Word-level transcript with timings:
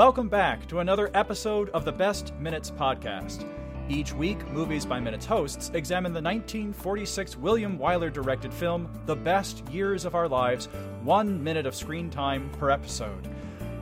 Welcome 0.00 0.30
back 0.30 0.66
to 0.68 0.78
another 0.78 1.10
episode 1.12 1.68
of 1.74 1.84
the 1.84 1.92
Best 1.92 2.32
Minutes 2.36 2.70
Podcast. 2.70 3.46
Each 3.90 4.14
week, 4.14 4.48
Movies 4.48 4.86
by 4.86 4.98
Minutes 4.98 5.26
hosts 5.26 5.70
examine 5.74 6.14
the 6.14 6.22
1946 6.22 7.36
William 7.36 7.78
Wyler 7.78 8.10
directed 8.10 8.50
film, 8.50 8.88
The 9.04 9.14
Best 9.14 9.68
Years 9.68 10.06
of 10.06 10.14
Our 10.14 10.26
Lives, 10.26 10.70
one 11.02 11.44
minute 11.44 11.66
of 11.66 11.74
screen 11.74 12.08
time 12.08 12.48
per 12.52 12.70
episode. 12.70 13.28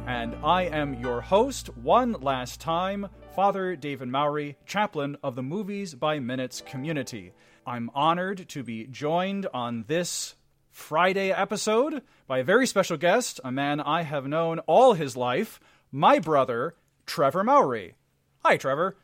And 0.09 0.35
I 0.43 0.63
am 0.63 0.95
your 0.95 1.21
host, 1.21 1.69
one 1.77 2.15
last 2.15 2.61
time, 2.61 3.07
Father 3.37 3.77
David 3.77 4.09
Mowry, 4.09 4.57
chaplain 4.67 5.17
of 5.23 5.37
the 5.37 5.45
Movies 5.45 5.95
by 5.95 6.19
Minutes 6.19 6.65
community. 6.67 7.33
I'm 7.65 7.93
honored 7.95 8.49
to 8.49 8.65
be 8.65 8.89
joined 8.89 9.47
on 9.55 9.85
this 9.87 10.35
Friday 10.73 11.31
episode 11.33 12.03
by 12.27 12.39
a 12.39 12.45
very 12.45 12.67
special 12.67 12.97
guest, 12.97 13.41
a 13.45 13.53
man 13.53 13.81
I 13.81 14.03
have 14.03 14.27
known 14.27 14.59
all 14.61 14.95
his 14.95 15.17
life, 15.17 15.61
my 15.91 16.19
brother, 16.19 16.75
Trevor 17.07 17.45
Mowry. 17.45 17.95
Hi, 18.45 18.57
Trevor. 18.57 18.97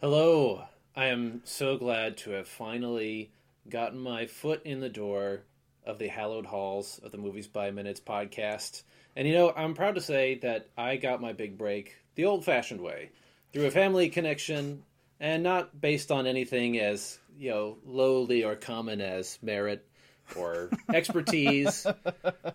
Hello. 0.00 0.64
I 0.94 1.06
am 1.06 1.42
so 1.44 1.76
glad 1.76 2.16
to 2.18 2.30
have 2.30 2.48
finally 2.48 3.30
gotten 3.68 3.98
my 3.98 4.26
foot 4.26 4.62
in 4.64 4.80
the 4.80 4.88
door 4.88 5.42
of 5.84 5.98
the 5.98 6.08
hallowed 6.08 6.46
halls 6.46 7.00
of 7.02 7.12
the 7.12 7.18
Movies 7.18 7.46
by 7.46 7.70
Minutes 7.70 8.00
podcast. 8.00 8.82
And 9.14 9.26
you 9.26 9.34
know, 9.34 9.52
I'm 9.54 9.74
proud 9.74 9.96
to 9.96 10.00
say 10.00 10.38
that 10.42 10.68
I 10.76 10.96
got 10.96 11.20
my 11.20 11.32
big 11.32 11.58
break 11.58 11.96
the 12.14 12.24
old 12.24 12.44
fashioned 12.44 12.80
way 12.80 13.10
through 13.52 13.66
a 13.66 13.70
family 13.70 14.08
connection 14.08 14.82
and 15.20 15.42
not 15.42 15.80
based 15.80 16.10
on 16.10 16.26
anything 16.26 16.78
as, 16.78 17.18
you 17.38 17.50
know, 17.50 17.78
lowly 17.84 18.44
or 18.44 18.54
common 18.54 19.00
as 19.00 19.38
merit 19.42 19.86
or 20.34 20.70
expertise 20.92 21.86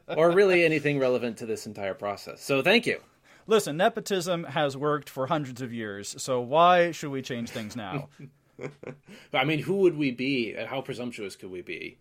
or 0.08 0.32
really 0.32 0.66
anything 0.66 1.00
relevant 1.00 1.38
to 1.38 1.46
this 1.46 1.68
entire 1.68 1.94
process. 1.94 2.44
So 2.44 2.62
thank 2.62 2.86
you. 2.86 3.00
Listen, 3.47 3.78
nepotism 3.78 4.44
has 4.45 4.78
worked 4.78 5.09
for 5.09 5.28
hundreds 5.28 5.61
of 5.61 5.73
years, 5.73 6.16
so 6.22 6.39
why 6.42 6.92
should 6.92 7.11
we 7.11 7.22
change 7.22 7.50
things 7.50 7.75
now? 7.75 8.09
I 9.34 9.44
mean, 9.44 9.59
who 9.59 9.75
would 9.78 9.97
we 9.97 10.11
be? 10.11 10.53
and 10.53 10.67
How 10.67 10.81
presumptuous 10.81 11.36
could 11.36 11.52
we 11.52 11.62
be 11.62 11.97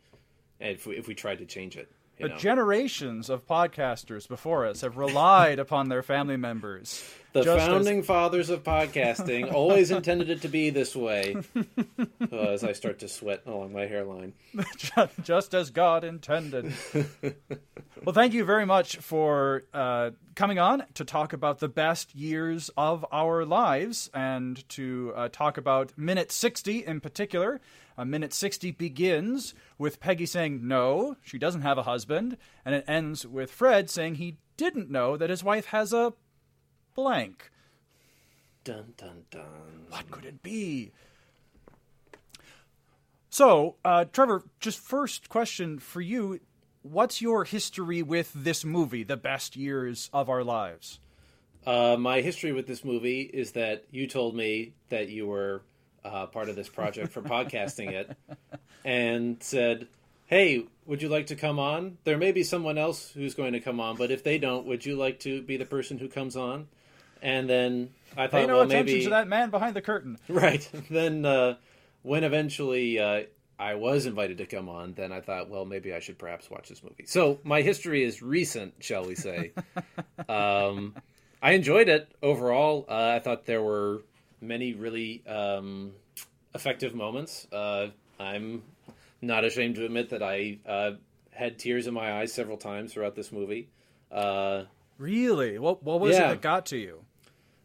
if 0.59 0.87
we, 0.87 0.97
if 0.97 1.09
we 1.09 1.15
tried 1.15 1.39
to 1.39 1.47
change 1.47 1.77
it? 1.77 1.91
you 2.19 2.27
But 2.27 2.33
know? 2.33 2.37
generations 2.39 3.31
of 3.31 3.47
podcasters 3.47 4.29
before 4.29 4.67
us 4.67 4.83
have 4.83 4.97
relied 4.99 5.59
upon 5.59 5.89
their 5.89 6.03
family 6.03 6.37
members. 6.37 7.03
The 7.33 7.43
just 7.43 7.61
as- 7.61 7.69
founding 7.69 8.03
fathers 8.03 8.51
of 8.51 8.65
podcasting 8.65 9.53
always 9.55 9.91
intended 9.91 10.31
it 10.31 10.43
to 10.43 10.49
be 10.49 10.71
this 10.71 10.97
way. 10.97 11.37
Uh, 11.57 12.37
as 12.37 12.65
I 12.65 12.73
start 12.73 12.99
to 13.01 13.09
sweat 13.09 13.43
along 13.47 13.73
my 13.73 13.87
hairline. 13.87 14.35
just 15.23 15.55
as 15.55 15.71
God 15.71 16.03
intended. 16.03 16.73
well, 18.05 18.13
thank 18.13 18.35
you 18.35 18.45
very 18.45 18.67
much 18.67 18.97
for 18.97 19.65
uh, 19.73 20.11
coming 20.35 20.59
on 20.59 20.85
to 20.95 21.05
talk 21.05 21.33
about 21.33 21.61
the 21.61 21.69
best 21.69 22.15
years 22.15 22.71
of 22.77 23.07
our 23.13 23.45
lives 23.45 24.11
and 24.13 24.69
to 24.71 25.13
uh, 25.15 25.29
talk 25.29 25.57
about 25.57 25.97
minute 25.97 26.33
60 26.33 26.85
in 26.85 27.01
particular. 27.01 27.61
Uh, 27.97 28.05
minute 28.05 28.33
60 28.33 28.73
begins 28.73 29.55
with 29.79 30.01
Peggy 30.01 30.27
saying 30.27 30.67
no, 30.67 31.17
she 31.23 31.39
doesn't 31.39 31.63
have 31.63 31.79
a 31.79 31.83
husband, 31.83 32.37
and 32.65 32.75
it 32.75 32.85
ends 32.89 33.27
with 33.27 33.51
Fred 33.51 33.91
saying 33.91 34.17
he 34.17 34.39
didn't 34.57 34.91
know 34.91 35.17
that 35.17 35.31
his 35.31 35.45
wife 35.45 35.67
has 35.67 35.93
a 35.93 36.13
blank. 36.95 37.51
Dun 38.65 38.95
dun 38.97 39.25
dun. 39.31 39.87
What 39.89 40.11
could 40.11 40.25
it 40.25 40.43
be? 40.43 40.93
So, 43.31 43.77
uh, 43.85 44.07
Trevor, 44.07 44.43
just 44.59 44.79
first 44.79 45.29
question 45.29 45.79
for 45.79 46.01
you. 46.01 46.41
What's 46.83 47.23
your 47.23 47.45
history 47.45 48.03
with 48.03 48.33
this 48.35 48.65
movie, 48.65 49.05
The 49.05 49.17
Best 49.17 49.55
Years 49.55 50.11
of 50.13 50.29
Our 50.29 50.43
Lives? 50.43 50.99
Uh, 51.67 51.97
my 51.99 52.23
history 52.23 52.53
with 52.53 52.67
this 52.67 52.85
movie 52.85 53.21
is 53.21 53.53
that 53.53 53.85
you 53.91 54.07
told 54.07 54.35
me 54.35 54.73
that 54.89 55.09
you 55.11 55.27
were 55.27 55.63
uh, 56.05 56.27
part 56.27 56.49
of 56.49 56.57
this 56.57 56.69
project 56.69 57.13
for 57.13 57.23
podcasting 57.23 57.93
it, 57.93 58.17
and 58.85 59.43
said, 59.43 59.87
"Hey, 60.27 60.65
would 60.87 61.03
you 61.03 61.09
like 61.09 61.27
to 61.27 61.37
come 61.37 61.59
on? 61.59 61.99
There 62.05 62.17
may 62.17 62.33
be 62.33 62.43
someone 62.43 62.79
else 62.79 63.11
who's 63.13 63.35
going 63.35 63.53
to 63.53 63.61
come 63.61 63.79
on, 63.79 63.97
but 63.97 64.11
if 64.11 64.25
they 64.25 64.39
don't, 64.39 64.67
would 64.67 64.85
you 64.87 64.97
like 64.97 65.21
to 65.21 65.43
be 65.43 65.57
the 65.57 65.67
person 65.67 65.99
who 65.99 66.09
comes 66.09 66.35
on?" 66.35 66.69
And 67.23 67.49
then 67.49 67.91
I 68.17 68.27
thought, 68.27 68.41
Pay 68.41 68.47
no 68.47 68.55
well, 68.55 68.63
attention 68.63 68.87
maybe 68.95 69.05
to 69.05 69.11
that 69.11 69.29
man 69.29 69.51
behind 69.51 69.77
the 69.77 69.83
curtain. 69.83 70.19
Right. 70.29 70.69
Then 70.91 71.25
uh, 71.25 71.57
when 72.03 72.25
eventually 72.25 72.99
uh, 72.99 73.23
I 73.59 73.75
was 73.75 74.07
invited 74.07 74.39
to 74.39 74.47
come 74.47 74.69
on, 74.69 74.95
then 74.95 75.13
I 75.13 75.21
thought, 75.21 75.49
well, 75.51 75.65
maybe 75.65 75.93
I 75.95 76.01
should 76.01 76.19
perhaps 76.19 76.51
watch 76.51 76.69
this 76.69 76.83
movie. 76.83 77.05
So 77.07 77.39
my 77.45 77.63
history 77.63 78.03
is 78.03 78.23
recent, 78.23 78.75
shall 78.81 79.05
we 79.05 79.15
say. 79.15 79.53
um, 80.29 80.95
I 81.43 81.53
enjoyed 81.53 81.89
it 81.89 82.11
overall. 82.23 82.87
Uh, 82.89 83.13
I 83.17 83.19
thought 83.19 83.47
there 83.47 83.63
were 83.63 84.03
many 84.41 84.73
really 84.73 85.23
um, 85.27 85.93
effective 86.55 86.95
moments. 86.95 87.47
Uh, 87.53 87.89
I'm 88.19 88.63
not 89.21 89.45
ashamed 89.45 89.77
to 89.77 89.85
admit 89.85 90.11
that 90.11 90.23
I 90.23 90.59
uh, 90.67 90.93
had 91.33 91.59
tears 91.59 91.87
in 91.87 91.95
my 91.95 92.21
eyes 92.21 92.33
several 92.33 92.57
times 92.57 92.93
throughout 92.93 93.15
this 93.15 93.31
movie. 93.31 93.69
Uh, 94.11 94.65
Really? 95.01 95.59
What, 95.59 95.83
what 95.83 95.99
was 95.99 96.15
it 96.15 96.19
that 96.19 96.43
got 96.43 96.67
to 96.67 96.77
you? 96.77 97.05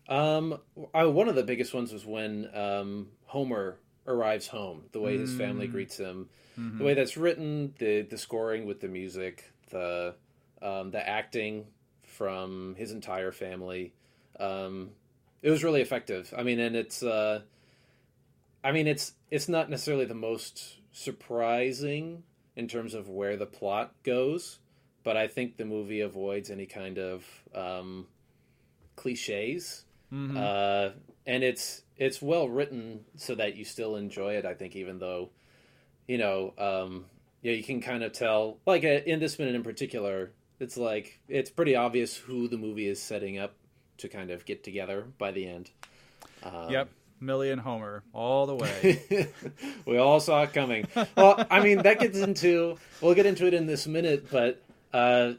Um, 0.07 0.59
I, 0.93 1.05
one 1.05 1.29
of 1.29 1.35
the 1.35 1.43
biggest 1.43 1.73
ones 1.73 1.91
was 1.91 2.05
when 2.05 2.49
um, 2.53 3.07
Homer 3.25 3.77
arrives 4.05 4.47
home. 4.47 4.83
The 4.91 4.99
way 4.99 5.17
his 5.17 5.35
family 5.35 5.67
greets 5.67 5.97
him, 5.97 6.29
the 6.77 6.83
way 6.83 6.93
that's 6.93 7.17
written, 7.17 7.73
the 7.79 8.01
the 8.03 8.17
scoring 8.17 8.65
with 8.65 8.81
the 8.81 8.87
music, 8.87 9.51
the 9.71 10.15
um, 10.61 10.91
the 10.91 11.07
acting 11.07 11.65
from 12.03 12.75
his 12.77 12.91
entire 12.91 13.31
family. 13.31 13.93
Um, 14.39 14.91
it 15.41 15.49
was 15.49 15.63
really 15.63 15.81
effective. 15.81 16.33
I 16.37 16.43
mean, 16.43 16.59
and 16.59 16.75
it's 16.75 17.01
uh, 17.01 17.41
I 18.63 18.71
mean, 18.71 18.87
it's 18.87 19.13
it's 19.31 19.49
not 19.49 19.69
necessarily 19.69 20.05
the 20.05 20.13
most 20.13 20.79
surprising 20.91 22.23
in 22.55 22.67
terms 22.67 22.93
of 22.93 23.09
where 23.09 23.37
the 23.37 23.45
plot 23.45 23.93
goes, 24.03 24.59
but 25.03 25.17
I 25.17 25.27
think 25.27 25.57
the 25.57 25.65
movie 25.65 26.01
avoids 26.01 26.49
any 26.49 26.65
kind 26.65 26.97
of 26.97 27.25
um, 27.53 28.07
cliches 28.95 29.83
uh, 30.11 30.89
and 31.25 31.43
it's 31.43 31.81
it's 31.97 32.21
well 32.21 32.47
written 32.47 33.05
so 33.15 33.35
that 33.35 33.55
you 33.55 33.65
still 33.65 33.95
enjoy 33.95 34.35
it. 34.35 34.45
I 34.45 34.53
think 34.53 34.75
even 34.75 34.99
though 34.99 35.29
you 36.07 36.17
know 36.17 36.53
um, 36.57 37.05
yeah 37.41 37.53
you 37.53 37.63
can 37.63 37.81
kind 37.81 38.03
of 38.03 38.13
tell 38.13 38.57
like 38.65 38.83
uh, 38.83 39.01
in 39.05 39.19
this 39.19 39.37
minute 39.39 39.55
in 39.55 39.63
particular 39.63 40.31
it's 40.59 40.77
like 40.77 41.19
it's 41.27 41.49
pretty 41.49 41.75
obvious 41.75 42.15
who 42.15 42.47
the 42.47 42.57
movie 42.57 42.87
is 42.87 43.01
setting 43.01 43.37
up 43.37 43.53
to 43.97 44.07
kind 44.09 44.31
of 44.31 44.45
get 44.45 44.63
together 44.63 45.05
by 45.17 45.31
the 45.31 45.47
end. 45.47 45.71
Um, 46.43 46.69
yep. 46.69 46.89
Millie 47.19 47.49
and 47.49 47.61
Homer, 47.61 48.03
all 48.13 48.45
the 48.45 48.55
way. 48.55 49.29
we 49.85 49.97
all 49.97 50.19
saw 50.19 50.43
it 50.43 50.53
coming. 50.53 50.85
Well, 51.15 51.45
I 51.49 51.61
mean, 51.61 51.83
that 51.83 51.99
gets 51.99 52.17
into. 52.19 52.77
We'll 53.01 53.15
get 53.15 53.25
into 53.25 53.47
it 53.47 53.53
in 53.53 53.65
this 53.65 53.87
minute, 53.87 54.29
but 54.29 54.61
uh, 54.93 55.33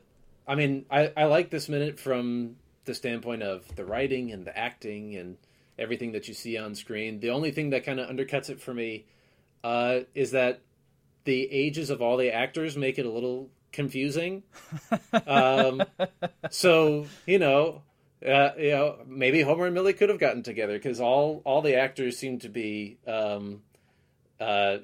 I 0.49 0.55
mean, 0.55 0.87
I, 0.91 1.13
I 1.17 1.25
like 1.25 1.51
this 1.51 1.69
minute 1.69 2.01
from 2.01 2.57
the 2.87 2.95
standpoint 2.95 3.43
of 3.43 3.77
the 3.77 3.85
writing 3.85 4.33
and 4.33 4.47
the 4.47 4.57
acting 4.57 5.17
and 5.17 5.37
everything 5.79 6.13
that 6.13 6.29
you 6.29 6.35
see 6.35 6.57
on 6.57 6.75
screen. 6.75 7.21
The 7.21 7.31
only 7.31 7.51
thing 7.51 7.71
that 7.71 7.85
kind 7.85 8.01
of 8.01 8.09
undercuts 8.09 8.49
it 8.49 8.61
for 8.61 8.73
me 8.73 9.05
uh, 9.63 10.01
is 10.15 10.31
that 10.31 10.61
the 11.25 11.53
ages 11.53 11.91
of 11.91 12.01
all 12.01 12.17
the 12.17 12.33
actors 12.33 12.77
make 12.77 12.99
it 12.99 13.07
a 13.07 13.11
little 13.11 13.51
confusing. 13.73 14.43
Um, 15.27 15.83
so 16.51 17.07
you 17.27 17.39
know, 17.39 17.83
uh, 18.25 18.51
you 18.59 18.71
know, 18.71 18.99
maybe 19.07 19.43
Homer 19.43 19.67
and 19.67 19.75
Millie 19.75 19.93
could 19.93 20.09
have 20.09 20.19
gotten 20.19 20.43
together 20.43 20.75
because 20.75 21.01
all 21.01 21.43
all 21.45 21.63
the 21.63 21.75
actors 21.77 22.17
seem 22.17 22.39
to 22.41 22.49
be, 22.49 22.99
um, 23.07 23.63
uh, 24.39 24.79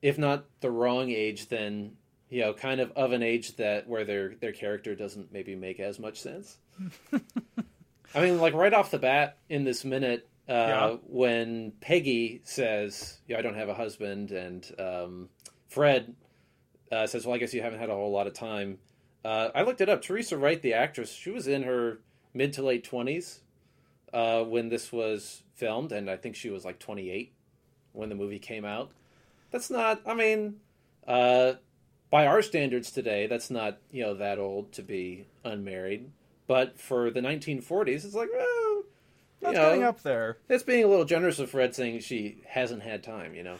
if 0.00 0.18
not 0.18 0.46
the 0.60 0.70
wrong 0.70 1.10
age, 1.10 1.48
then 1.48 1.96
you 2.28 2.40
know, 2.40 2.54
kind 2.54 2.80
of 2.80 2.90
of 2.92 3.12
an 3.12 3.22
age 3.22 3.56
that 3.56 3.88
where 3.88 4.04
their 4.04 4.34
their 4.34 4.52
character 4.52 4.94
doesn't 4.94 5.32
maybe 5.32 5.54
make 5.54 5.78
as 5.78 5.98
much 5.98 6.20
sense. 6.20 6.58
I 8.14 8.20
mean, 8.20 8.40
like 8.40 8.54
right 8.54 8.72
off 8.74 8.90
the 8.90 8.98
bat 8.98 9.38
in 9.48 9.64
this 9.64 9.84
minute, 9.84 10.28
uh, 10.48 10.52
Yeah. 10.52 10.96
when 11.06 11.72
Peggy 11.80 12.40
says, 12.44 13.20
"Yeah, 13.26 13.38
I 13.38 13.42
don't 13.42 13.54
have 13.56 13.68
a 13.68 13.74
husband," 13.74 14.32
and 14.32 14.70
um, 14.78 15.28
Fred 15.68 16.14
uh, 16.90 17.06
says, 17.06 17.24
"Well, 17.26 17.34
I 17.34 17.38
guess 17.38 17.54
you 17.54 17.62
haven't 17.62 17.78
had 17.78 17.88
a 17.90 17.94
whole 17.94 18.10
lot 18.12 18.26
of 18.26 18.34
time." 18.34 18.78
Uh, 19.24 19.50
I 19.54 19.62
looked 19.62 19.80
it 19.80 19.88
up. 19.88 20.02
Teresa 20.02 20.36
Wright, 20.36 20.60
the 20.60 20.74
actress, 20.74 21.10
she 21.12 21.30
was 21.30 21.46
in 21.46 21.62
her 21.62 22.00
mid 22.34 22.52
to 22.54 22.62
late 22.62 22.84
twenties 22.84 23.40
uh, 24.12 24.42
when 24.42 24.68
this 24.68 24.92
was 24.92 25.42
filmed, 25.54 25.92
and 25.92 26.10
I 26.10 26.16
think 26.16 26.34
she 26.36 26.50
was 26.50 26.64
like 26.64 26.78
twenty 26.78 27.08
eight 27.10 27.32
when 27.92 28.08
the 28.08 28.14
movie 28.14 28.38
came 28.40 28.64
out. 28.64 28.90
That's 29.52 29.70
not. 29.70 30.02
I 30.06 30.14
mean, 30.14 30.56
uh, 31.06 31.54
by 32.10 32.26
our 32.26 32.42
standards 32.42 32.90
today, 32.90 33.26
that's 33.26 33.50
not 33.50 33.78
you 33.90 34.02
know 34.02 34.14
that 34.14 34.38
old 34.38 34.72
to 34.72 34.82
be 34.82 35.26
unmarried. 35.44 36.10
But 36.46 36.78
for 36.78 37.10
the 37.10 37.20
1940s, 37.20 38.04
it's 38.04 38.14
like, 38.14 38.28
well, 38.32 38.82
you 39.40 39.52
know, 39.52 39.52
getting 39.52 39.82
up 39.82 40.02
there. 40.02 40.38
it's 40.48 40.62
being 40.62 40.84
a 40.84 40.88
little 40.88 41.04
generous 41.04 41.38
of 41.38 41.50
Fred 41.50 41.74
saying 41.74 42.00
she 42.00 42.42
hasn't 42.46 42.82
had 42.82 43.02
time. 43.02 43.34
You 43.34 43.42
know, 43.42 43.56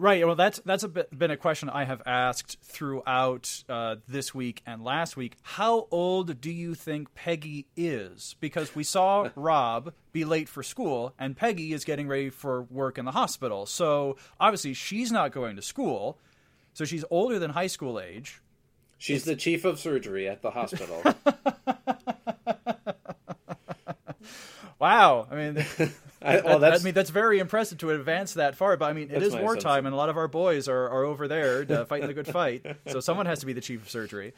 Right. 0.00 0.26
Well, 0.26 0.34
that's 0.34 0.60
that's 0.60 0.82
a 0.82 0.88
bit, 0.88 1.16
been 1.16 1.30
a 1.30 1.36
question 1.36 1.68
I 1.68 1.84
have 1.84 2.00
asked 2.06 2.58
throughout 2.62 3.64
uh, 3.68 3.96
this 4.08 4.34
week 4.34 4.62
and 4.66 4.82
last 4.82 5.14
week. 5.14 5.36
How 5.42 5.88
old 5.90 6.40
do 6.40 6.50
you 6.50 6.74
think 6.74 7.14
Peggy 7.14 7.66
is? 7.76 8.34
Because 8.40 8.74
we 8.74 8.82
saw 8.82 9.28
Rob 9.36 9.92
be 10.12 10.24
late 10.24 10.48
for 10.48 10.62
school, 10.62 11.12
and 11.18 11.36
Peggy 11.36 11.74
is 11.74 11.84
getting 11.84 12.08
ready 12.08 12.30
for 12.30 12.62
work 12.62 12.96
in 12.96 13.04
the 13.04 13.10
hospital. 13.12 13.66
So 13.66 14.16
obviously, 14.40 14.72
she's 14.72 15.12
not 15.12 15.32
going 15.32 15.56
to 15.56 15.62
school. 15.62 16.18
So 16.72 16.86
she's 16.86 17.04
older 17.10 17.38
than 17.38 17.50
high 17.50 17.66
school 17.66 18.00
age. 18.00 18.40
She's 18.96 19.24
the 19.24 19.36
chief 19.36 19.66
of 19.66 19.78
surgery 19.78 20.28
at 20.28 20.40
the 20.40 20.50
hospital. 20.50 21.02
wow. 24.80 25.28
I 25.30 25.34
mean. 25.34 25.64
I, 26.22 26.40
well, 26.40 26.62
I 26.62 26.78
mean, 26.78 26.92
that's 26.92 27.08
very 27.08 27.38
impressive 27.38 27.78
to 27.78 27.90
advance 27.90 28.34
that 28.34 28.54
far. 28.54 28.76
But 28.76 28.86
I 28.86 28.92
mean, 28.92 29.10
it 29.10 29.22
is 29.22 29.34
wartime, 29.34 29.86
and 29.86 29.94
a 29.94 29.96
lot 29.96 30.10
of 30.10 30.18
our 30.18 30.28
boys 30.28 30.68
are, 30.68 30.88
are 30.88 31.04
over 31.04 31.28
there 31.28 31.64
to, 31.64 31.82
uh, 31.82 31.84
fighting 31.86 32.08
the 32.08 32.14
good 32.14 32.26
fight. 32.26 32.66
So 32.88 33.00
someone 33.00 33.26
has 33.26 33.40
to 33.40 33.46
be 33.46 33.54
the 33.54 33.62
chief 33.62 33.82
of 33.82 33.88
surgery. 33.90 34.34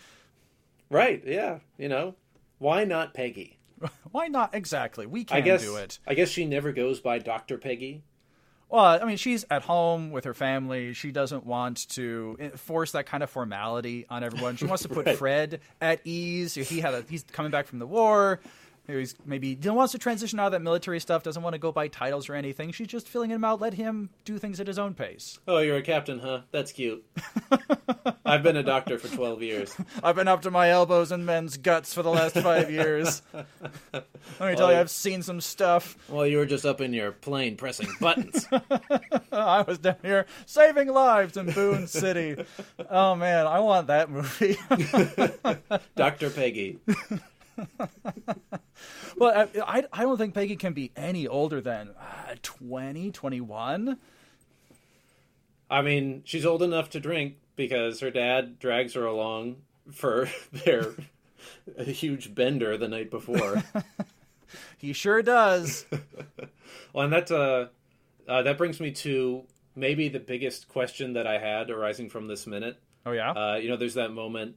Right? 0.91 1.23
Yeah. 1.27 1.59
You 1.79 1.89
know, 1.89 2.15
why 2.59 2.85
not 2.85 3.15
Peggy? 3.15 3.59
why 4.13 4.29
not 4.29 4.55
exactly? 4.55 5.07
We 5.07 5.25
can 5.25 5.39
I 5.39 5.41
guess, 5.41 5.63
do 5.63 5.77
it. 5.77 5.99
I 6.07 6.15
guess 6.15 6.29
she 6.29 6.45
never 6.45 6.71
goes 6.71 7.01
by 7.01 7.19
Doctor 7.19 7.59
Peggy. 7.59 8.05
Well, 8.69 8.85
I 8.85 9.05
mean, 9.05 9.19
she's 9.19 9.45
at 9.51 9.63
home 9.63 10.13
with 10.13 10.25
her 10.25 10.33
family. 10.33 10.95
She 10.95 11.13
doesn't 11.13 11.45
want 11.45 11.89
to 11.91 12.53
force 12.57 12.93
that 12.93 13.05
kind 13.05 13.23
of 13.23 13.29
formality 13.29 14.07
on 14.09 14.25
everyone. 14.25 14.57
She 14.57 14.65
wants 14.65 14.85
to 14.85 14.89
put 14.89 15.05
right. 15.05 15.17
Fred 15.19 15.61
at 15.81 16.01
ease. 16.05 16.55
He 16.55 16.81
had 16.81 16.95
a, 16.95 17.05
he's 17.07 17.23
coming 17.25 17.51
back 17.51 17.67
from 17.67 17.81
the 17.81 17.87
war. 17.87 18.41
He's 18.87 19.15
maybe 19.25 19.57
wants 19.65 19.93
to 19.93 19.99
transition 19.99 20.41
out 20.41 20.47
of 20.47 20.53
that 20.53 20.63
military 20.63 20.99
stuff. 20.99 21.23
Doesn't 21.23 21.43
want 21.43 21.55
to 21.55 21.59
go 21.59 21.71
by 21.71 21.87
titles 21.87 22.29
or 22.29 22.35
anything. 22.35 22.73
She's 22.73 22.89
just 22.89 23.09
filling 23.09 23.31
him 23.31 23.45
out. 23.45 23.61
Let 23.61 23.75
him 23.75 24.11
do 24.25 24.39
things 24.39 24.59
at 24.59 24.67
his 24.67 24.79
own 24.79 24.95
pace. 24.95 25.39
Oh, 25.47 25.59
you're 25.59 25.77
a 25.77 25.83
captain, 25.83 26.19
huh? 26.19 26.41
That's 26.51 26.73
cute. 26.73 27.05
I've 28.25 28.43
been 28.43 28.57
a 28.57 28.63
doctor 28.63 28.99
for 28.99 29.15
twelve 29.15 29.41
years. 29.41 29.75
I've 30.03 30.17
been 30.17 30.27
up 30.27 30.43
to 30.43 30.51
my 30.51 30.71
elbows 30.71 31.13
in 31.13 31.25
men's 31.25 31.59
guts 31.59 31.95
for 31.95 32.03
the 32.03 32.11
last 32.11 32.37
five 32.39 32.73
years. 32.73 33.23
Let 33.33 33.45
me 33.93 34.03
well, 34.41 34.57
tell 34.57 34.73
you, 34.73 34.79
I've 34.79 34.91
seen 34.91 35.23
some 35.23 35.41
stuff. 35.41 35.97
Well, 36.09 36.27
you 36.27 36.39
were 36.39 36.47
just 36.47 36.67
up 36.67 36.81
in 36.81 36.93
your 36.93 37.13
plane 37.13 37.57
pressing 37.57 37.89
buttons. 38.01 38.49
I 39.31 39.63
was 39.63 39.79
down 39.79 39.97
here 40.03 40.27
saving 40.47 40.89
lives 40.89 41.37
in 41.37 41.53
Boone 41.53 41.87
City. 41.87 42.45
Oh 42.91 43.15
man, 43.15 43.47
I 43.47 43.61
want 43.61 43.87
that 43.87 44.11
movie. 44.11 44.57
Doctor 45.95 46.31
Peggy. 46.31 46.81
well, 49.17 49.49
I, 49.67 49.85
I 49.93 50.03
don't 50.03 50.17
think 50.17 50.35
Peggy 50.35 50.57
can 50.57 50.73
be 50.73 50.93
any 50.97 51.27
older 51.27 51.61
than 51.61 51.91
uh, 51.91 52.35
20, 52.43 53.11
21. 53.11 53.99
I 55.71 55.83
mean, 55.83 56.23
she's 56.25 56.45
old 56.45 56.63
enough 56.63 56.91
to 56.91 57.01
drink 57.01 57.37
because 57.57 58.01
her 58.01 58.11
dad 58.11 58.59
drags 58.59 58.95
her 58.95 59.05
along 59.05 59.57
for 59.91 60.29
their 60.65 60.95
a 61.77 61.85
huge 61.85 62.35
bender 62.35 62.77
the 62.77 62.89
night 62.89 63.11
before. 63.11 63.63
he 64.79 64.93
sure 64.93 65.23
does. 65.23 65.87
well, 66.93 67.05
and 67.05 67.13
that 67.13 67.31
uh, 67.31 67.67
uh, 68.29 68.43
that 68.43 68.59
brings 68.59 68.81
me 68.81 68.91
to 68.93 69.45
maybe 69.75 70.09
the 70.09 70.21
biggest 70.21 70.69
question 70.69 71.15
that 71.15 71.27
I 71.27 71.39
had 71.39 71.71
arising 71.71 72.11
from 72.11 72.27
this 72.27 72.47
minute. 72.47 72.79
Oh 73.07 73.13
yeah. 73.13 73.31
Uh, 73.31 73.57
you 73.57 73.69
know, 73.69 73.77
there's 73.77 73.95
that 73.95 74.13
moment 74.13 74.57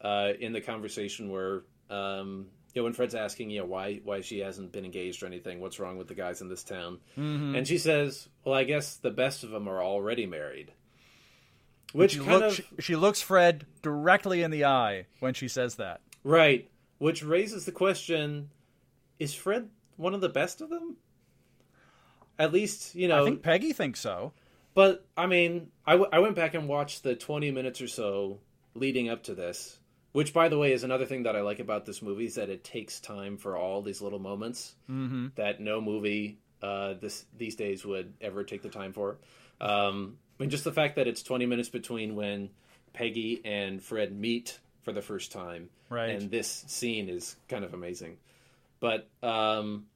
uh, 0.00 0.32
in 0.38 0.52
the 0.52 0.60
conversation 0.60 1.30
where 1.30 1.62
um, 1.92 2.46
you 2.74 2.80
know, 2.80 2.84
when 2.84 2.94
Fred's 2.94 3.14
asking, 3.14 3.50
you 3.50 3.60
know, 3.60 3.66
why 3.66 4.00
why 4.02 4.22
she 4.22 4.38
hasn't 4.38 4.72
been 4.72 4.84
engaged 4.84 5.22
or 5.22 5.26
anything, 5.26 5.60
what's 5.60 5.78
wrong 5.78 5.98
with 5.98 6.08
the 6.08 6.14
guys 6.14 6.40
in 6.40 6.48
this 6.48 6.62
town, 6.62 6.98
mm-hmm. 7.18 7.54
and 7.54 7.68
she 7.68 7.78
says, 7.78 8.28
"Well, 8.44 8.54
I 8.54 8.64
guess 8.64 8.96
the 8.96 9.10
best 9.10 9.44
of 9.44 9.50
them 9.50 9.68
are 9.68 9.82
already 9.82 10.26
married." 10.26 10.72
Which 11.92 12.16
kind 12.16 12.30
look, 12.30 12.42
of 12.44 12.54
she, 12.54 12.64
she 12.78 12.96
looks 12.96 13.20
Fred 13.20 13.66
directly 13.82 14.42
in 14.42 14.50
the 14.50 14.64
eye 14.64 15.06
when 15.20 15.34
she 15.34 15.48
says 15.48 15.74
that. 15.74 16.00
Right, 16.24 16.70
which 16.98 17.22
raises 17.22 17.66
the 17.66 17.72
question: 17.72 18.48
Is 19.18 19.34
Fred 19.34 19.68
one 19.96 20.14
of 20.14 20.22
the 20.22 20.30
best 20.30 20.62
of 20.62 20.70
them? 20.70 20.96
At 22.38 22.52
least, 22.52 22.94
you 22.94 23.08
know, 23.08 23.22
I 23.22 23.24
think 23.26 23.42
Peggy 23.42 23.74
thinks 23.74 24.00
so. 24.00 24.32
But 24.74 25.04
I 25.14 25.26
mean, 25.26 25.70
I, 25.86 25.92
w- 25.92 26.10
I 26.10 26.20
went 26.20 26.34
back 26.34 26.54
and 26.54 26.66
watched 26.66 27.02
the 27.02 27.14
twenty 27.14 27.50
minutes 27.50 27.82
or 27.82 27.88
so 27.88 28.40
leading 28.74 29.10
up 29.10 29.24
to 29.24 29.34
this, 29.34 29.78
which, 30.12 30.32
by 30.32 30.48
the 30.48 30.58
way, 30.58 30.72
is 30.72 30.84
another 30.84 31.06
thing 31.06 31.24
that 31.24 31.36
I 31.36 31.40
like 31.40 31.58
about 31.58 31.86
this 31.86 32.02
movie 32.02 32.26
is 32.26 32.34
that 32.36 32.50
it 32.50 32.64
takes 32.64 33.00
time 33.00 33.36
for 33.36 33.56
all 33.56 33.82
these 33.82 34.02
little 34.02 34.18
moments 34.18 34.74
mm-hmm. 34.90 35.28
that 35.36 35.60
no 35.60 35.80
movie 35.80 36.38
uh, 36.62 36.94
this 37.00 37.24
these 37.36 37.56
days 37.56 37.84
would 37.84 38.12
ever 38.20 38.44
take 38.44 38.62
the 38.62 38.68
time 38.68 38.92
for. 38.92 39.16
Um, 39.60 40.18
I 40.38 40.42
mean, 40.42 40.50
just 40.50 40.64
the 40.64 40.72
fact 40.72 40.96
that 40.96 41.06
it's 41.06 41.22
20 41.22 41.46
minutes 41.46 41.68
between 41.68 42.14
when 42.14 42.50
Peggy 42.92 43.40
and 43.44 43.82
Fred 43.82 44.12
meet 44.12 44.58
for 44.82 44.92
the 44.92 45.02
first 45.02 45.32
time, 45.32 45.70
right? 45.88 46.10
And 46.10 46.30
this 46.30 46.64
scene 46.66 47.08
is 47.08 47.36
kind 47.48 47.64
of 47.64 47.74
amazing. 47.74 48.18
But 48.80 49.08
um, 49.22 49.86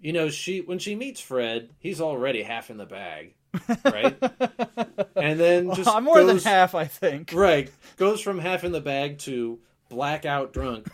you 0.00 0.12
know, 0.12 0.30
she 0.30 0.60
when 0.60 0.78
she 0.78 0.94
meets 0.94 1.20
Fred, 1.20 1.70
he's 1.78 2.00
already 2.00 2.42
half 2.42 2.70
in 2.70 2.76
the 2.76 2.86
bag 2.86 3.34
right? 3.84 4.16
and 5.16 5.40
then 5.40 5.74
just 5.74 5.86
well, 5.86 6.00
more 6.00 6.16
goes, 6.16 6.42
than 6.44 6.52
half, 6.52 6.74
I 6.74 6.86
think. 6.86 7.32
Right, 7.32 7.70
goes 7.96 8.20
from 8.20 8.38
half 8.38 8.64
in 8.64 8.72
the 8.72 8.80
bag 8.80 9.18
to 9.20 9.58
blackout 9.88 10.52
drunk 10.52 10.88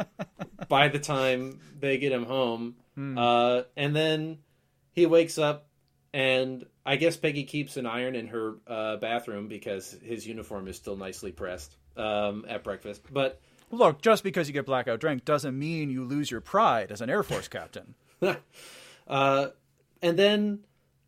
by 0.68 0.88
the 0.88 0.98
time 0.98 1.60
they 1.78 1.98
get 1.98 2.12
him 2.12 2.24
home. 2.24 2.76
Hmm. 2.94 3.18
Uh, 3.18 3.62
and 3.76 3.94
then 3.94 4.38
he 4.92 5.06
wakes 5.06 5.38
up, 5.38 5.68
and 6.12 6.64
I 6.84 6.96
guess 6.96 7.16
Peggy 7.16 7.44
keeps 7.44 7.76
an 7.76 7.86
iron 7.86 8.14
in 8.14 8.28
her 8.28 8.54
uh, 8.66 8.96
bathroom 8.96 9.48
because 9.48 9.96
his 10.02 10.26
uniform 10.26 10.68
is 10.68 10.76
still 10.76 10.96
nicely 10.96 11.32
pressed 11.32 11.76
um, 11.96 12.44
at 12.48 12.64
breakfast. 12.64 13.02
But 13.12 13.40
look, 13.70 14.00
just 14.02 14.22
because 14.22 14.48
you 14.48 14.54
get 14.54 14.66
blackout 14.66 15.00
drunk 15.00 15.24
doesn't 15.24 15.58
mean 15.58 15.90
you 15.90 16.04
lose 16.04 16.30
your 16.30 16.40
pride 16.40 16.92
as 16.92 17.00
an 17.00 17.10
Air 17.10 17.22
Force 17.22 17.48
captain. 17.48 17.94
uh, 19.08 19.48
and 20.02 20.18
then 20.18 20.60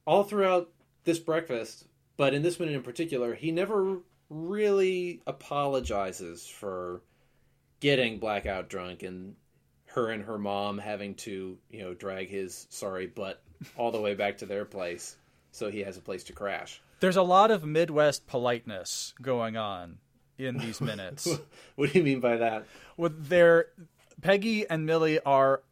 all 0.07 0.25
throughout 0.25 0.71
this 1.09 1.19
breakfast, 1.19 1.87
but 2.19 2.35
in 2.35 2.43
this 2.43 2.61
minute 2.61 2.75
in 2.75 2.83
particular, 2.83 3.35
he 3.35 3.51
never 3.51 3.99
really 4.29 5.23
apologizes 5.27 6.47
for 6.47 7.01
getting 7.81 8.19
blackout 8.19 8.69
drunk 8.69 9.03
and 9.03 9.35
her 9.87 10.11
and 10.11 10.23
her 10.23 10.39
mom 10.39 10.77
having 10.77 11.15
to, 11.15 11.57
you 11.71 11.81
know, 11.81 11.95
drag 11.95 12.29
his 12.29 12.67
sorry 12.69 13.07
butt 13.07 13.43
all 13.77 13.91
the 13.91 14.01
way 14.01 14.15
back 14.15 14.37
to 14.37 14.47
their 14.47 14.67
place 14.67 15.17
so 15.51 15.71
he 15.71 15.81
has 15.81 15.97
a 15.97 16.01
place 16.03 16.23
to 16.25 16.35
crash. 16.35 16.83
There's 17.01 17.17
a 17.17 17.23
lot 17.23 17.51
of 17.51 17.65
Midwest 17.65 18.27
politeness 18.27 19.15
going 19.23 19.57
on 19.57 19.97
in 20.37 20.59
these 20.59 20.79
minutes. 20.81 21.27
what 21.77 21.91
do 21.91 21.99
you 21.99 22.05
mean 22.05 22.21
by 22.21 22.37
that? 22.37 22.67
Well, 22.99 23.13
they're 23.17 23.69
Peggy 24.21 24.69
and 24.69 24.85
Millie 24.85 25.21
are 25.21 25.63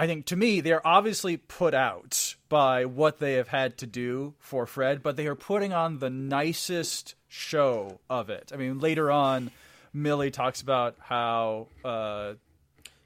I 0.00 0.06
think 0.06 0.24
to 0.26 0.36
me, 0.36 0.62
they're 0.62 0.86
obviously 0.86 1.36
put 1.36 1.74
out 1.74 2.34
by 2.48 2.86
what 2.86 3.18
they 3.18 3.34
have 3.34 3.48
had 3.48 3.76
to 3.78 3.86
do 3.86 4.32
for 4.38 4.64
Fred, 4.64 5.02
but 5.02 5.16
they 5.16 5.26
are 5.26 5.34
putting 5.34 5.74
on 5.74 5.98
the 5.98 6.08
nicest 6.08 7.16
show 7.28 8.00
of 8.08 8.30
it. 8.30 8.50
I 8.50 8.56
mean, 8.56 8.78
later 8.78 9.10
on, 9.10 9.50
Millie 9.92 10.30
talks 10.30 10.62
about 10.62 10.96
how. 11.00 11.66
Uh, 11.84 12.32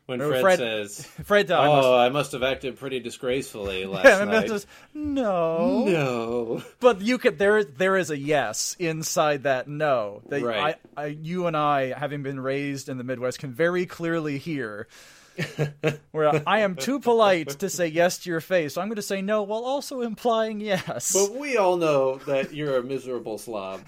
when 0.06 0.20
Fred, 0.20 0.40
Fred, 0.40 0.58
says, 0.60 1.04
"Fred, 1.24 1.50
oh, 1.50 1.58
I 1.58 1.66
must... 1.66 1.88
I 1.88 2.08
must 2.10 2.32
have 2.32 2.42
acted 2.44 2.78
pretty 2.78 3.00
disgracefully 3.00 3.86
last 3.86 4.04
yeah, 4.04 4.22
night." 4.22 4.46
Just, 4.46 4.68
no, 4.92 5.86
no. 5.86 6.62
But 6.78 7.00
you 7.00 7.18
could 7.18 7.40
there. 7.40 7.64
There 7.64 7.96
is 7.96 8.10
a 8.10 8.16
yes 8.16 8.76
inside 8.78 9.42
that 9.42 9.66
no. 9.66 10.22
That 10.28 10.42
right. 10.42 10.76
I, 10.96 11.02
I, 11.02 11.06
you 11.06 11.48
and 11.48 11.56
I, 11.56 11.98
having 11.98 12.22
been 12.22 12.38
raised 12.38 12.88
in 12.88 12.98
the 12.98 13.04
Midwest, 13.04 13.40
can 13.40 13.52
very 13.52 13.84
clearly 13.84 14.38
hear 14.38 14.86
where 16.10 16.42
I 16.46 16.60
am 16.60 16.76
too 16.76 17.00
polite 17.00 17.48
to 17.60 17.68
say 17.68 17.88
yes 17.88 18.18
to 18.18 18.30
your 18.30 18.40
face, 18.40 18.74
so 18.74 18.80
I'm 18.80 18.88
going 18.88 18.96
to 18.96 19.02
say 19.02 19.22
no 19.22 19.42
while 19.42 19.64
also 19.64 20.00
implying 20.00 20.60
yes. 20.60 21.12
But 21.12 21.38
we 21.38 21.56
all 21.56 21.76
know 21.76 22.18
that 22.26 22.54
you're 22.54 22.76
a 22.76 22.82
miserable 22.82 23.38
slob, 23.38 23.82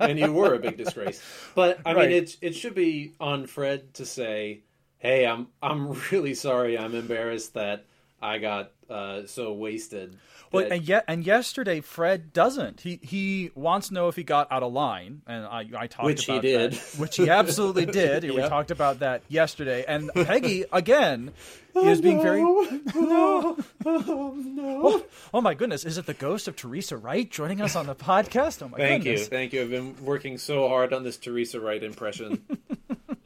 and 0.00 0.18
you 0.18 0.32
were 0.32 0.54
a 0.54 0.58
big 0.58 0.76
disgrace. 0.76 1.22
But 1.54 1.80
I 1.84 1.94
right. 1.94 2.08
mean, 2.08 2.22
it 2.22 2.36
it 2.40 2.54
should 2.54 2.74
be 2.74 3.12
on 3.20 3.46
Fred 3.46 3.94
to 3.94 4.06
say, 4.06 4.62
"Hey, 4.98 5.26
I'm 5.26 5.48
I'm 5.62 5.92
really 6.10 6.34
sorry. 6.34 6.78
I'm 6.78 6.94
embarrassed 6.94 7.54
that 7.54 7.84
I 8.20 8.38
got 8.38 8.72
uh, 8.88 9.26
so 9.26 9.52
wasted." 9.52 10.16
Well, 10.52 10.72
and 10.72 10.82
yet, 10.82 11.04
and 11.08 11.24
yesterday 11.24 11.80
Fred 11.80 12.32
doesn't. 12.32 12.80
He 12.80 12.98
he 13.02 13.50
wants 13.54 13.88
to 13.88 13.94
know 13.94 14.08
if 14.08 14.16
he 14.16 14.22
got 14.22 14.50
out 14.50 14.62
of 14.62 14.72
line, 14.72 15.22
and 15.26 15.44
I 15.44 15.66
I 15.76 15.86
talked 15.86 16.06
which 16.06 16.28
about 16.28 16.44
he 16.44 16.50
did, 16.50 16.72
that, 16.72 16.78
which 16.98 17.16
he 17.16 17.28
absolutely 17.28 17.86
did. 17.86 18.24
We 18.24 18.36
talked 18.42 18.70
about 18.70 19.00
that 19.00 19.22
yesterday, 19.28 19.84
and 19.86 20.10
Peggy 20.14 20.64
again 20.72 21.32
oh, 21.74 21.88
is 21.88 22.00
being 22.00 22.18
no. 22.18 22.22
very 22.22 22.40
no, 22.40 23.58
oh, 23.84 24.34
no. 24.36 24.80
Oh, 24.84 25.04
oh, 25.34 25.40
my 25.40 25.54
goodness! 25.54 25.84
Is 25.84 25.98
it 25.98 26.06
the 26.06 26.14
ghost 26.14 26.48
of 26.48 26.56
Teresa 26.56 26.96
Wright 26.96 27.30
joining 27.30 27.60
us 27.60 27.76
on 27.76 27.86
the 27.86 27.94
podcast? 27.96 28.62
Oh 28.62 28.68
my 28.68 28.78
god. 28.78 28.84
thank 28.84 29.04
goodness! 29.04 29.22
you, 29.22 29.26
thank 29.26 29.52
you. 29.52 29.62
I've 29.62 29.70
been 29.70 29.96
working 30.04 30.38
so 30.38 30.68
hard 30.68 30.92
on 30.92 31.02
this 31.02 31.16
Teresa 31.16 31.60
Wright 31.60 31.82
impression. 31.82 32.44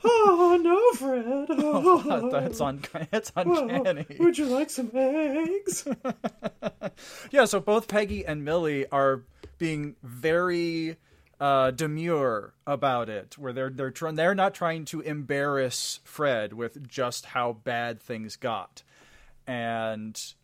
Oh 0.04 0.58
no, 0.62 0.98
Fred! 0.98 1.46
Oh, 1.72 2.30
that's 2.30 2.60
on. 2.60 2.82
It's 3.12 3.32
uncanny. 3.36 4.06
Oh, 4.18 4.24
would 4.24 4.38
you 4.38 4.46
like 4.46 4.70
some 4.70 4.90
eggs? 4.94 5.86
yeah. 7.30 7.44
So 7.44 7.60
both 7.60 7.88
Peggy 7.88 8.24
and 8.24 8.44
Millie 8.44 8.86
are 8.90 9.22
being 9.58 9.96
very 10.02 10.96
uh, 11.40 11.70
demure 11.70 12.54
about 12.66 13.08
it, 13.08 13.38
where 13.38 13.52
they're 13.52 13.70
they're 13.70 13.90
trying 13.90 14.14
they're 14.14 14.34
not 14.34 14.54
trying 14.54 14.84
to 14.86 15.00
embarrass 15.00 16.00
Fred 16.04 16.52
with 16.52 16.86
just 16.88 17.26
how 17.26 17.52
bad 17.52 18.00
things 18.00 18.36
got, 18.36 18.82
and 19.46 20.34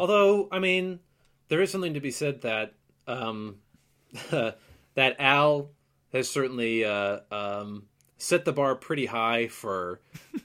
Although, 0.00 0.48
I 0.50 0.60
mean, 0.60 1.00
there 1.48 1.60
is 1.60 1.70
something 1.70 1.92
to 1.92 2.00
be 2.00 2.10
said 2.10 2.40
that 2.40 2.72
um, 3.06 3.56
that 4.30 5.16
Al 5.18 5.72
has 6.10 6.26
certainly 6.26 6.86
uh, 6.86 7.18
um, 7.30 7.84
set 8.20 8.44
the 8.44 8.52
bar 8.52 8.74
pretty 8.76 9.06
high 9.06 9.48
for 9.48 10.00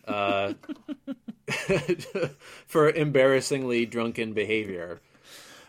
uh, 0.08 0.54
for 2.68 2.90
embarrassingly 2.90 3.86
drunken 3.86 4.34
behavior. 4.34 5.02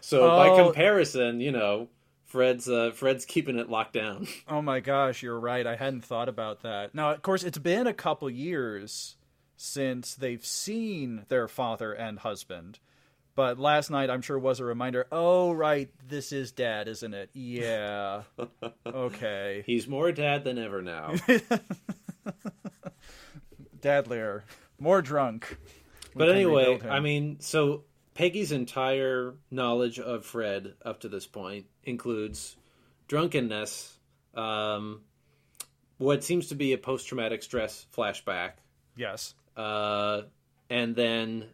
So 0.00 0.28
by 0.30 0.48
Oh. 0.48 0.64
comparison, 0.66 1.40
you 1.40 1.52
know, 1.52 1.88
Fred's 2.24 2.68
uh, 2.68 2.92
Fred's 2.94 3.24
keeping 3.24 3.58
it 3.58 3.68
locked 3.68 3.92
down. 3.94 4.26
oh 4.48 4.62
my 4.62 4.80
gosh, 4.80 5.22
you're 5.22 5.38
right. 5.38 5.66
I 5.66 5.76
hadn't 5.76 6.04
thought 6.04 6.28
about 6.28 6.62
that. 6.62 6.94
Now, 6.94 7.10
of 7.12 7.22
course, 7.22 7.42
it's 7.42 7.58
been 7.58 7.86
a 7.86 7.94
couple 7.94 8.28
years 8.30 9.16
since 9.56 10.14
they've 10.14 10.44
seen 10.44 11.24
their 11.28 11.48
father 11.48 11.92
and 11.92 12.18
husband. 12.20 12.78
But 13.36 13.58
last 13.60 13.90
night, 13.90 14.08
I'm 14.10 14.22
sure, 14.22 14.38
was 14.38 14.58
a 14.60 14.64
reminder. 14.64 15.06
Oh, 15.12 15.52
right, 15.52 15.90
this 16.08 16.32
is 16.32 16.50
dad, 16.52 16.88
isn't 16.88 17.14
it? 17.14 17.30
Yeah. 17.34 18.22
Okay. 18.86 19.62
He's 19.66 19.86
more 19.86 20.10
dad 20.10 20.42
than 20.44 20.56
ever 20.58 20.80
now. 20.80 21.12
Dadlier. 23.80 24.42
More 24.78 25.02
drunk. 25.02 25.56
We 26.14 26.18
But 26.20 26.30
anyway. 26.30 26.80
I 26.88 27.00
mean, 27.00 27.38
so 27.40 27.84
Peggy's 28.14 28.52
entire 28.52 29.34
knowledge 29.50 29.98
of 29.98 30.24
Fred 30.24 30.74
up 30.84 31.00
to 31.00 31.08
this 31.08 31.26
point 31.26 31.66
includes 31.84 32.56
drunkenness, 33.08 33.94
um, 34.34 35.02
what 35.98 36.24
seems 36.24 36.48
to 36.48 36.54
be 36.54 36.72
a 36.72 36.78
post 36.78 37.08
traumatic 37.08 37.42
stress 37.42 37.86
flashback, 37.96 38.52
Yes. 38.96 39.34
uh, 39.56 40.22
and 40.70 40.94
then, 40.96 41.44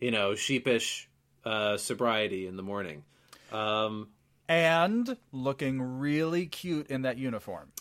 you 0.00 0.10
know, 0.10 0.34
sheepish 0.34 1.08
uh, 1.46 1.76
sobriety 1.78 2.46
in 2.46 2.56
the 2.56 2.62
morning. 2.62 3.04
Um, 3.52 4.08
And 4.48 5.16
looking 5.32 5.80
really 5.80 6.46
cute 6.46 6.88
in 6.88 7.02
that 7.02 7.16
uniform. 7.18 7.72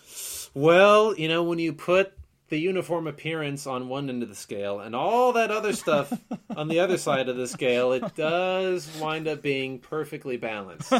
well, 0.53 1.15
you 1.17 1.27
know, 1.27 1.43
when 1.43 1.59
you 1.59 1.73
put 1.73 2.13
the 2.49 2.57
uniform 2.59 3.07
appearance 3.07 3.65
on 3.65 3.89
one 3.89 4.07
end 4.07 4.21
of 4.21 4.29
the 4.29 4.35
scale 4.35 4.79
and 4.79 4.95
all 4.95 5.33
that 5.33 5.49
other 5.49 5.73
stuff 5.73 6.13
on 6.55 6.67
the 6.67 6.79
other 6.79 6.97
side 6.97 7.27
of 7.27 7.35
the 7.37 7.47
scale, 7.47 7.91
it 7.91 8.15
does 8.15 8.87
wind 9.01 9.27
up 9.27 9.41
being 9.41 9.79
perfectly 9.79 10.37
balanced. 10.37 10.93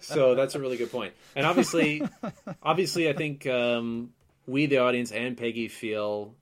so 0.00 0.34
that's 0.34 0.54
a 0.56 0.58
really 0.60 0.76
good 0.76 0.90
point. 0.90 1.14
And 1.36 1.46
obviously, 1.46 2.02
obviously, 2.62 3.08
I 3.08 3.12
think 3.12 3.46
um, 3.46 4.10
we, 4.46 4.66
the 4.66 4.78
audience, 4.78 5.12
and 5.12 5.36
Peggy 5.36 5.68
feel 5.68 6.34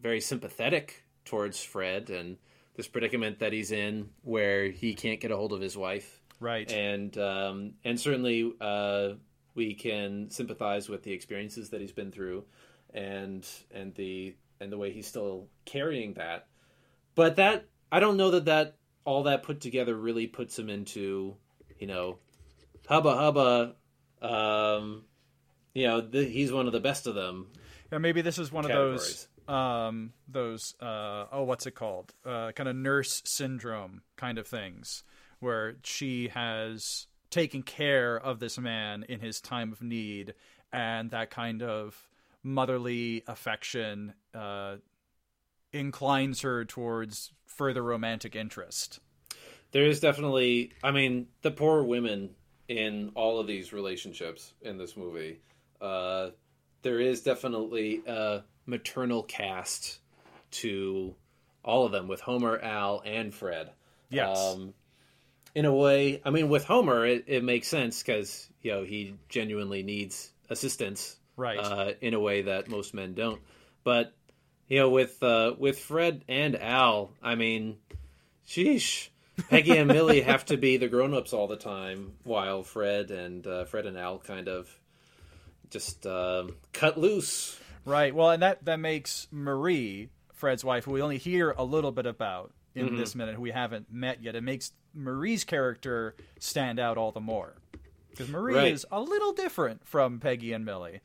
very 0.00 0.20
sympathetic 0.20 1.02
towards 1.24 1.60
Fred 1.62 2.10
and 2.10 2.36
this 2.78 2.86
predicament 2.86 3.40
that 3.40 3.52
he's 3.52 3.72
in, 3.72 4.08
where 4.22 4.70
he 4.70 4.94
can't 4.94 5.18
get 5.18 5.32
a 5.32 5.36
hold 5.36 5.52
of 5.52 5.60
his 5.60 5.76
wife 5.76 6.22
Right. 6.38 6.70
and 6.70 7.18
um, 7.18 7.72
and 7.84 7.98
certainly 7.98 8.52
uh, 8.60 9.14
we 9.56 9.74
can 9.74 10.30
sympathize 10.30 10.88
with 10.88 11.02
the 11.02 11.10
experiences 11.12 11.70
that 11.70 11.80
he's 11.80 11.90
been 11.90 12.12
through, 12.12 12.44
and 12.94 13.44
and 13.72 13.92
the 13.96 14.36
and 14.60 14.70
the 14.70 14.78
way 14.78 14.92
he's 14.92 15.08
still 15.08 15.48
carrying 15.64 16.14
that. 16.14 16.46
But 17.16 17.34
that 17.36 17.66
I 17.90 17.98
don't 17.98 18.16
know 18.16 18.30
that 18.30 18.44
that 18.44 18.76
all 19.04 19.24
that 19.24 19.42
put 19.42 19.60
together 19.60 19.96
really 19.96 20.28
puts 20.28 20.56
him 20.56 20.70
into 20.70 21.34
you 21.80 21.88
know 21.88 22.18
hubba 22.88 23.16
hubba. 23.16 23.74
Um, 24.22 25.02
you 25.74 25.88
know 25.88 26.00
the, 26.00 26.24
he's 26.24 26.52
one 26.52 26.68
of 26.68 26.72
the 26.72 26.80
best 26.80 27.08
of 27.08 27.16
them. 27.16 27.48
Yeah, 27.90 27.98
maybe 27.98 28.22
this 28.22 28.38
is 28.38 28.52
one 28.52 28.64
of 28.64 28.70
those 28.70 29.26
um 29.48 30.12
those 30.28 30.74
uh 30.80 31.26
oh 31.32 31.44
what's 31.44 31.66
it 31.66 31.74
called? 31.74 32.12
Uh 32.24 32.52
kind 32.52 32.68
of 32.68 32.76
nurse 32.76 33.22
syndrome 33.24 34.02
kind 34.16 34.38
of 34.38 34.46
things 34.46 35.02
where 35.40 35.76
she 35.84 36.28
has 36.28 37.06
taken 37.30 37.62
care 37.62 38.18
of 38.18 38.40
this 38.40 38.58
man 38.58 39.04
in 39.08 39.20
his 39.20 39.40
time 39.40 39.72
of 39.72 39.82
need 39.82 40.34
and 40.72 41.10
that 41.10 41.30
kind 41.30 41.62
of 41.62 42.08
motherly 42.42 43.22
affection 43.26 44.14
uh 44.34 44.76
inclines 45.72 46.40
her 46.42 46.64
towards 46.64 47.32
further 47.46 47.82
romantic 47.82 48.34
interest. 48.34 49.00
There 49.72 49.84
is 49.84 50.00
definitely, 50.00 50.72
I 50.82 50.92
mean, 50.92 51.26
the 51.42 51.50
poor 51.50 51.82
women 51.82 52.30
in 52.68 53.10
all 53.14 53.38
of 53.38 53.46
these 53.46 53.72
relationships 53.72 54.52
in 54.62 54.78
this 54.78 54.96
movie. 54.96 55.40
Uh, 55.80 56.30
there 56.82 57.00
is 57.00 57.22
definitely 57.22 58.02
a 58.06 58.42
maternal 58.68 59.22
cast 59.22 59.98
to 60.50 61.14
all 61.64 61.84
of 61.84 61.92
them 61.92 62.06
with 62.06 62.20
Homer, 62.20 62.58
Al, 62.58 63.02
and 63.04 63.34
Fred. 63.34 63.70
Yes. 64.10 64.38
Um, 64.38 64.74
in 65.54 65.64
a 65.64 65.74
way, 65.74 66.20
I 66.24 66.30
mean, 66.30 66.48
with 66.48 66.64
Homer, 66.64 67.04
it, 67.04 67.24
it 67.26 67.42
makes 67.42 67.66
sense 67.66 68.02
because 68.02 68.48
you 68.62 68.70
know 68.70 68.84
he 68.84 69.14
genuinely 69.28 69.82
needs 69.82 70.30
assistance, 70.48 71.16
Right. 71.36 71.58
Uh, 71.58 71.92
in 72.00 72.14
a 72.14 72.20
way 72.20 72.42
that 72.42 72.68
most 72.68 72.94
men 72.94 73.14
don't. 73.14 73.40
But 73.84 74.12
you 74.66 74.78
know, 74.80 74.90
with 74.90 75.22
uh, 75.22 75.54
with 75.58 75.78
Fred 75.78 76.24
and 76.28 76.60
Al, 76.60 77.10
I 77.22 77.36
mean, 77.36 77.78
sheesh, 78.46 79.08
Peggy 79.48 79.76
and 79.76 79.88
Millie 79.88 80.20
have 80.22 80.44
to 80.46 80.56
be 80.56 80.76
the 80.76 80.88
grown-ups 80.88 81.32
all 81.32 81.46
the 81.46 81.56
time, 81.56 82.14
while 82.24 82.62
Fred 82.62 83.10
and 83.10 83.46
uh, 83.46 83.64
Fred 83.64 83.86
and 83.86 83.96
Al 83.96 84.18
kind 84.18 84.48
of 84.48 84.68
just 85.70 86.06
um 86.06 86.56
cut 86.72 86.98
loose. 86.98 87.58
Right. 87.88 88.14
Well, 88.14 88.30
and 88.30 88.42
that 88.42 88.64
that 88.66 88.78
makes 88.80 89.26
Marie, 89.30 90.10
Fred's 90.34 90.64
wife, 90.64 90.84
who 90.84 90.92
we 90.92 91.02
only 91.02 91.18
hear 91.18 91.50
a 91.52 91.64
little 91.64 91.92
bit 91.92 92.06
about 92.06 92.52
in 92.74 92.96
this 92.96 93.14
minute, 93.16 93.34
who 93.34 93.40
we 93.42 93.50
haven't 93.50 93.92
met 93.92 94.22
yet. 94.22 94.36
It 94.36 94.42
makes 94.42 94.72
Marie's 94.94 95.42
character 95.44 96.14
stand 96.38 96.78
out 96.78 96.96
all 96.96 97.10
the 97.12 97.20
more 97.20 97.54
because 98.10 98.28
Marie 98.28 98.54
Right. 98.54 98.72
is 98.72 98.86
a 98.92 99.00
little 99.00 99.32
different 99.32 99.84
from 99.86 100.20
Peggy 100.20 100.52
and 100.52 100.64
Millie, 100.64 101.00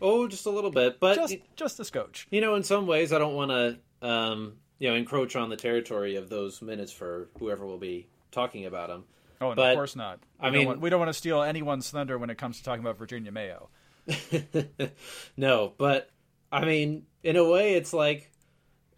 Oh, 0.00 0.28
just 0.28 0.46
a 0.46 0.50
little 0.50 0.70
bit, 0.70 1.00
but 1.00 1.16
just 1.16 1.36
just 1.56 1.80
a 1.80 1.84
scotch. 1.84 2.28
You 2.30 2.40
know, 2.40 2.54
in 2.54 2.62
some 2.62 2.86
ways, 2.86 3.12
I 3.12 3.18
don't 3.18 3.34
want 3.34 3.50
to, 3.50 4.06
um, 4.06 4.52
you 4.78 4.88
know, 4.90 4.94
encroach 4.94 5.34
on 5.34 5.48
the 5.50 5.56
territory 5.56 6.14
of 6.16 6.28
those 6.28 6.62
minutes 6.62 6.92
for 6.92 7.28
whoever 7.40 7.66
will 7.66 7.78
be 7.78 8.06
talking 8.30 8.66
about 8.66 8.88
them. 8.88 9.04
Oh, 9.40 9.48
no, 9.50 9.54
But, 9.56 9.70
of 9.72 9.76
course 9.76 9.96
not. 9.96 10.20
We 10.20 10.24
I 10.40 10.44
don't 10.50 10.52
mean- 10.58 10.68
want, 10.68 10.80
we 10.82 10.90
don't 10.90 11.00
want 11.00 11.08
to 11.08 11.14
steal 11.18 11.42
anyone's 11.42 11.90
thunder 11.90 12.16
when 12.16 12.30
it 12.30 12.38
comes 12.38 12.58
to 12.58 12.64
talking 12.64 12.84
about 12.84 12.96
Virginia 12.96 13.32
Mayo. 13.32 13.70
no, 15.36 15.72
but 15.78 16.10
I 16.50 16.64
mean, 16.64 17.06
in 17.22 17.36
a 17.36 17.48
way, 17.48 17.74
it's 17.74 17.92
like 17.92 18.30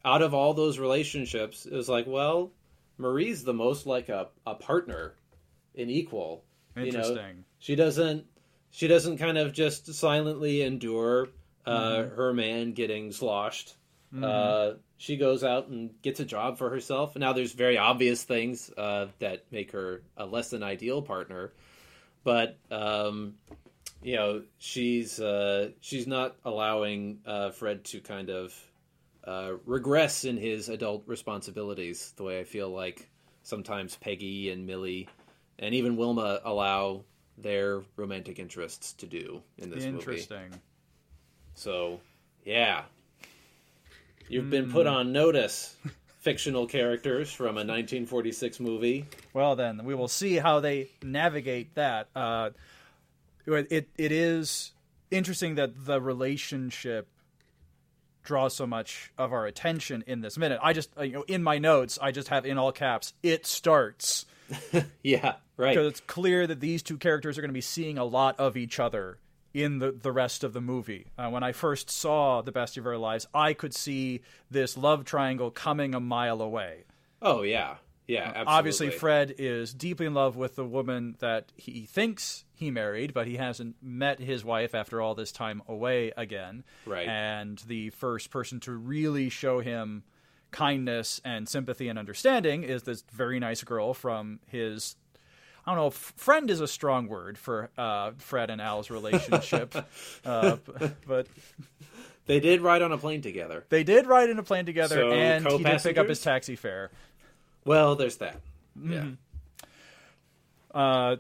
out 0.04 0.22
of 0.22 0.34
all 0.34 0.54
those 0.54 0.78
relationships, 0.78 1.66
it 1.66 1.72
was 1.72 1.88
like, 1.88 2.06
well, 2.06 2.52
Marie's 2.98 3.44
the 3.44 3.54
most 3.54 3.86
like 3.86 4.08
a, 4.08 4.28
a 4.46 4.54
partner, 4.54 5.14
an 5.76 5.90
equal. 5.90 6.44
You 6.76 6.82
know, 6.92 6.98
Interesting. 6.98 7.44
she 7.58 7.76
doesn't 7.76 8.24
she 8.70 8.88
doesn't 8.88 9.18
kind 9.18 9.38
of 9.38 9.52
just 9.52 9.92
silently 9.94 10.62
endure 10.62 11.28
uh, 11.64 12.04
her 12.04 12.32
man 12.32 12.72
getting 12.72 13.12
sloshed. 13.12 13.76
Uh, 14.22 14.74
she 14.96 15.16
goes 15.16 15.42
out 15.42 15.68
and 15.68 15.90
gets 16.02 16.20
a 16.20 16.24
job 16.24 16.56
for 16.56 16.70
herself. 16.70 17.16
Now, 17.16 17.32
there's 17.32 17.52
very 17.52 17.78
obvious 17.78 18.22
things 18.22 18.70
uh, 18.76 19.06
that 19.18 19.44
make 19.50 19.72
her 19.72 20.02
a 20.16 20.24
less 20.24 20.50
than 20.50 20.62
ideal 20.62 21.02
partner, 21.02 21.52
but 22.22 22.58
um, 22.70 23.34
you 24.04 24.16
know 24.16 24.42
she's 24.58 25.18
uh, 25.18 25.70
she's 25.80 26.06
not 26.06 26.36
allowing 26.44 27.18
uh, 27.26 27.50
Fred 27.50 27.84
to 27.86 28.00
kind 28.00 28.28
of 28.28 28.54
uh, 29.26 29.52
regress 29.64 30.24
in 30.24 30.36
his 30.36 30.68
adult 30.68 31.02
responsibilities 31.06 32.12
the 32.16 32.22
way 32.22 32.38
I 32.38 32.44
feel 32.44 32.68
like 32.68 33.08
sometimes 33.42 33.96
Peggy 33.96 34.50
and 34.50 34.66
Millie 34.66 35.08
and 35.58 35.74
even 35.74 35.96
Wilma 35.96 36.40
allow 36.44 37.04
their 37.38 37.82
romantic 37.96 38.38
interests 38.38 38.92
to 38.94 39.06
do 39.06 39.42
in 39.58 39.70
this 39.70 39.84
movie. 39.84 39.96
Interesting. 39.96 40.60
So, 41.54 42.00
yeah. 42.44 42.82
You've 44.28 44.50
been 44.50 44.70
put 44.70 44.86
on 44.86 45.12
notice, 45.12 45.76
fictional 46.20 46.66
characters 46.66 47.30
from 47.32 47.56
a 47.56 47.64
1946 47.64 48.60
movie. 48.60 49.06
Well, 49.32 49.54
then 49.56 49.84
we 49.84 49.94
will 49.94 50.08
see 50.08 50.36
how 50.36 50.60
they 50.60 50.90
navigate 51.02 51.74
that. 51.74 52.08
Uh, 52.16 52.50
it 53.46 53.88
it 53.96 54.12
is 54.12 54.72
interesting 55.10 55.56
that 55.56 55.84
the 55.86 56.00
relationship 56.00 57.08
draws 58.22 58.54
so 58.56 58.66
much 58.66 59.12
of 59.18 59.32
our 59.32 59.46
attention 59.46 60.02
in 60.06 60.20
this 60.22 60.38
minute. 60.38 60.58
I 60.62 60.72
just 60.72 60.90
you 61.00 61.12
know 61.12 61.24
in 61.28 61.42
my 61.42 61.58
notes 61.58 61.98
I 62.00 62.10
just 62.10 62.28
have 62.28 62.46
in 62.46 62.58
all 62.58 62.72
caps 62.72 63.12
it 63.22 63.46
starts 63.46 64.24
Yeah, 65.02 65.34
right. 65.56 65.74
because 65.74 65.88
it's 65.88 66.00
clear 66.00 66.46
that 66.46 66.60
these 66.60 66.82
two 66.82 66.96
characters 66.98 67.38
are 67.38 67.40
going 67.40 67.50
to 67.50 67.54
be 67.54 67.60
seeing 67.60 67.98
a 67.98 68.04
lot 68.04 68.38
of 68.38 68.56
each 68.56 68.78
other 68.78 69.18
in 69.52 69.78
the, 69.78 69.92
the 69.92 70.12
rest 70.12 70.42
of 70.42 70.52
the 70.52 70.60
movie. 70.60 71.06
Uh, 71.16 71.30
when 71.30 71.42
I 71.42 71.52
first 71.52 71.88
saw 71.90 72.42
The 72.42 72.52
Best 72.52 72.76
of 72.76 72.86
Our 72.86 72.98
Lives, 72.98 73.26
I 73.32 73.52
could 73.52 73.72
see 73.74 74.20
this 74.50 74.76
love 74.76 75.04
triangle 75.04 75.50
coming 75.50 75.94
a 75.94 76.00
mile 76.00 76.42
away. 76.42 76.84
Oh, 77.22 77.42
yeah. 77.42 77.76
Yeah, 78.06 78.24
absolutely. 78.26 78.52
Obviously, 78.52 78.90
Fred 78.90 79.34
is 79.38 79.72
deeply 79.72 80.04
in 80.06 80.12
love 80.14 80.36
with 80.36 80.56
the 80.56 80.64
woman 80.64 81.16
that 81.20 81.52
he 81.56 81.86
thinks 81.86 82.44
he 82.54 82.70
married, 82.70 83.14
but 83.14 83.26
he 83.26 83.36
hasn't 83.36 83.76
met 83.82 84.20
his 84.20 84.44
wife 84.44 84.74
after 84.74 85.00
all 85.00 85.14
this 85.14 85.32
time 85.32 85.62
away 85.66 86.12
again. 86.16 86.64
Right. 86.84 87.08
And 87.08 87.58
the 87.66 87.90
first 87.90 88.30
person 88.30 88.60
to 88.60 88.72
really 88.72 89.30
show 89.30 89.60
him 89.60 90.02
kindness 90.50 91.20
and 91.24 91.48
sympathy 91.48 91.88
and 91.88 91.98
understanding 91.98 92.62
is 92.62 92.82
this 92.82 93.02
very 93.12 93.40
nice 93.40 93.62
girl 93.64 93.94
from 93.94 94.38
his. 94.48 94.96
I 95.66 95.70
don't 95.70 95.78
know. 95.78 95.86
f- 95.86 96.12
Friend 96.16 96.50
is 96.50 96.60
a 96.60 96.68
strong 96.68 97.08
word 97.08 97.38
for 97.38 97.70
uh, 97.78 98.10
Fred 98.18 98.50
and 98.50 98.60
Al's 98.60 98.90
relationship, 98.90 99.74
uh, 100.26 100.56
but 101.06 101.26
They 102.26 102.38
did 102.38 102.60
ride 102.60 102.82
on 102.82 102.92
a 102.92 102.98
plane 102.98 103.22
together. 103.22 103.64
they 103.70 103.82
did 103.82 104.06
ride 104.06 104.28
in 104.30 104.38
a 104.38 104.42
plane 104.42 104.66
together, 104.66 104.96
So, 104.96 105.12
and 105.12 105.46
he 105.46 105.64
did 105.64 105.82
pick 105.82 105.96
up 105.98 106.08
his 106.08 106.20
taxi 106.20 106.54
fare. 106.56 106.90
Well, 107.64 107.96
there's 107.96 108.18
that. 108.18 108.40
Mm-hmm. 108.78 108.92
Yeah. 108.92 109.10
Uh, 110.74 111.16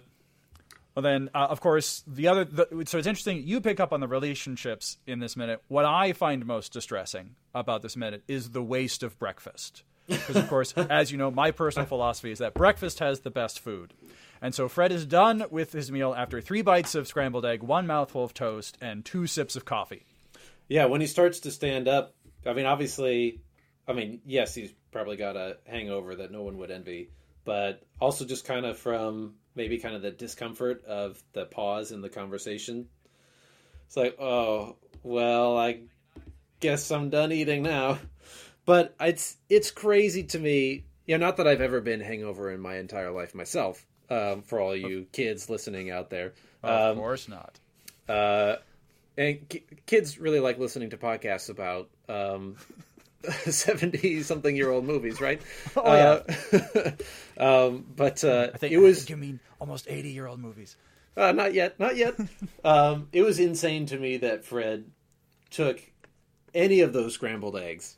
well, 0.94 1.02
then, 1.02 1.30
uh, 1.34 1.46
of 1.50 1.60
course, 1.60 2.04
the 2.06 2.28
other. 2.28 2.44
The, 2.44 2.84
so 2.86 2.98
it's 2.98 3.06
interesting. 3.06 3.42
You 3.44 3.60
pick 3.60 3.80
up 3.80 3.92
on 3.92 4.00
the 4.00 4.06
relationships 4.06 4.98
in 5.06 5.18
this 5.18 5.36
minute. 5.36 5.62
What 5.68 5.84
I 5.84 6.12
find 6.12 6.46
most 6.46 6.72
distressing 6.72 7.34
about 7.54 7.82
this 7.82 7.96
minute 7.96 8.22
is 8.28 8.50
the 8.50 8.62
waste 8.62 9.02
of 9.02 9.18
breakfast. 9.18 9.82
Because, 10.06 10.36
of 10.36 10.48
course, 10.48 10.72
as 10.76 11.10
you 11.10 11.18
know, 11.18 11.30
my 11.30 11.50
personal 11.50 11.86
philosophy 11.86 12.30
is 12.30 12.38
that 12.38 12.54
breakfast 12.54 13.00
has 13.00 13.20
the 13.20 13.30
best 13.30 13.58
food. 13.58 13.92
And 14.40 14.54
so 14.54 14.68
Fred 14.68 14.92
is 14.92 15.06
done 15.06 15.44
with 15.50 15.72
his 15.72 15.90
meal 15.90 16.14
after 16.14 16.40
three 16.40 16.62
bites 16.62 16.94
of 16.94 17.08
scrambled 17.08 17.46
egg, 17.46 17.62
one 17.62 17.86
mouthful 17.86 18.22
of 18.22 18.34
toast, 18.34 18.76
and 18.80 19.04
two 19.04 19.26
sips 19.26 19.56
of 19.56 19.64
coffee. 19.64 20.04
Yeah, 20.68 20.84
when 20.84 21.00
he 21.00 21.06
starts 21.06 21.40
to 21.40 21.50
stand 21.50 21.88
up, 21.88 22.14
I 22.46 22.52
mean, 22.52 22.66
obviously, 22.66 23.40
I 23.86 23.92
mean, 23.92 24.20
yes, 24.24 24.54
he's 24.54 24.72
probably 24.92 25.16
got 25.16 25.36
a 25.36 25.58
hangover 25.66 26.14
that 26.16 26.30
no 26.30 26.42
one 26.42 26.58
would 26.58 26.70
envy, 26.70 27.10
but 27.44 27.82
also 28.00 28.24
just 28.24 28.44
kind 28.44 28.64
of 28.66 28.78
from 28.78 29.34
maybe 29.54 29.78
kind 29.78 29.94
of 29.94 30.02
the 30.02 30.10
discomfort 30.10 30.84
of 30.86 31.22
the 31.32 31.44
pause 31.46 31.92
in 31.92 32.00
the 32.00 32.08
conversation. 32.08 32.88
It's 33.86 33.96
like, 33.96 34.18
oh, 34.20 34.76
well, 35.02 35.56
I 35.58 35.80
guess 36.60 36.90
I'm 36.90 37.10
done 37.10 37.32
eating 37.32 37.62
now. 37.62 37.98
But 38.66 38.94
it's 39.00 39.36
it's 39.48 39.70
crazy 39.70 40.24
to 40.24 40.38
me. 40.38 40.86
You 41.06 41.18
know, 41.18 41.26
not 41.26 41.36
that 41.38 41.46
I've 41.46 41.60
ever 41.60 41.80
been 41.82 42.00
hangover 42.00 42.50
in 42.50 42.60
my 42.60 42.78
entire 42.78 43.10
life 43.10 43.34
myself. 43.34 43.84
Um, 44.10 44.42
for 44.42 44.60
all 44.60 44.76
you 44.76 45.06
kids 45.12 45.50
listening 45.50 45.90
out 45.90 46.10
there, 46.10 46.34
Of 46.62 46.88
Um, 46.90 46.96
course 46.96 47.28
not. 47.28 47.60
uh, 48.08 48.56
and 49.16 49.48
ki- 49.48 49.64
kids 49.86 50.18
really 50.18 50.40
like 50.40 50.58
listening 50.58 50.90
to 50.90 50.96
podcasts 50.96 51.50
about 51.50 51.90
um, 52.08 52.56
70 53.44 54.22
something 54.22 54.54
year 54.56 54.70
old 54.70 54.84
movies, 54.84 55.20
right? 55.20 55.40
Oh, 55.76 55.94
yeah. 55.94 56.60
Uh, 57.38 57.68
um, 57.68 57.86
but 57.96 58.22
uh, 58.24 58.50
I 58.54 58.56
think, 58.58 58.72
it 58.72 58.76
I 58.76 58.80
was 58.80 58.98
think 58.98 59.10
you 59.10 59.16
mean 59.16 59.40
almost 59.60 59.86
80 59.88 60.10
year 60.10 60.26
old 60.26 60.40
movies. 60.40 60.76
uh, 61.16 61.32
not 61.32 61.54
yet, 61.54 61.78
not 61.80 61.96
yet. 61.96 62.14
um, 62.64 63.08
it 63.12 63.22
was 63.22 63.38
insane 63.38 63.86
to 63.86 63.98
me 63.98 64.18
that 64.18 64.44
Fred 64.44 64.84
took 65.50 65.80
any 66.54 66.80
of 66.80 66.92
those 66.92 67.14
scrambled 67.14 67.56
eggs. 67.56 67.96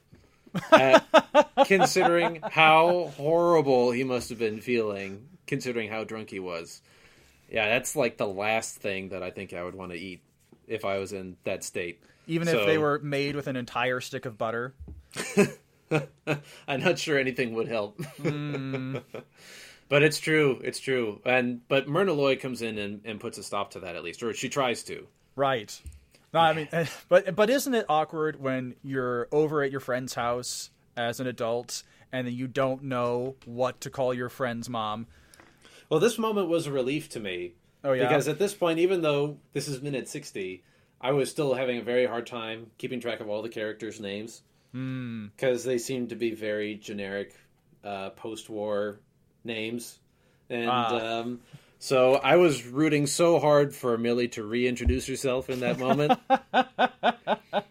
at- 0.72 1.04
considering 1.66 2.40
how 2.50 3.12
horrible 3.16 3.90
he 3.90 4.04
must 4.04 4.30
have 4.30 4.38
been 4.38 4.60
feeling, 4.60 5.28
considering 5.46 5.90
how 5.90 6.02
drunk 6.04 6.30
he 6.30 6.38
was. 6.38 6.80
Yeah, 7.50 7.68
that's 7.68 7.94
like 7.94 8.16
the 8.16 8.26
last 8.26 8.76
thing 8.76 9.10
that 9.10 9.22
I 9.22 9.30
think 9.30 9.52
I 9.52 9.62
would 9.62 9.74
want 9.74 9.92
to 9.92 9.98
eat 9.98 10.22
if 10.66 10.84
I 10.84 10.98
was 10.98 11.12
in 11.12 11.36
that 11.44 11.62
state. 11.62 12.02
Even 12.26 12.48
if 12.48 12.66
they 12.66 12.78
were 12.78 12.98
made 12.98 13.36
with 13.36 13.46
an 13.46 13.54
entire 13.56 14.00
stick 14.00 14.24
of 14.26 14.36
butter. 14.36 14.74
I'm 16.68 16.80
not 16.80 16.98
sure 16.98 17.18
anything 17.18 17.54
would 17.54 17.68
help. 17.68 18.00
but 19.88 20.02
it's 20.02 20.18
true, 20.18 20.60
it's 20.64 20.80
true. 20.80 21.20
And 21.24 21.66
but 21.68 21.88
Myrna 21.88 22.12
Loy 22.12 22.36
comes 22.36 22.62
in 22.62 22.78
and, 22.78 23.00
and 23.04 23.20
puts 23.20 23.38
a 23.38 23.42
stop 23.42 23.72
to 23.72 23.80
that 23.80 23.96
at 23.96 24.02
least, 24.02 24.22
or 24.22 24.32
she 24.32 24.48
tries 24.48 24.82
to. 24.84 25.06
Right. 25.36 25.80
No, 26.32 26.40
I 26.40 26.52
mean, 26.52 26.68
eh, 26.72 26.86
but 27.08 27.34
but 27.36 27.50
isn't 27.50 27.74
it 27.74 27.86
awkward 27.88 28.40
when 28.40 28.74
you're 28.82 29.28
over 29.30 29.62
at 29.62 29.70
your 29.70 29.80
friend's 29.80 30.14
house 30.14 30.70
as 30.96 31.20
an 31.20 31.26
adult 31.26 31.82
and 32.12 32.26
then 32.26 32.34
you 32.34 32.46
don't 32.46 32.84
know 32.84 33.36
what 33.44 33.80
to 33.82 33.90
call 33.90 34.12
your 34.12 34.28
friend's 34.28 34.68
mom? 34.68 35.06
Well, 35.88 36.00
this 36.00 36.18
moment 36.18 36.48
was 36.48 36.66
a 36.66 36.72
relief 36.72 37.08
to 37.10 37.20
me. 37.20 37.54
Oh, 37.84 37.92
yeah? 37.92 38.08
Because 38.08 38.26
at 38.26 38.40
this 38.40 38.54
point, 38.54 38.80
even 38.80 39.02
though 39.02 39.38
this 39.52 39.68
is 39.68 39.80
minute 39.80 40.08
sixty, 40.08 40.64
I 41.00 41.12
was 41.12 41.30
still 41.30 41.54
having 41.54 41.78
a 41.78 41.82
very 41.82 42.06
hard 42.06 42.26
time 42.26 42.70
keeping 42.78 43.00
track 43.00 43.20
of 43.20 43.28
all 43.28 43.42
the 43.42 43.48
characters' 43.48 44.00
names 44.00 44.42
Hmm. 44.76 45.28
because 45.28 45.64
they 45.64 45.78
seem 45.78 46.08
to 46.08 46.16
be 46.16 46.32
very 46.32 46.74
generic 46.74 47.34
uh, 47.82 48.10
post-war 48.10 49.00
names, 49.42 49.98
and 50.50 50.68
Ah. 50.68 51.20
um, 51.20 51.40
so 51.78 52.16
I 52.16 52.36
was 52.36 52.66
rooting 52.66 53.06
so 53.06 53.38
hard 53.38 53.74
for 53.74 53.96
Millie 53.96 54.28
to 54.28 54.42
reintroduce 54.42 55.06
herself 55.06 55.48
in 55.48 55.60
that 55.60 55.78
moment. 55.78 56.20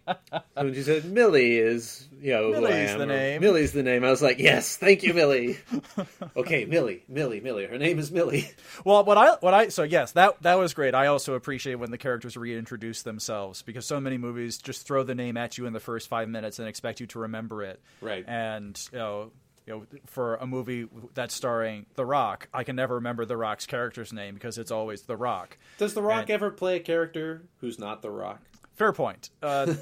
when 0.64 0.74
she 0.74 0.84
said 0.84 1.06
Millie 1.06 1.58
is, 1.58 2.08
you 2.22 2.32
know, 2.34 2.52
Millie's 2.52 2.96
the 2.96 3.06
name. 3.06 3.42
Millie's 3.42 3.72
the 3.74 3.84
name. 3.84 4.04
I 4.04 4.10
was 4.10 4.22
like, 4.22 4.40
yes, 4.40 4.78
thank 4.78 5.04
you, 5.04 5.14
Millie. 5.14 5.58
okay, 6.38 6.66
Millie, 6.66 7.04
Millie, 7.08 7.42
Millie. 7.42 7.66
Her 7.66 7.78
name 7.78 8.00
is 8.00 8.12
Millie. 8.12 8.50
Well, 8.84 9.04
what 9.04 9.18
I 9.18 9.32
what 9.40 9.54
I 9.54 9.70
so 9.70 9.84
yes, 9.84 10.12
that 10.14 10.42
that 10.44 10.56
was 10.56 10.74
great. 10.74 10.94
I 10.94 11.08
also 11.08 11.34
appreciate 11.34 11.76
when 11.76 11.92
the 11.92 11.98
characters 11.98 12.38
reintroduce 12.38 13.02
themselves 13.02 13.62
because 13.62 13.86
so 13.86 14.00
many 14.00 14.18
movies 14.18 14.58
just 14.58 14.86
throw 14.86 15.04
the 15.04 15.16
name 15.16 15.38
at 15.38 15.58
you 15.58 15.66
in 15.66 15.74
the 15.74 15.80
first 15.80 16.08
5 16.08 16.30
minutes 16.30 16.60
and 16.60 16.68
expect 16.68 17.00
you 17.00 17.08
to 17.08 17.20
remember 17.20 17.64
it. 17.64 17.82
Right. 18.02 18.24
And, 18.28 18.80
you 18.92 18.98
know, 19.00 19.32
you 19.66 19.74
know, 19.74 19.86
for 20.06 20.36
a 20.36 20.46
movie 20.46 20.88
that's 21.16 21.34
starring 21.34 21.86
The 21.96 22.06
Rock, 22.06 22.48
I 22.54 22.64
can 22.64 22.76
never 22.76 22.96
remember 22.96 23.26
The 23.26 23.38
Rock's 23.38 23.66
character's 23.66 24.14
name 24.14 24.36
because 24.36 24.58
it's 24.58 24.72
always 24.72 25.04
The 25.04 25.18
Rock. 25.18 25.58
Does 25.80 25.94
The 25.96 26.04
Rock 26.04 26.24
And- 26.24 26.32
ever 26.32 26.52
play 26.52 26.76
a 26.76 26.80
character 26.80 27.44
who's 27.62 27.80
not 27.80 28.02
The 28.02 28.12
Rock? 28.12 28.42
Fair 28.76 28.92
point. 28.94 29.30
Uh, 29.42 29.74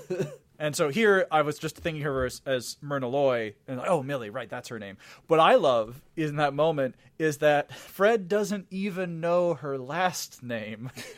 and 0.63 0.76
so 0.76 0.88
here 0.88 1.28
I 1.30 1.41
was 1.41 1.60
just 1.60 1.76
thinking 1.76 2.02
of 2.04 2.13
her 2.13 2.26
as, 2.26 2.41
as 2.45 2.78
Myrna 2.82 3.10
Loy, 3.10 3.56
and 3.67 3.80
like, 3.80 3.89
oh, 3.89 4.02
Millie, 4.02 4.30
right, 4.30 4.49
that's 4.49 4.69
her 4.69 4.80
name. 4.80 4.95
What 5.28 5.41
I 5.41 5.56
love 5.56 6.02
in 6.15 6.38
that 6.38 6.54
moment 6.54 6.95
is 7.19 7.39
that 7.39 7.73
Fred 7.76 8.30
doesn't 8.30 8.67
even 8.71 9.19
know 9.19 9.56
her 9.56 9.78
last 9.78 10.41
name. 10.41 10.89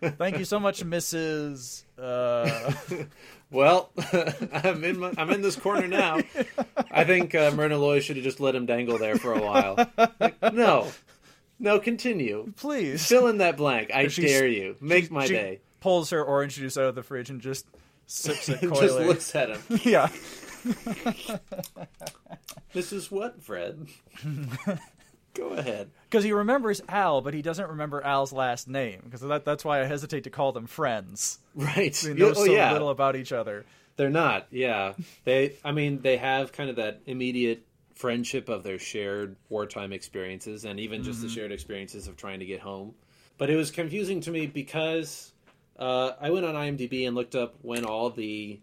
Thank 0.00 0.38
you 0.38 0.44
so 0.44 0.60
much, 0.60 0.84
Mrs. 0.84 1.82
Uh, 1.98 2.72
Well, 3.50 3.90
I'm 4.52 4.82
in 4.84 4.98
my, 4.98 5.12
I'm 5.18 5.30
in 5.30 5.42
this 5.42 5.56
corner 5.56 5.86
now. 5.86 6.20
I 6.90 7.04
think 7.04 7.34
uh, 7.34 7.52
Myrna 7.52 7.78
Loy 7.78 8.00
should 8.00 8.16
have 8.16 8.24
just 8.24 8.40
let 8.40 8.54
him 8.54 8.66
dangle 8.66 8.98
there 8.98 9.16
for 9.16 9.34
a 9.34 9.40
while. 9.40 9.88
Like, 10.20 10.40
no, 10.52 10.92
no, 11.58 11.78
continue. 11.78 12.52
please. 12.56 13.06
Fill 13.06 13.28
in 13.28 13.38
that 13.38 13.56
blank. 13.56 13.92
I 13.94 14.06
dare 14.06 14.46
you. 14.46 14.76
Make 14.80 15.10
my 15.10 15.26
she 15.26 15.32
day. 15.32 15.60
Pulls 15.80 16.10
her 16.10 16.22
orange 16.22 16.56
juice 16.56 16.76
out 16.76 16.84
of 16.84 16.94
the 16.96 17.02
fridge 17.02 17.30
and 17.30 17.40
just 17.40 17.66
sips 18.06 18.48
it 18.48 18.60
Just 18.74 18.98
looks 18.98 19.34
at 19.34 19.50
him. 19.50 19.60
yeah. 19.84 20.08
This 22.72 22.92
is 22.92 23.10
what, 23.10 23.42
Fred? 23.42 23.86
Go 25.32 25.48
ahead. 25.48 25.90
Because 26.10 26.24
he 26.24 26.32
remembers 26.32 26.82
Al, 26.90 27.22
but 27.22 27.32
he 27.32 27.40
doesn't 27.40 27.70
remember 27.70 28.02
Al's 28.02 28.34
last 28.34 28.68
name. 28.68 29.00
Because 29.02 29.22
that, 29.22 29.46
that's 29.46 29.64
why 29.64 29.80
I 29.80 29.84
hesitate 29.84 30.24
to 30.24 30.30
call 30.30 30.52
them 30.52 30.66
friends. 30.66 31.38
Right. 31.54 31.94
They 31.94 32.12
know 32.12 32.30
oh 32.30 32.32
so 32.34 32.44
yeah. 32.44 32.72
little 32.72 32.90
about 32.90 33.16
each 33.16 33.32
other. 33.32 33.64
They're 33.96 34.10
not. 34.10 34.48
Yeah. 34.50 34.92
They. 35.24 35.56
I 35.64 35.72
mean, 35.72 36.02
they 36.02 36.18
have 36.18 36.52
kind 36.52 36.68
of 36.68 36.76
that 36.76 37.00
immediate 37.06 37.64
friendship 37.94 38.50
of 38.50 38.62
their 38.62 38.78
shared 38.78 39.36
wartime 39.48 39.92
experiences, 39.92 40.66
and 40.66 40.78
even 40.78 41.02
just 41.02 41.22
the 41.22 41.28
mm-hmm. 41.28 41.34
shared 41.34 41.52
experiences 41.52 42.08
of 42.08 42.16
trying 42.16 42.40
to 42.40 42.46
get 42.46 42.60
home. 42.60 42.94
But 43.38 43.50
it 43.50 43.56
was 43.56 43.70
confusing 43.70 44.20
to 44.22 44.30
me 44.30 44.46
because 44.46 45.32
uh, 45.78 46.12
I 46.20 46.30
went 46.30 46.46
on 46.46 46.54
IMDb 46.54 47.06
and 47.06 47.14
looked 47.16 47.34
up 47.34 47.54
when 47.62 47.84
all 47.84 48.10
the 48.10 48.60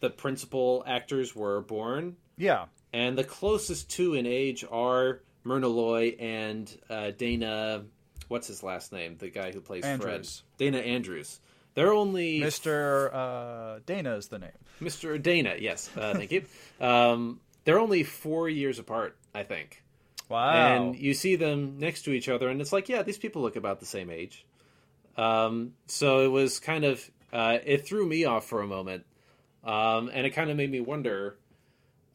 the 0.00 0.10
principal 0.10 0.82
actors 0.86 1.34
were 1.36 1.60
born, 1.60 2.16
Yeah. 2.36 2.64
and 2.92 3.16
the 3.16 3.22
closest 3.24 3.88
two 3.90 4.14
in 4.14 4.26
age 4.26 4.64
are 4.70 5.20
Myrna 5.44 5.68
Loy 5.68 6.16
and 6.18 6.68
uh, 6.90 7.12
Dana. 7.12 7.84
What's 8.28 8.48
his 8.48 8.62
last 8.64 8.92
name? 8.92 9.16
The 9.18 9.28
guy 9.30 9.52
who 9.52 9.60
plays 9.60 9.84
Andrews. 9.84 10.42
Fred. 10.58 10.72
Dana 10.72 10.78
Andrews. 10.78 11.38
They're 11.74 11.92
only 11.92 12.40
Mr. 12.40 13.14
Uh, 13.14 13.80
Dana 13.86 14.16
is 14.16 14.26
the 14.28 14.38
name. 14.40 14.50
Mr. 14.80 15.20
Dana, 15.22 15.54
yes, 15.58 15.88
uh, 15.96 16.12
thank 16.14 16.32
you. 16.32 16.44
Um, 16.80 17.40
they're 17.64 17.78
only 17.78 18.02
four 18.02 18.48
years 18.48 18.78
apart, 18.80 19.16
I 19.34 19.44
think, 19.44 19.82
Wow. 20.28 20.50
and 20.52 20.96
you 20.96 21.14
see 21.14 21.36
them 21.36 21.78
next 21.78 22.02
to 22.02 22.10
each 22.12 22.28
other, 22.28 22.48
and 22.48 22.60
it's 22.60 22.72
like, 22.72 22.88
yeah, 22.88 23.02
these 23.02 23.18
people 23.18 23.40
look 23.42 23.54
about 23.56 23.78
the 23.80 23.86
same 23.86 24.10
age. 24.10 24.44
Um, 25.16 25.74
so 25.86 26.24
it 26.24 26.28
was 26.28 26.58
kind 26.58 26.84
of 26.84 27.10
uh, 27.32 27.58
it 27.64 27.86
threw 27.86 28.06
me 28.06 28.24
off 28.24 28.46
for 28.46 28.62
a 28.62 28.66
moment, 28.66 29.04
um, 29.64 30.10
and 30.12 30.26
it 30.26 30.30
kind 30.30 30.50
of 30.50 30.56
made 30.56 30.70
me 30.70 30.80
wonder 30.80 31.36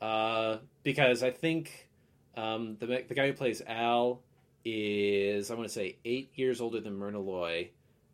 uh, 0.02 0.58
because 0.84 1.24
I 1.24 1.32
think 1.32 1.90
um, 2.36 2.78
the 2.80 3.04
the 3.08 3.16
guy 3.16 3.28
who 3.28 3.34
plays 3.34 3.62
Al 3.66 4.22
is 4.66 5.50
I 5.52 5.56
want 5.56 5.68
to 5.68 5.74
say 5.74 5.98
eight 6.06 6.30
years 6.36 6.62
older 6.62 6.80
than 6.80 6.98
Myrna 6.98 7.20
Loy, 7.20 7.70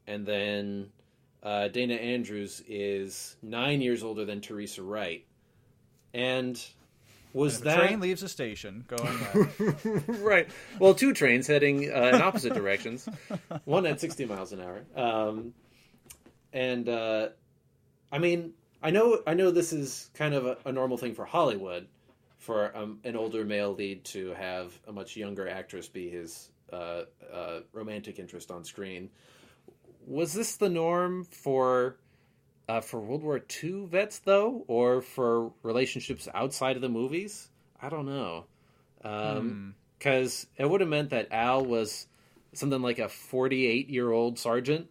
and 0.08 0.26
then 0.26 0.90
uh, 1.42 1.68
Dana 1.70 1.96
Andrews 1.96 2.64
is 2.68 3.36
nine 3.42 3.82
years 3.82 4.04
older 4.04 4.26
than 4.26 4.42
Teresa 4.42 4.84
Wright, 4.84 5.26
and 6.14 6.62
Was 7.34 7.62
that 7.62 7.78
train 7.78 8.00
leaves 8.00 8.22
a 8.22 8.30
station 8.30 8.86
going 8.88 10.04
right? 10.24 10.48
Well, 10.80 10.94
two 10.94 11.14
trains 11.14 11.48
heading 11.48 11.92
uh, 11.92 12.12
in 12.14 12.22
opposite 12.22 12.54
directions, 12.54 13.10
one 13.66 13.86
at 13.86 14.00
sixty 14.00 14.26
miles 14.26 14.54
an 14.54 14.62
hour. 14.62 14.84
Um, 14.96 15.54
and 16.54 16.88
uh, 16.88 17.30
I 18.12 18.20
mean, 18.20 18.54
I 18.84 18.92
know, 18.92 19.22
I 19.26 19.34
know 19.34 19.50
this 19.50 19.74
is 19.74 20.12
kind 20.14 20.36
of 20.36 20.46
a, 20.46 20.58
a 20.66 20.72
normal 20.72 20.98
thing 20.98 21.16
for 21.16 21.26
Hollywood, 21.26 21.88
for 22.38 22.76
um, 22.78 23.00
an 23.04 23.16
older 23.16 23.44
male 23.44 23.74
lead 23.74 24.04
to 24.06 24.34
have 24.34 24.78
a 24.88 24.92
much 24.92 25.16
younger 25.16 25.48
actress 25.50 25.88
be 25.88 26.10
his 26.10 26.52
uh, 26.72 27.04
uh, 27.34 27.60
romantic 27.72 28.20
interest 28.20 28.52
on 28.52 28.64
screen. 28.64 29.10
Was 30.06 30.34
this 30.34 30.58
the 30.58 30.70
norm 30.70 31.24
for 31.24 31.98
uh, 32.68 32.82
for 32.82 33.00
World 33.00 33.24
War 33.24 33.42
II 33.64 33.86
vets 33.86 34.20
though, 34.20 34.64
or 34.68 35.02
for 35.02 35.52
relationships 35.64 36.28
outside 36.34 36.76
of 36.76 36.82
the 36.82 36.90
movies? 36.90 37.50
I 37.82 37.90
don't 37.90 38.06
know, 38.06 38.46
because 39.02 40.48
it 40.58 40.70
would 40.70 40.82
have 40.82 40.90
meant 40.90 41.10
that 41.10 41.28
Al 41.32 41.66
was 41.66 42.08
something 42.54 42.82
like 42.82 43.00
a 43.00 43.10
forty-eight 43.10 43.90
year 43.90 44.12
old 44.12 44.40
sergeant 44.40 44.88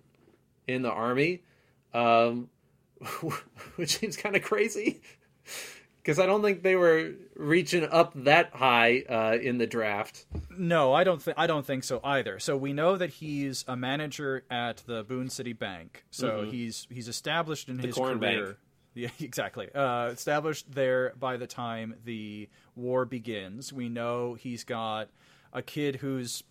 in 0.69 0.83
the 0.83 0.91
army, 0.91 1.43
um, 1.95 2.49
which 3.77 3.99
seems 3.99 4.17
kind 4.17 4.37
of 4.37 4.43
crazy. 4.43 5.01
Because 6.03 6.19
I 6.19 6.27
don't 6.27 6.43
think 6.43 6.63
they 6.65 6.75
were 6.75 7.13
reaching 7.37 7.85
up 7.89 8.13
that 8.25 8.51
high 8.55 9.05
uh, 9.09 9.39
in 9.41 9.59
the 9.59 9.67
draft. 9.69 10.27
no, 10.51 10.93
I 10.93 11.05
don't 11.05 11.23
think 11.23 11.39
I 11.39 11.47
don't 11.47 11.65
think 11.65 11.85
so 11.85 12.01
either. 12.03 12.39
So 12.41 12.57
we 12.57 12.73
know 12.73 12.97
that 12.97 13.11
he's 13.11 13.65
a 13.69 13.77
manager 13.77 14.45
at 14.51 14.79
the 14.87 15.05
Boone 15.05 15.31
City 15.31 15.53
Bank. 15.53 16.05
So 16.11 16.45
he's 16.45 16.87
he's 16.91 17.07
established 17.09 17.69
in 17.69 17.79
his 17.79 17.95
career. 17.95 18.17
bank. 18.17 18.57
Yeah, 18.95 19.09
exactly. 19.21 19.71
Uh, 19.75 20.09
established 20.09 20.71
there 20.71 21.15
by 21.19 21.39
the 21.39 21.47
time 21.47 21.95
the 22.05 22.51
war 22.77 23.07
begins. 23.07 23.73
We 23.73 23.89
know 23.89 24.35
he's 24.35 24.65
got 24.65 25.09
a 25.51 25.63
kid 25.63 25.97
who's 25.97 26.43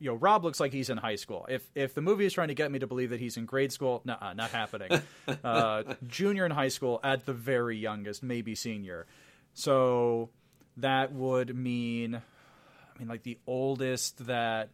you 0.00 0.08
know, 0.10 0.16
Rob 0.16 0.44
looks 0.44 0.58
like 0.58 0.72
he's 0.72 0.88
in 0.90 0.96
high 0.96 1.16
school. 1.16 1.46
If 1.48 1.62
if 1.74 1.94
the 1.94 2.00
movie 2.00 2.24
is 2.24 2.32
trying 2.32 2.48
to 2.48 2.54
get 2.54 2.72
me 2.72 2.78
to 2.80 2.86
believe 2.86 3.10
that 3.10 3.20
he's 3.20 3.36
in 3.36 3.44
grade 3.44 3.70
school, 3.70 4.00
nah, 4.04 4.32
not 4.32 4.50
happening. 4.50 5.00
uh, 5.44 5.82
junior 6.08 6.44
in 6.46 6.50
high 6.50 6.68
school 6.68 6.98
at 7.04 7.26
the 7.26 7.34
very 7.34 7.76
youngest, 7.76 8.22
maybe 8.22 8.54
senior. 8.54 9.06
So 9.54 10.30
that 10.78 11.12
would 11.12 11.54
mean, 11.54 12.14
I 12.16 12.98
mean, 12.98 13.08
like 13.08 13.22
the 13.24 13.38
oldest 13.46 14.26
that 14.26 14.70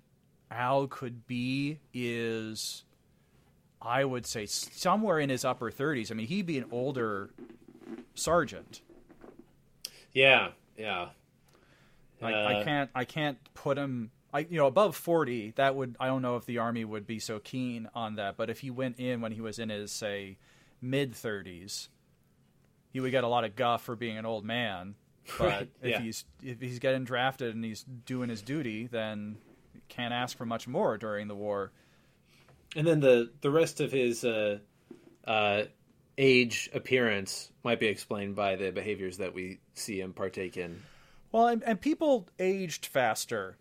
Al 0.50 0.86
could 0.86 1.26
be 1.26 1.80
is, 1.92 2.84
I 3.82 4.04
would 4.04 4.26
say, 4.26 4.46
somewhere 4.46 5.18
in 5.18 5.28
his 5.28 5.44
upper 5.44 5.70
thirties. 5.72 6.12
I 6.12 6.14
mean, 6.14 6.28
he'd 6.28 6.46
be 6.46 6.58
an 6.58 6.66
older 6.70 7.30
sergeant. 8.14 8.80
Yeah, 10.12 10.50
yeah. 10.78 11.08
Like 12.20 12.34
I 12.34 12.60
Uh, 12.60 12.64
can't 12.64 12.90
I 12.94 13.04
can't 13.04 13.38
put 13.54 13.76
him 13.76 14.10
I 14.36 14.40
you 14.50 14.58
know 14.58 14.66
above 14.66 14.94
40 14.96 15.52
that 15.56 15.74
would 15.74 15.96
I 15.98 16.06
don't 16.08 16.20
know 16.20 16.36
if 16.36 16.44
the 16.44 16.58
army 16.58 16.84
would 16.84 17.06
be 17.06 17.18
so 17.18 17.38
keen 17.38 17.88
on 17.94 18.16
that 18.16 18.36
but 18.36 18.50
if 18.50 18.60
he 18.60 18.70
went 18.70 18.98
in 18.98 19.22
when 19.22 19.32
he 19.32 19.40
was 19.40 19.58
in 19.58 19.70
his 19.70 19.90
say 19.90 20.36
mid 20.82 21.12
30s 21.14 21.88
he 22.92 23.00
would 23.00 23.10
get 23.12 23.24
a 23.24 23.28
lot 23.28 23.44
of 23.44 23.56
guff 23.56 23.82
for 23.82 23.96
being 23.96 24.18
an 24.18 24.26
old 24.26 24.44
man 24.44 24.94
but 25.38 25.46
Right, 25.46 25.70
if 25.82 25.90
yeah. 25.90 26.00
he's 26.00 26.24
if 26.42 26.60
he's 26.60 26.78
getting 26.78 27.04
drafted 27.04 27.54
and 27.54 27.64
he's 27.64 27.82
doing 28.04 28.28
his 28.28 28.42
duty 28.42 28.86
then 28.86 29.38
can't 29.88 30.12
ask 30.12 30.36
for 30.36 30.44
much 30.44 30.68
more 30.68 30.98
during 30.98 31.28
the 31.28 31.34
war 31.34 31.72
And 32.76 32.86
then 32.86 33.00
the 33.00 33.30
the 33.40 33.50
rest 33.50 33.80
of 33.80 33.90
his 33.90 34.22
uh, 34.22 34.58
uh, 35.26 35.62
age 36.18 36.68
appearance 36.74 37.50
might 37.64 37.80
be 37.80 37.86
explained 37.86 38.36
by 38.36 38.56
the 38.56 38.70
behaviors 38.70 39.16
that 39.18 39.32
we 39.34 39.60
see 39.74 40.00
him 40.00 40.12
partake 40.12 40.56
in. 40.58 40.82
well 41.32 41.46
and, 41.46 41.62
and 41.64 41.80
people 41.80 42.28
aged 42.38 42.84
faster 42.86 43.56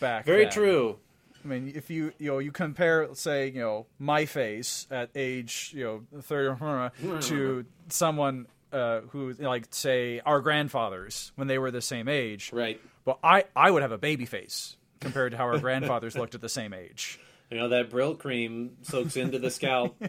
back 0.00 0.24
Very 0.24 0.44
then. 0.44 0.52
true. 0.52 0.98
I 1.44 1.48
mean, 1.48 1.72
if 1.74 1.90
you 1.90 2.12
you 2.18 2.32
know 2.32 2.38
you 2.38 2.52
compare, 2.52 3.08
say, 3.14 3.48
you 3.48 3.60
know, 3.60 3.86
my 3.98 4.26
face 4.26 4.86
at 4.90 5.10
age 5.14 5.72
you 5.74 5.84
know 5.84 6.20
thirty 6.20 6.58
to 7.28 7.64
someone 7.88 8.46
uh, 8.72 9.00
who 9.10 9.32
like 9.34 9.66
say 9.70 10.20
our 10.20 10.40
grandfathers 10.40 11.32
when 11.36 11.48
they 11.48 11.58
were 11.58 11.70
the 11.70 11.80
same 11.80 12.08
age. 12.08 12.52
Right. 12.52 12.80
But 13.04 13.18
I 13.22 13.44
I 13.56 13.70
would 13.70 13.82
have 13.82 13.92
a 13.92 13.98
baby 13.98 14.26
face 14.26 14.76
compared 15.00 15.32
to 15.32 15.38
how 15.38 15.44
our 15.44 15.58
grandfathers 15.66 16.16
looked 16.16 16.34
at 16.34 16.40
the 16.40 16.48
same 16.48 16.72
age. 16.72 17.18
You 17.50 17.58
know 17.58 17.68
that 17.68 17.90
Brylcreem 17.90 18.70
soaks 18.82 19.16
into 19.16 19.38
the 19.38 19.50
scalp 19.50 20.00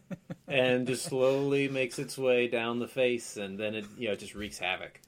and 0.48 0.86
just 0.86 1.04
slowly 1.04 1.68
makes 1.68 1.98
its 1.98 2.18
way 2.18 2.48
down 2.48 2.78
the 2.78 2.88
face, 2.88 3.36
and 3.36 3.58
then 3.58 3.74
it 3.74 3.86
you 3.96 4.08
know 4.08 4.16
just 4.16 4.34
wreaks 4.34 4.58
havoc. 4.58 5.00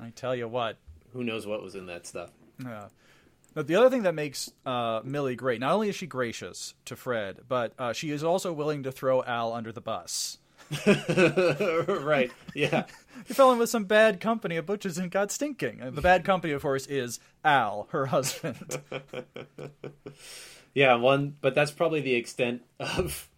I 0.00 0.10
tell 0.10 0.34
you 0.34 0.48
what. 0.48 0.78
Who 1.12 1.24
knows 1.24 1.46
what 1.46 1.62
was 1.62 1.74
in 1.74 1.86
that 1.86 2.06
stuff? 2.06 2.30
Uh, 2.66 2.88
but 3.54 3.66
the 3.66 3.76
other 3.76 3.90
thing 3.90 4.02
that 4.04 4.14
makes 4.14 4.50
uh, 4.64 5.00
Millie 5.04 5.36
great, 5.36 5.60
not 5.60 5.72
only 5.72 5.88
is 5.88 5.94
she 5.94 6.06
gracious 6.06 6.74
to 6.86 6.96
Fred, 6.96 7.40
but 7.48 7.72
uh, 7.78 7.92
she 7.92 8.10
is 8.10 8.24
also 8.24 8.52
willing 8.52 8.82
to 8.84 8.92
throw 8.92 9.22
Al 9.22 9.52
under 9.52 9.72
the 9.72 9.80
bus. 9.80 10.38
right. 10.86 12.30
Yeah. 12.54 12.84
You 13.28 13.36
fell 13.36 13.52
in 13.52 13.58
with 13.58 13.68
some 13.68 13.84
bad 13.84 14.18
company 14.18 14.56
at 14.56 14.66
Butch's 14.66 14.98
and 14.98 15.08
got 15.08 15.30
stinking. 15.30 15.80
And 15.80 15.94
the 15.94 16.00
bad 16.02 16.24
company, 16.24 16.54
of 16.54 16.62
course, 16.62 16.88
is 16.88 17.20
Al, 17.44 17.86
her 17.92 18.06
husband. 18.06 18.80
Yeah. 20.74 20.94
One, 20.96 21.36
but 21.40 21.54
that's 21.54 21.70
probably 21.70 22.00
the 22.00 22.14
extent 22.14 22.62
of 22.80 23.28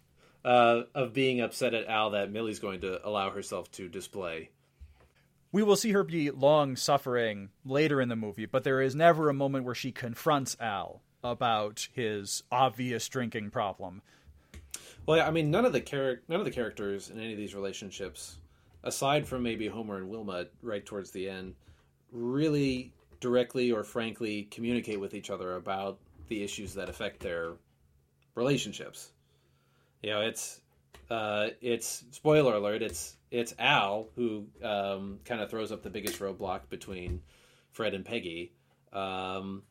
uh, 0.45 0.83
of 0.95 1.13
being 1.13 1.41
upset 1.41 1.73
at 1.73 1.87
Al 1.87 2.11
that 2.11 2.31
Millie's 2.31 2.59
going 2.59 2.81
to 2.81 3.05
allow 3.05 3.29
herself 3.29 3.69
to 3.73 3.89
display. 3.89 4.49
We 5.55 5.63
will 5.63 5.77
see 5.77 5.93
her 5.93 6.03
be 6.03 6.29
long 6.31 6.75
suffering 6.75 7.47
later 7.63 8.01
in 8.01 8.09
the 8.09 8.15
movie, 8.17 8.45
but 8.45 8.65
there 8.65 8.81
is 8.81 8.93
never 8.93 9.29
a 9.29 9.33
moment 9.33 9.63
where 9.63 9.73
she 9.73 9.89
confronts 9.89 10.57
Al 10.59 11.01
about 11.23 11.87
his 11.93 12.43
obvious 12.51 13.07
drinking 13.07 13.49
problem. 13.49 14.01
Well, 15.05 15.25
I 15.25 15.31
mean, 15.31 15.51
none 15.51 15.63
of 15.63 15.71
the 15.71 15.79
char- 15.79 16.19
none 16.27 16.41
of 16.41 16.45
the 16.45 16.51
characters 16.51 17.09
in 17.09 17.21
any 17.21 17.31
of 17.31 17.37
these 17.37 17.55
relationships, 17.55 18.37
aside 18.83 19.25
from 19.25 19.43
maybe 19.43 19.65
Homer 19.65 19.95
and 19.95 20.09
Wilma, 20.09 20.47
right 20.61 20.85
towards 20.85 21.11
the 21.11 21.29
end, 21.29 21.55
really 22.11 22.91
directly 23.21 23.71
or 23.71 23.85
frankly 23.85 24.49
communicate 24.51 24.99
with 24.99 25.13
each 25.13 25.29
other 25.29 25.55
about 25.55 25.99
the 26.27 26.43
issues 26.43 26.73
that 26.73 26.89
affect 26.89 27.21
their 27.21 27.53
relationships. 28.35 29.13
You 30.03 30.09
know, 30.09 30.19
it's 30.19 30.59
uh, 31.09 31.49
it's 31.61 32.05
spoiler 32.11 32.55
alert. 32.55 32.81
It's 32.81 33.17
it's 33.31 33.53
Al 33.59 34.07
who 34.15 34.47
um, 34.63 35.19
kind 35.25 35.41
of 35.41 35.49
throws 35.49 35.71
up 35.71 35.83
the 35.83 35.89
biggest 35.89 36.19
roadblock 36.19 36.69
between 36.69 37.21
Fred 37.71 37.93
and 37.93 38.05
Peggy. 38.05 38.53
Um, 38.93 39.63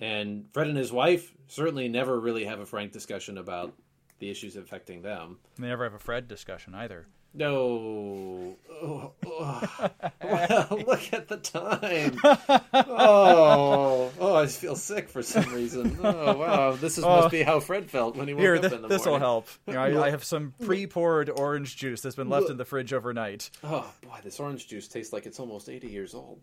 and 0.00 0.46
Fred 0.52 0.68
and 0.68 0.76
his 0.76 0.92
wife 0.92 1.34
certainly 1.48 1.88
never 1.88 2.18
really 2.20 2.44
have 2.44 2.60
a 2.60 2.66
frank 2.66 2.92
discussion 2.92 3.38
about 3.38 3.74
the 4.20 4.30
issues 4.30 4.56
affecting 4.56 5.02
them. 5.02 5.38
They 5.58 5.66
never 5.66 5.84
have 5.84 5.94
a 5.94 5.98
Fred 5.98 6.28
discussion 6.28 6.74
either. 6.74 7.06
No. 7.34 8.56
Oh, 8.80 9.10
oh. 9.26 9.90
Well, 10.22 10.68
look 10.86 11.12
at 11.12 11.26
the 11.26 11.36
time. 11.38 12.16
Oh, 12.72 14.12
oh, 14.20 14.34
I 14.36 14.44
just 14.44 14.60
feel 14.60 14.76
sick 14.76 15.08
for 15.08 15.20
some 15.20 15.52
reason. 15.52 15.98
Oh, 16.00 16.36
wow. 16.36 16.72
This 16.76 16.96
is, 16.96 17.02
must 17.02 17.32
be 17.32 17.42
how 17.42 17.58
Fred 17.58 17.90
felt 17.90 18.14
when 18.14 18.28
he 18.28 18.34
woke 18.34 18.40
Here, 18.40 18.54
up 18.54 18.60
th- 18.60 18.72
in 18.72 18.82
the 18.82 18.88
morning. 18.88 18.96
this 18.96 19.04
will 19.04 19.12
morning. 19.18 19.26
help. 19.26 19.48
You 19.66 19.72
know, 19.72 19.80
I, 19.82 20.06
I 20.06 20.10
have 20.10 20.22
some 20.22 20.54
pre-poured 20.64 21.28
orange 21.28 21.76
juice 21.76 22.02
that's 22.02 22.14
been 22.14 22.28
left 22.28 22.50
in 22.50 22.56
the 22.56 22.64
fridge 22.64 22.92
overnight. 22.92 23.50
Oh, 23.64 23.92
boy, 24.02 24.18
this 24.22 24.38
orange 24.38 24.68
juice 24.68 24.86
tastes 24.86 25.12
like 25.12 25.26
it's 25.26 25.40
almost 25.40 25.68
80 25.68 25.88
years 25.88 26.14
old. 26.14 26.38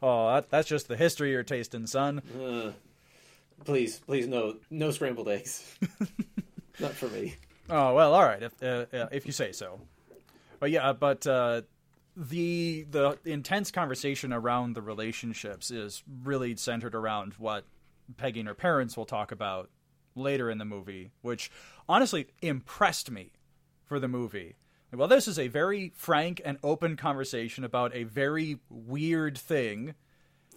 Oh, 0.00 0.32
that, 0.34 0.48
that's 0.50 0.68
just 0.68 0.86
the 0.86 0.96
history 0.96 1.32
you're 1.32 1.42
tasting, 1.42 1.88
son. 1.88 2.22
Uh, 2.40 2.70
please, 3.64 3.98
please, 3.98 4.28
no, 4.28 4.58
no 4.70 4.92
scrambled 4.92 5.28
eggs. 5.28 5.76
Not 6.78 6.92
for 6.92 7.08
me. 7.08 7.34
Oh 7.70 7.94
well, 7.94 8.14
all 8.14 8.24
right, 8.24 8.42
if 8.42 8.62
uh, 8.62 8.86
if 9.12 9.26
you 9.26 9.32
say 9.32 9.52
so. 9.52 9.80
But 10.58 10.70
yeah, 10.70 10.92
but 10.92 11.26
uh, 11.26 11.62
the 12.16 12.84
the 12.90 13.18
intense 13.24 13.70
conversation 13.70 14.32
around 14.32 14.74
the 14.74 14.82
relationships 14.82 15.70
is 15.70 16.02
really 16.24 16.56
centered 16.56 16.94
around 16.94 17.34
what 17.34 17.64
Peggy 18.16 18.40
and 18.40 18.48
her 18.48 18.54
parents 18.54 18.96
will 18.96 19.04
talk 19.04 19.32
about 19.32 19.70
later 20.14 20.50
in 20.50 20.58
the 20.58 20.64
movie, 20.64 21.10
which 21.22 21.50
honestly 21.88 22.28
impressed 22.42 23.10
me 23.10 23.32
for 23.84 24.00
the 24.00 24.08
movie. 24.08 24.56
Well, 24.92 25.08
this 25.08 25.28
is 25.28 25.38
a 25.38 25.48
very 25.48 25.92
frank 25.94 26.40
and 26.44 26.58
open 26.62 26.96
conversation 26.96 27.62
about 27.62 27.94
a 27.94 28.04
very 28.04 28.58
weird 28.70 29.36
thing 29.36 29.94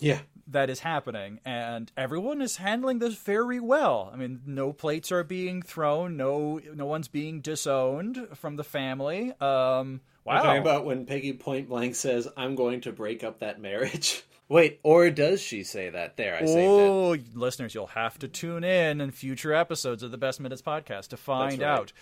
Yeah. 0.01 0.19
that 0.47 0.69
is 0.69 0.81
happening, 0.81 1.39
and 1.45 1.89
everyone 1.95 2.41
is 2.41 2.57
handling 2.57 2.99
this 2.99 3.15
very 3.15 3.59
well. 3.61 4.09
I 4.13 4.17
mean, 4.17 4.41
no 4.45 4.73
plates 4.73 5.11
are 5.11 5.23
being 5.23 5.61
thrown, 5.61 6.17
no 6.17 6.59
no 6.73 6.85
one's 6.85 7.07
being 7.07 7.39
disowned 7.39 8.27
from 8.35 8.57
the 8.57 8.63
family. 8.65 9.31
Um, 9.39 10.01
Wow. 10.23 10.35
wow, 10.35 10.43
Talking 10.43 10.61
about 10.61 10.85
when 10.85 11.05
Peggy 11.07 11.33
point 11.33 11.67
blank 11.69 11.95
says, 11.95 12.27
I'm 12.37 12.53
going 12.55 12.81
to 12.81 12.91
break 12.91 13.23
up 13.23 13.39
that 13.39 13.59
marriage. 13.59 14.23
Wait, 14.49 14.79
or 14.83 15.09
does 15.09 15.41
she 15.41 15.63
say 15.63 15.89
that? 15.89 16.17
There, 16.17 16.35
I 16.35 16.45
saved 16.45 16.57
it. 16.57 16.61
oh, 16.61 17.15
listeners, 17.33 17.73
you'll 17.73 17.87
have 17.87 18.19
to 18.19 18.27
tune 18.27 18.63
in 18.63 18.99
in 19.01 19.11
future 19.11 19.53
episodes 19.53 20.03
of 20.03 20.11
the 20.11 20.17
Best 20.17 20.39
Minutes 20.41 20.61
podcast 20.61 21.07
to 21.07 21.17
find 21.17 21.61
right. 21.61 21.67
out. 21.67 21.93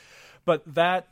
But 0.46 0.64
that, 0.74 1.08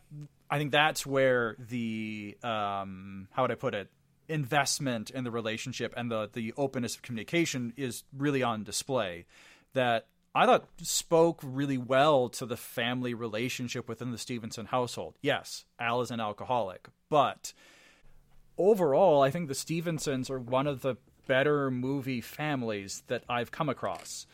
I 0.50 0.58
think, 0.58 0.72
that's 0.72 1.06
where 1.06 1.56
the 1.60 2.36
um, 2.44 3.28
how 3.32 3.44
would 3.44 3.52
I 3.52 3.56
put 3.56 3.76
it? 3.76 3.88
Investment 4.30 5.10
in 5.10 5.24
the 5.24 5.32
relationship 5.32 5.94
and 5.96 6.12
the 6.12 6.30
the 6.32 6.54
openness 6.58 6.96
of 6.96 7.02
communication 7.02 7.74
is 7.78 8.04
really 8.16 8.44
on 8.44 8.64
display. 8.64 9.26
That 9.74 10.08
I 10.34 10.46
thought 10.46 10.68
spoke 10.82 11.40
really 11.44 11.78
well 11.78 12.30
to 12.30 12.46
the 12.46 12.58
family 12.58 13.14
relationship 13.14 13.88
within 13.88 14.12
the 14.12 14.18
Stevenson 14.18 14.68
household. 14.68 15.16
Yes, 15.22 15.66
Al 15.80 16.02
is 16.02 16.12
an 16.12 16.20
alcoholic, 16.20 16.88
but 17.10 17.54
overall, 18.58 19.22
I 19.22 19.32
think 19.32 19.48
the 19.48 19.56
Stevensons 19.56 20.30
are 20.30 20.40
one 20.40 20.68
of 20.68 20.82
the 20.82 20.96
better 21.28 21.70
movie 21.70 22.22
families 22.22 23.04
that 23.08 23.24
I've 23.30 23.52
come 23.52 23.70
across. 23.70 24.26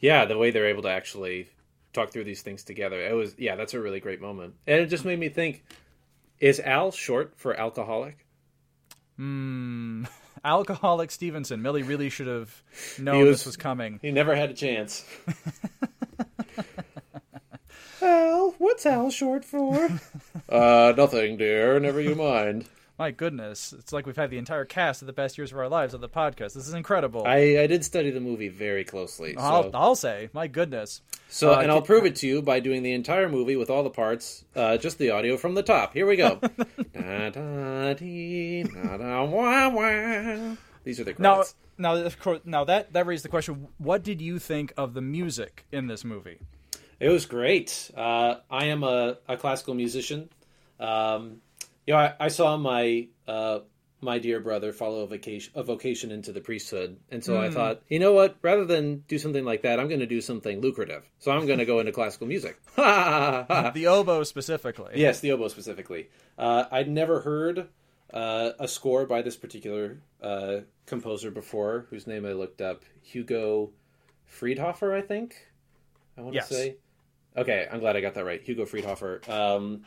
Yeah, 0.00 0.24
the 0.24 0.38
way 0.38 0.50
they're 0.50 0.68
able 0.68 0.82
to 0.82 0.88
actually 0.88 1.48
talk 1.92 2.10
through 2.10 2.24
these 2.24 2.42
things 2.42 2.64
together. 2.64 3.00
It 3.00 3.14
was 3.14 3.34
yeah, 3.38 3.56
that's 3.56 3.74
a 3.74 3.80
really 3.80 4.00
great 4.00 4.20
moment. 4.20 4.54
And 4.66 4.80
it 4.80 4.86
just 4.86 5.04
made 5.04 5.18
me 5.18 5.28
think 5.28 5.64
is 6.40 6.60
Al 6.60 6.90
short 6.90 7.34
for 7.36 7.54
alcoholic? 7.54 8.26
Hmm. 9.16 10.04
Alcoholic 10.44 11.10
Stevenson. 11.10 11.60
Millie 11.60 11.82
really 11.82 12.08
should 12.08 12.28
have 12.28 12.62
known 12.98 13.24
was, 13.24 13.38
this 13.38 13.46
was 13.46 13.56
coming. 13.56 13.98
He 14.00 14.12
never 14.12 14.36
had 14.36 14.50
a 14.50 14.54
chance. 14.54 15.04
Al, 18.02 18.54
what's 18.58 18.86
Al 18.86 19.10
short 19.10 19.44
for? 19.44 19.88
uh, 20.48 20.92
nothing, 20.96 21.36
dear. 21.36 21.80
Never 21.80 22.00
you 22.00 22.14
mind. 22.14 22.68
My 22.98 23.10
goodness, 23.10 23.74
it's 23.76 23.92
like 23.92 24.06
we've 24.06 24.16
had 24.16 24.30
the 24.30 24.38
entire 24.38 24.64
cast 24.64 25.02
of 25.02 25.06
the 25.06 25.12
best 25.12 25.36
years 25.36 25.52
of 25.52 25.58
our 25.58 25.68
lives 25.68 25.94
on 25.94 26.00
the 26.00 26.08
podcast. 26.08 26.54
This 26.54 26.68
is 26.68 26.74
incredible. 26.74 27.24
I, 27.26 27.58
I 27.58 27.66
did 27.66 27.84
study 27.84 28.10
the 28.10 28.20
movie 28.20 28.48
very 28.48 28.84
closely. 28.84 29.36
I'll, 29.36 29.70
I'll 29.74 29.96
say, 29.96 30.30
my 30.32 30.46
goodness. 30.46 31.02
So, 31.28 31.52
uh, 31.52 31.58
and 31.58 31.70
I'll 31.70 31.82
prove 31.82 32.04
it 32.04 32.16
to 32.16 32.26
you 32.26 32.40
by 32.40 32.60
doing 32.60 32.82
the 32.82 32.92
entire 32.92 33.28
movie 33.28 33.56
with 33.56 33.68
all 33.68 33.82
the 33.82 33.90
parts, 33.90 34.44
uh, 34.54 34.76
just 34.76 34.98
the 34.98 35.10
audio 35.10 35.36
from 35.36 35.54
the 35.54 35.62
top. 35.62 35.92
Here 35.92 36.06
we 36.06 36.16
go. 36.16 36.36
da, 36.94 37.30
da, 37.30 37.94
dee, 37.94 38.62
da, 38.62 39.24
wah, 39.24 39.68
wah. 39.68 40.56
These 40.84 41.00
are 41.00 41.04
the 41.04 41.14
credits. 41.14 41.18
Now, 41.78 41.94
now, 41.94 42.06
of 42.06 42.18
course, 42.20 42.40
now 42.44 42.64
that 42.64 42.92
that 42.92 43.06
raised 43.06 43.24
the 43.24 43.28
question: 43.28 43.68
What 43.78 44.02
did 44.02 44.22
you 44.22 44.38
think 44.38 44.72
of 44.76 44.94
the 44.94 45.02
music 45.02 45.66
in 45.72 45.88
this 45.88 46.04
movie? 46.04 46.38
It 47.00 47.08
was 47.08 47.26
great. 47.26 47.90
Uh, 47.94 48.36
I 48.50 48.66
am 48.66 48.82
a, 48.82 49.18
a 49.28 49.36
classical 49.36 49.74
musician. 49.74 50.30
Um, 50.80 51.42
you 51.86 51.92
know, 51.92 52.00
I, 52.00 52.14
I 52.18 52.28
saw 52.28 52.56
my 52.56 53.08
uh, 53.28 53.60
my 54.00 54.18
dear 54.18 54.40
brother 54.40 54.72
follow 54.72 55.02
a 55.02 55.06
vocation 55.06 55.52
a 55.54 55.62
vocation 55.62 56.10
into 56.10 56.32
the 56.32 56.40
priesthood, 56.40 56.98
and 57.10 57.24
so 57.24 57.34
mm. 57.34 57.40
I 57.40 57.48
hmm. 57.48 57.54
thought, 57.54 57.82
you 57.88 57.98
know 57.98 58.12
what? 58.12 58.36
Rather 58.42 58.64
than 58.64 59.04
do 59.08 59.18
something 59.18 59.44
like 59.44 59.62
that, 59.62 59.80
I'm 59.80 59.88
going 59.88 60.00
to 60.00 60.06
do 60.06 60.20
something 60.20 60.60
lucrative. 60.60 61.08
So 61.18 61.32
I'm 61.32 61.46
going 61.46 61.58
to 61.58 61.64
go 61.64 61.80
into 61.80 61.92
classical 61.92 62.26
music. 62.26 62.58
the 62.76 63.86
oboe 63.88 64.24
specifically. 64.24 64.92
Yes, 64.96 65.20
the 65.20 65.32
oboe 65.32 65.48
specifically. 65.48 66.08
Uh, 66.38 66.64
I'd 66.70 66.88
never 66.88 67.20
heard 67.20 67.68
uh, 68.12 68.50
a 68.58 68.68
score 68.68 69.06
by 69.06 69.22
this 69.22 69.36
particular 69.36 70.00
uh, 70.22 70.58
composer 70.86 71.30
before, 71.30 71.86
whose 71.90 72.06
name 72.06 72.26
I 72.26 72.32
looked 72.32 72.60
up, 72.60 72.82
Hugo 73.02 73.70
Friedhofer, 74.30 74.94
I 74.94 75.02
think. 75.02 75.36
I 76.16 76.22
want 76.22 76.34
yes. 76.34 76.48
to 76.48 76.54
say. 76.54 76.76
Okay, 77.36 77.66
I'm 77.70 77.80
glad 77.80 77.96
I 77.96 78.00
got 78.00 78.14
that 78.14 78.24
right. 78.24 78.42
Hugo 78.42 78.64
Friedhofer. 78.64 79.28
Um, 79.28 79.84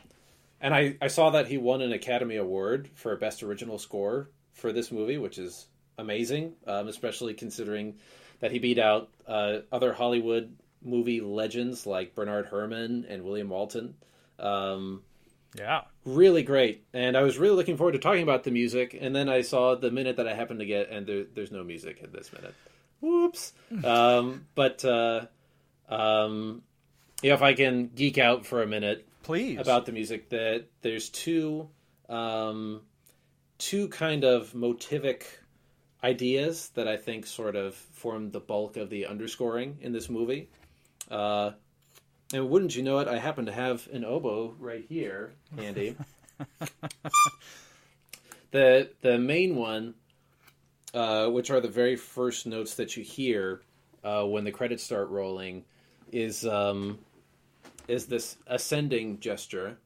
and 0.61 0.73
I, 0.73 0.97
I 1.01 1.07
saw 1.07 1.31
that 1.31 1.47
he 1.47 1.57
won 1.57 1.81
an 1.81 1.93
Academy 1.93 2.35
Award 2.35 2.89
for 2.93 3.15
Best 3.15 3.43
Original 3.43 3.77
Score 3.77 4.29
for 4.53 4.71
this 4.71 4.91
movie, 4.91 5.17
which 5.17 5.37
is 5.37 5.67
amazing, 5.97 6.53
um, 6.67 6.87
especially 6.87 7.33
considering 7.33 7.95
that 8.39 8.51
he 8.51 8.59
beat 8.59 8.79
out 8.79 9.09
uh, 9.27 9.59
other 9.71 9.93
Hollywood 9.93 10.55
movie 10.81 11.21
legends 11.21 11.85
like 11.85 12.15
Bernard 12.15 12.47
Herrmann 12.47 13.05
and 13.07 13.23
William 13.23 13.49
Walton. 13.49 13.95
Um, 14.37 15.03
yeah. 15.57 15.81
Really 16.05 16.43
great. 16.43 16.85
And 16.93 17.17
I 17.17 17.23
was 17.23 17.37
really 17.37 17.55
looking 17.55 17.77
forward 17.77 17.93
to 17.93 17.99
talking 17.99 18.23
about 18.23 18.43
the 18.43 18.51
music. 18.51 18.97
And 18.99 19.15
then 19.15 19.29
I 19.29 19.41
saw 19.41 19.75
the 19.75 19.91
minute 19.91 20.17
that 20.17 20.27
I 20.27 20.33
happened 20.33 20.59
to 20.59 20.65
get, 20.65 20.89
and 20.89 21.05
there, 21.05 21.25
there's 21.33 21.51
no 21.51 21.63
music 21.63 21.99
in 22.01 22.11
this 22.11 22.31
minute. 22.31 22.53
Whoops. 23.01 23.53
um, 23.83 24.45
but, 24.55 24.85
uh, 24.85 25.25
um, 25.89 26.61
yeah, 27.21 27.33
if 27.33 27.41
I 27.41 27.53
can 27.53 27.87
geek 27.87 28.17
out 28.17 28.45
for 28.45 28.61
a 28.61 28.67
minute, 28.67 29.07
please 29.23 29.59
about 29.59 29.85
the 29.85 29.91
music 29.91 30.29
that 30.29 30.67
there's 30.81 31.09
two 31.09 31.69
um, 32.07 32.81
two 33.57 33.89
kind 33.89 34.23
of 34.23 34.53
motivic 34.53 35.23
ideas 36.03 36.69
that 36.75 36.87
I 36.87 36.97
think 36.97 37.25
sort 37.25 37.55
of 37.55 37.75
form 37.75 38.31
the 38.31 38.39
bulk 38.39 38.77
of 38.77 38.89
the 38.89 39.05
underscoring 39.05 39.77
in 39.81 39.91
this 39.91 40.09
movie. 40.09 40.49
Uh, 41.11 41.51
and 42.33 42.49
wouldn't 42.49 42.75
you 42.75 42.83
know 42.83 42.99
it, 42.99 43.07
I 43.07 43.17
happen 43.17 43.47
to 43.47 43.51
have 43.51 43.87
an 43.91 44.05
oboe 44.05 44.55
right 44.59 44.85
here, 44.87 45.33
Andy. 45.57 45.95
the 48.51 48.89
the 49.01 49.17
main 49.17 49.55
one, 49.55 49.95
uh, 50.93 51.27
which 51.27 51.49
are 51.49 51.59
the 51.59 51.67
very 51.67 51.95
first 51.95 52.45
notes 52.45 52.75
that 52.75 52.95
you 52.95 53.03
hear 53.03 53.61
uh, 54.03 54.23
when 54.23 54.43
the 54.43 54.51
credits 54.51 54.83
start 54.83 55.09
rolling, 55.09 55.65
is 56.11 56.45
um, 56.45 56.99
is 57.89 58.05
this 58.05 58.37
ascending 58.47 59.19
gesture. 59.19 59.77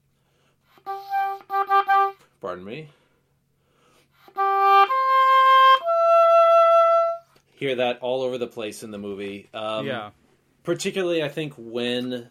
Pardon 2.42 2.66
me. 2.66 2.90
Hear 7.56 7.76
that 7.76 8.00
all 8.02 8.22
over 8.24 8.38
the 8.38 8.48
place 8.48 8.84
in 8.84 8.92
the 8.92 8.98
movie. 8.98 9.50
Um, 9.54 9.88
yeah. 9.88 10.10
Particularly, 10.64 11.24
I 11.24 11.30
think 11.30 11.54
when 11.58 12.30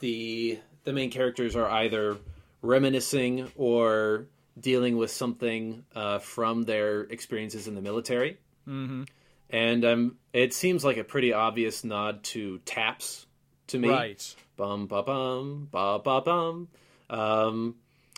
the 0.00 0.58
the 0.84 0.92
main 0.92 1.10
characters 1.10 1.56
are 1.56 1.68
either 1.70 2.18
reminiscing 2.60 3.50
or 3.56 4.26
dealing 4.58 4.96
with 4.96 5.10
something 5.10 5.84
uh, 5.94 6.18
from 6.18 6.64
their 6.64 7.02
experiences 7.02 7.68
in 7.68 7.74
the 7.74 7.80
military. 7.80 8.38
Mm-hmm. 8.68 9.04
And 9.50 9.84
um, 9.84 10.16
it 10.32 10.52
seems 10.54 10.84
like 10.84 10.96
a 10.96 11.04
pretty 11.04 11.32
obvious 11.32 11.84
nod 11.84 12.24
to 12.24 12.58
taps 12.60 13.26
to 13.68 13.78
me. 13.78 13.88
Right. 13.88 14.34
Bum 14.56 14.86
ba 14.86 15.02
bum 15.02 15.68
ba 15.70 15.98
ba 15.98 16.20
bum. 16.20 16.68
Um, 17.10 17.76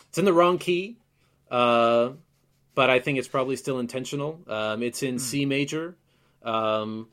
it's 0.09 0.17
in 0.17 0.25
the 0.25 0.33
wrong 0.33 0.57
key, 0.57 0.97
uh, 1.51 2.11
but 2.73 2.89
I 2.89 2.99
think 2.99 3.17
it's 3.17 3.27
probably 3.27 3.55
still 3.55 3.79
intentional. 3.79 4.39
Um, 4.47 4.83
it's 4.83 5.03
in 5.03 5.15
mm. 5.15 5.19
C 5.19 5.45
major, 5.45 5.95
um, 6.43 7.07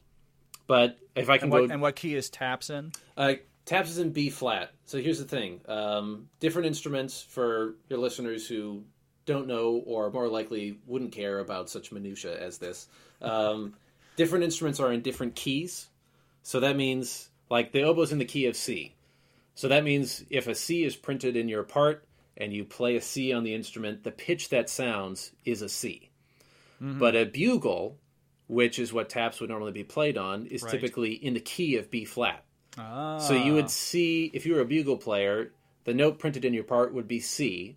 but 0.67 0.99
if 1.15 1.29
I 1.29 1.39
can 1.39 1.45
and 1.45 1.53
what, 1.53 1.67
go, 1.69 1.73
and 1.73 1.83
what 1.83 1.97
key 1.97 2.15
is 2.15 2.31
taps 2.31 2.71
in? 2.71 2.93
Uh, 3.17 3.35
taps 3.65 3.91
is 3.91 3.99
in 3.99 4.11
B 4.11 4.31
flat. 4.31 4.71
So 4.85 4.99
here's 4.99 5.19
the 5.19 5.25
thing: 5.25 5.61
um, 5.67 6.29
different 6.41 6.67
instruments 6.67 7.23
for 7.23 7.75
your 7.89 7.99
listeners 7.99 8.47
who 8.47 8.85
don't 9.25 9.47
know 9.47 9.83
or 9.87 10.11
more 10.11 10.29
likely 10.29 10.79
wouldn't 10.87 11.13
care 11.13 11.39
about 11.39 11.71
such 11.71 11.93
minutia 11.93 12.39
as 12.41 12.59
this. 12.59 12.89
Um, 13.21 13.75
different 14.17 14.45
instruments 14.45 14.81
are 14.81 14.93
in 14.93 15.01
different 15.01 15.35
keys, 15.35 15.89
so 16.43 16.61
that 16.61 16.77
means 16.77 17.29
like 17.53 17.71
the 17.71 17.83
oboe's 17.83 18.13
in 18.13 18.19
the 18.19 18.25
key 18.25 18.47
of 18.47 18.57
C. 18.57 18.95
So 19.55 19.69
that 19.69 19.85
means 19.85 20.25
if 20.31 20.47
a 20.47 20.55
C 20.55 20.85
is 20.85 20.97
printed 20.97 21.37
in 21.37 21.51
your 21.51 21.63
part 21.63 22.07
and 22.35 22.51
you 22.51 22.65
play 22.65 22.97
a 22.97 23.01
C 23.03 23.31
on 23.31 23.45
the 23.45 23.55
instrument, 23.55 24.05
the 24.05 24.11
pitch 24.11 24.49
that 24.49 24.71
sounds 24.71 25.33
is 25.45 25.61
a 25.61 25.69
C. 25.69 26.09
Mm-hmm. 26.83 26.99
But 26.99 27.15
a 27.15 27.27
bugle, 27.27 27.99
which 28.47 28.79
is 28.79 28.91
what 28.91 29.11
taps 29.11 29.39
would 29.39 29.51
normally 29.51 29.73
be 29.73 29.85
played 29.85 30.17
on, 30.17 30.47
is 30.47 30.63
right. 30.63 30.73
typically 30.73 31.13
in 31.13 31.35
the 31.35 31.41
key 31.41 31.77
of 31.77 31.91
B 31.91 32.07
flat. 32.07 32.43
Ah. 32.79 33.19
So 33.19 33.35
you 33.35 33.53
would 33.53 33.69
see, 33.69 34.31
if 34.33 34.47
you 34.47 34.55
were 34.55 34.63
a 34.63 34.65
bugle 34.65 34.97
player, 34.97 35.53
the 35.85 35.93
note 35.93 36.19
printed 36.19 36.47
in 36.47 36.55
your 36.55 36.65
part 36.65 36.95
would 36.95 37.07
be 37.07 37.21
C. 37.21 37.77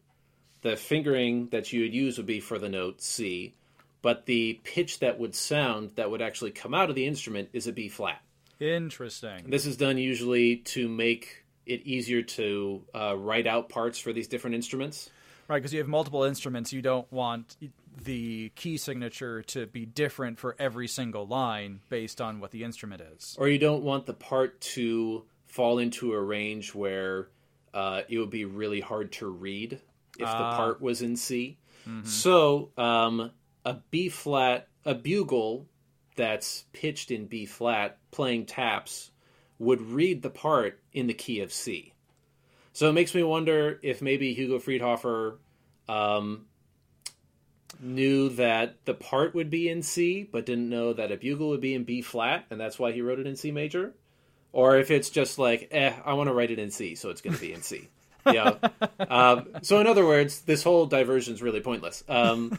The 0.62 0.78
fingering 0.78 1.50
that 1.50 1.74
you 1.74 1.82
would 1.82 1.94
use 1.94 2.16
would 2.16 2.26
be 2.26 2.40
for 2.40 2.58
the 2.58 2.70
note 2.70 3.02
C. 3.02 3.56
But 4.02 4.26
the 4.26 4.62
pitch 4.64 5.00
that 5.00 5.20
would 5.20 5.36
sound, 5.36 5.92
that 5.96 6.10
would 6.10 6.22
actually 6.22 6.52
come 6.52 6.74
out 6.74 6.90
of 6.90 6.96
the 6.96 7.06
instrument, 7.06 7.50
is 7.52 7.68
a 7.68 7.74
B 7.74 7.90
flat. 7.90 8.22
Interesting. 8.60 9.46
This 9.48 9.66
is 9.66 9.78
done 9.78 9.98
usually 9.98 10.58
to 10.58 10.88
make 10.88 11.44
it 11.66 11.82
easier 11.86 12.22
to 12.22 12.84
uh, 12.94 13.16
write 13.18 13.48
out 13.48 13.70
parts 13.70 14.00
for 14.00 14.14
these 14.14 14.28
different 14.28 14.56
instruments. 14.56 15.10
Right, 15.48 15.58
because 15.58 15.74
you 15.74 15.80
have 15.80 15.88
multiple 15.88 16.24
instruments, 16.24 16.74
you 16.74 16.82
don't 16.82 17.12
want 17.12 17.58
the 18.04 18.50
key 18.56 18.78
signature 18.78 19.42
to 19.44 19.68
be 19.68 19.86
different 19.86 20.40
for 20.40 20.56
every 20.58 20.88
single 20.88 21.28
line 21.28 21.82
based 21.90 22.20
on 22.20 22.40
what 22.40 22.52
the 22.52 22.64
instrument 22.64 23.02
is. 23.16 23.36
Or 23.40 23.48
you 23.48 23.60
don't 23.60 23.84
want 23.84 24.06
the 24.06 24.14
part 24.14 24.60
to 24.62 25.24
fall 25.46 25.80
into 25.80 26.14
a 26.14 26.22
range 26.22 26.74
where 26.74 27.30
uh, 27.74 28.02
it 28.10 28.18
would 28.18 28.30
be 28.30 28.46
really 28.46 28.82
hard 28.82 29.12
to 29.14 29.28
read 29.28 29.74
if 29.74 29.80
the 30.20 30.26
ah. 30.26 30.58
part 30.58 30.82
was 30.82 31.02
in 31.02 31.16
C. 31.16 31.58
Mm-hmm. 31.88 32.08
So 32.08 32.72
um, 32.78 33.32
a 33.64 33.76
B 33.92 34.10
flat, 34.10 34.68
a 34.84 34.96
bugle 34.96 35.68
that's 36.16 36.66
pitched 36.74 37.12
in 37.12 37.26
B 37.26 37.46
flat 37.46 37.98
playing 38.12 38.46
taps 38.46 39.12
would 39.60 39.82
read 39.82 40.22
the 40.22 40.30
part 40.30 40.82
in 40.92 41.08
the 41.08 41.14
key 41.14 41.40
of 41.42 41.52
C. 41.54 41.94
So 42.74 42.90
it 42.90 42.94
makes 42.94 43.16
me 43.16 43.24
wonder 43.24 43.80
if 43.84 44.02
maybe 44.02 44.34
Hugo 44.34 44.60
Friedhofer 44.60 45.38
um, 45.88 46.46
knew 47.80 48.30
that 48.30 48.76
the 48.86 48.94
part 48.94 49.34
would 49.34 49.50
be 49.50 49.70
in 49.70 49.82
C, 49.82 50.28
but 50.30 50.46
didn't 50.46 50.70
know 50.70 50.94
that 50.94 51.12
a 51.12 51.18
bugle 51.18 51.50
would 51.50 51.62
be 51.62 51.74
in 51.74 51.84
B 51.84 52.02
flat, 52.02 52.46
and 52.50 52.60
that's 52.60 52.78
why 52.78 52.92
he 52.92 53.02
wrote 53.02 53.20
it 53.20 53.28
in 53.28 53.36
C 53.36 53.52
major. 53.52 53.94
Or 54.52 54.78
if 54.78 54.92
it's 54.92 55.10
just 55.10 55.38
like, 55.40 55.70
eh, 55.72 55.94
I 56.04 56.14
want 56.14 56.28
to 56.28 56.34
write 56.34 56.52
it 56.52 56.60
in 56.60 56.72
C, 56.72 56.96
so 56.96 57.10
it's 57.10 57.22
going 57.22 57.36
to 57.36 57.42
be 57.42 57.54
in 57.54 57.62
C. 57.62 57.90
yeah. 58.26 58.54
Um, 59.00 59.50
so, 59.62 59.80
in 59.80 59.88
other 59.88 60.06
words, 60.06 60.42
this 60.42 60.64
whole 60.64 60.86
diversion 60.86 61.34
is 61.34 61.42
really 61.42 61.62
pointless. 61.62 62.04
Um, 62.08 62.58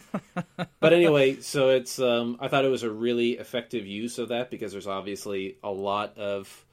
but 0.81 0.93
anyway, 0.93 1.41
so 1.41 1.71
it's. 1.71 1.99
Um, 1.99 2.37
I 2.41 2.49
thought 2.49 2.65
it 2.65 2.71
was 2.71 2.83
a 2.83 2.91
really 2.91 3.33
effective 3.33 3.87
use 3.87 4.19
of 4.19 4.29
that 4.29 4.51
because 4.51 4.73
there's 4.73 4.87
obviously 4.87 5.57
a 5.63 5.71
lot 5.71 6.17
of 6.19 6.65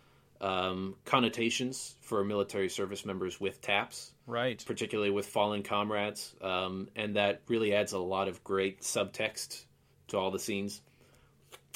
um, 0.41 0.95
connotations 1.06 1.95
for 2.01 2.23
military 2.23 2.69
service 2.69 3.06
members 3.06 3.39
with 3.39 3.62
taps, 3.62 4.12
right? 4.27 4.63
Particularly 4.65 5.10
with 5.10 5.25
fallen 5.25 5.63
comrades, 5.63 6.36
um, 6.41 6.89
and 6.95 7.15
that 7.15 7.41
really 7.47 7.73
adds 7.73 7.93
a 7.93 7.99
lot 7.99 8.27
of 8.27 8.43
great 8.43 8.82
subtext 8.82 9.63
to 10.10 10.17
all 10.17 10.32
the 10.32 10.39
scenes. 10.39 10.82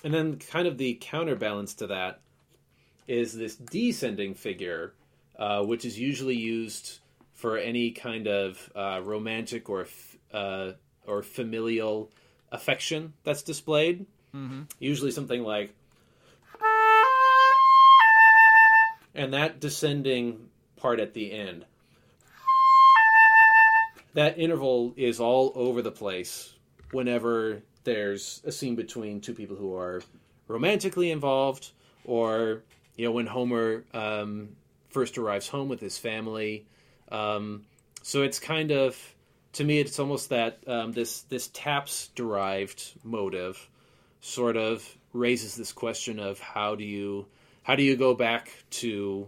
And 0.03 0.13
then, 0.13 0.37
kind 0.37 0.67
of 0.67 0.77
the 0.77 0.97
counterbalance 1.01 1.73
to 1.75 1.87
that 1.87 2.19
is 3.07 3.33
this 3.33 3.55
descending 3.55 4.35
figure, 4.35 4.93
uh, 5.39 5.63
which 5.63 5.85
is 5.85 5.97
usually 5.97 6.35
used 6.35 6.99
for 7.37 7.55
any 7.55 7.91
kind 7.91 8.27
of 8.27 8.71
uh, 8.75 8.99
romantic 9.03 9.69
or 9.69 9.87
uh, 10.33 10.71
or 11.05 11.21
familial 11.21 12.09
affection 12.51 13.13
that's 13.23 13.43
displayed. 13.43 14.05
Mm-hmm. 14.35 14.63
Usually 14.79 15.11
something 15.11 15.43
like, 15.43 15.73
and 19.15 19.33
that 19.33 19.59
descending 19.59 20.49
part 20.77 20.99
at 20.99 21.13
the 21.13 21.31
end. 21.31 21.65
That 24.15 24.39
interval 24.39 24.93
is 24.97 25.19
all 25.19 25.51
over 25.53 25.83
the 25.83 25.91
place 25.91 26.55
whenever 26.91 27.61
there's 27.83 28.41
a 28.45 28.51
scene 28.51 28.75
between 28.75 29.21
two 29.21 29.35
people 29.35 29.55
who 29.55 29.75
are 29.75 30.01
romantically 30.47 31.11
involved, 31.11 31.69
or 32.03 32.63
you 32.95 33.05
know 33.05 33.11
when 33.11 33.27
Homer 33.27 33.83
um, 33.93 34.49
first 34.89 35.19
arrives 35.19 35.47
home 35.47 35.69
with 35.69 35.79
his 35.79 35.99
family. 35.99 36.65
Um, 37.11 37.63
so 38.03 38.23
it's 38.23 38.39
kind 38.39 38.71
of 38.71 38.97
to 39.53 39.63
me, 39.63 39.79
it's 39.79 39.97
almost 39.97 40.29
that 40.29 40.59
um, 40.67 40.91
this 40.91 41.21
this 41.23 41.47
taps 41.47 42.09
derived 42.09 42.93
motive 43.03 43.69
sort 44.21 44.55
of 44.55 44.87
raises 45.13 45.55
this 45.55 45.71
question 45.71 46.19
of 46.19 46.39
how 46.39 46.75
do 46.75 46.83
you 46.83 47.25
how 47.63 47.75
do 47.75 47.83
you 47.83 47.95
go 47.95 48.13
back 48.13 48.51
to 48.69 49.27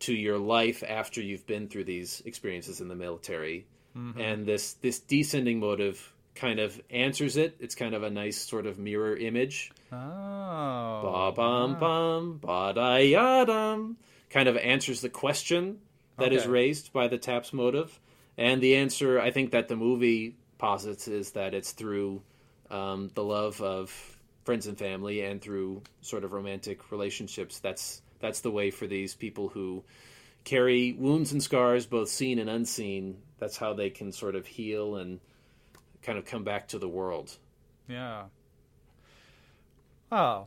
to 0.00 0.14
your 0.14 0.38
life 0.38 0.82
after 0.86 1.20
you've 1.20 1.46
been 1.46 1.68
through 1.68 1.84
these 1.84 2.22
experiences 2.24 2.80
in 2.80 2.88
the 2.88 2.94
military? 2.94 3.66
Mm-hmm. 3.96 4.20
and 4.20 4.44
this 4.44 4.72
this 4.74 4.98
descending 4.98 5.60
motive 5.60 6.12
kind 6.34 6.58
of 6.58 6.80
answers 6.90 7.36
it. 7.36 7.54
It's 7.60 7.76
kind 7.76 7.94
of 7.94 8.02
a 8.02 8.10
nice 8.10 8.36
sort 8.36 8.66
of 8.66 8.76
mirror 8.76 9.16
image. 9.16 9.70
Oh 9.92 9.96
ba 9.96 11.32
bum 11.32 11.78
bum 11.78 12.38
ba 12.42 12.72
da 12.74 12.96
yadam 12.96 13.94
kind 14.30 14.48
of 14.48 14.56
answers 14.56 15.00
the 15.00 15.10
question 15.10 15.78
that 16.18 16.26
okay. 16.26 16.36
is 16.36 16.46
raised 16.46 16.92
by 16.92 17.08
the 17.08 17.18
taps 17.18 17.52
motive. 17.52 17.98
And 18.36 18.60
the 18.60 18.74
answer 18.76 19.20
i 19.20 19.30
think 19.30 19.52
that 19.52 19.68
the 19.68 19.76
movie 19.76 20.36
posits 20.58 21.08
is 21.08 21.32
that 21.32 21.54
it's 21.54 21.72
through 21.72 22.22
um, 22.70 23.10
the 23.14 23.22
love 23.22 23.60
of 23.60 23.90
friends 24.44 24.66
and 24.66 24.78
family 24.78 25.22
and 25.22 25.40
through 25.40 25.82
sort 26.00 26.24
of 26.24 26.32
romantic 26.32 26.90
relationships. 26.90 27.58
That's 27.58 28.02
that's 28.20 28.40
the 28.40 28.50
way 28.50 28.70
for 28.70 28.86
these 28.86 29.14
people 29.14 29.48
who 29.48 29.84
carry 30.44 30.92
wounds 30.92 31.32
and 31.32 31.42
scars 31.42 31.86
both 31.86 32.08
seen 32.08 32.38
and 32.38 32.48
unseen. 32.48 33.18
That's 33.38 33.56
how 33.56 33.74
they 33.74 33.90
can 33.90 34.12
sort 34.12 34.34
of 34.34 34.46
heal 34.46 34.96
and 34.96 35.20
kind 36.02 36.18
of 36.18 36.24
come 36.24 36.44
back 36.44 36.68
to 36.68 36.78
the 36.78 36.88
world. 36.88 37.36
Yeah. 37.88 38.24
Oh 40.10 40.46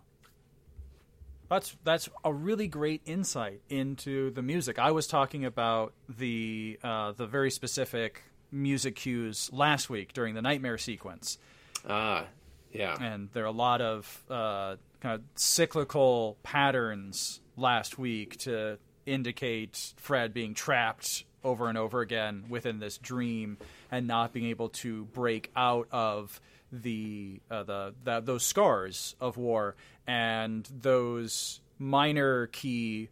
that's 1.50 1.76
that's 1.84 2.10
a 2.24 2.34
really 2.34 2.68
great 2.68 3.02
insight 3.06 3.62
into 3.70 4.32
the 4.32 4.42
music. 4.42 4.80
I 4.80 4.92
was 4.92 5.08
talking 5.08 5.46
about 5.46 5.94
the 6.10 6.80
uh, 6.84 7.14
the 7.14 7.28
very 7.28 7.52
specific 7.52 8.24
music 8.52 8.96
cues 8.96 9.50
last 9.54 9.90
week 9.90 10.14
during 10.14 10.36
the 10.36 10.42
nightmare 10.42 10.78
sequence. 10.78 11.38
Ah, 11.88 12.26
yeah. 12.72 12.96
And 13.00 13.30
there 13.34 13.44
are 13.44 13.48
a 13.48 13.52
lot 13.52 13.82
of 13.82 14.24
uh, 14.30 14.76
kind 15.02 15.16
of 15.16 15.22
cyclical 15.36 16.38
patterns 16.44 17.42
last 17.56 17.98
week 17.98 18.38
to 18.40 18.78
indicate 19.06 19.94
Fred 19.98 20.34
being 20.34 20.54
trapped 20.54 21.24
over 21.44 21.70
and 21.70 21.78
over 21.78 22.02
again 22.02 22.46
within 22.50 22.80
this 22.80 22.98
dream 22.98 23.58
and 23.92 24.08
not 24.08 24.34
being 24.34 24.48
able 24.48 24.70
to 24.70 25.06
break 25.06 25.52
out 25.56 25.88
of 25.92 26.40
the 26.72 27.40
uh, 27.50 27.64
the, 27.64 27.94
the 28.04 28.20
those 28.20 28.44
scars 28.44 29.16
of 29.22 29.38
war 29.38 29.76
and 30.06 30.68
those 30.82 31.62
minor 31.80 32.48
key 32.48 33.10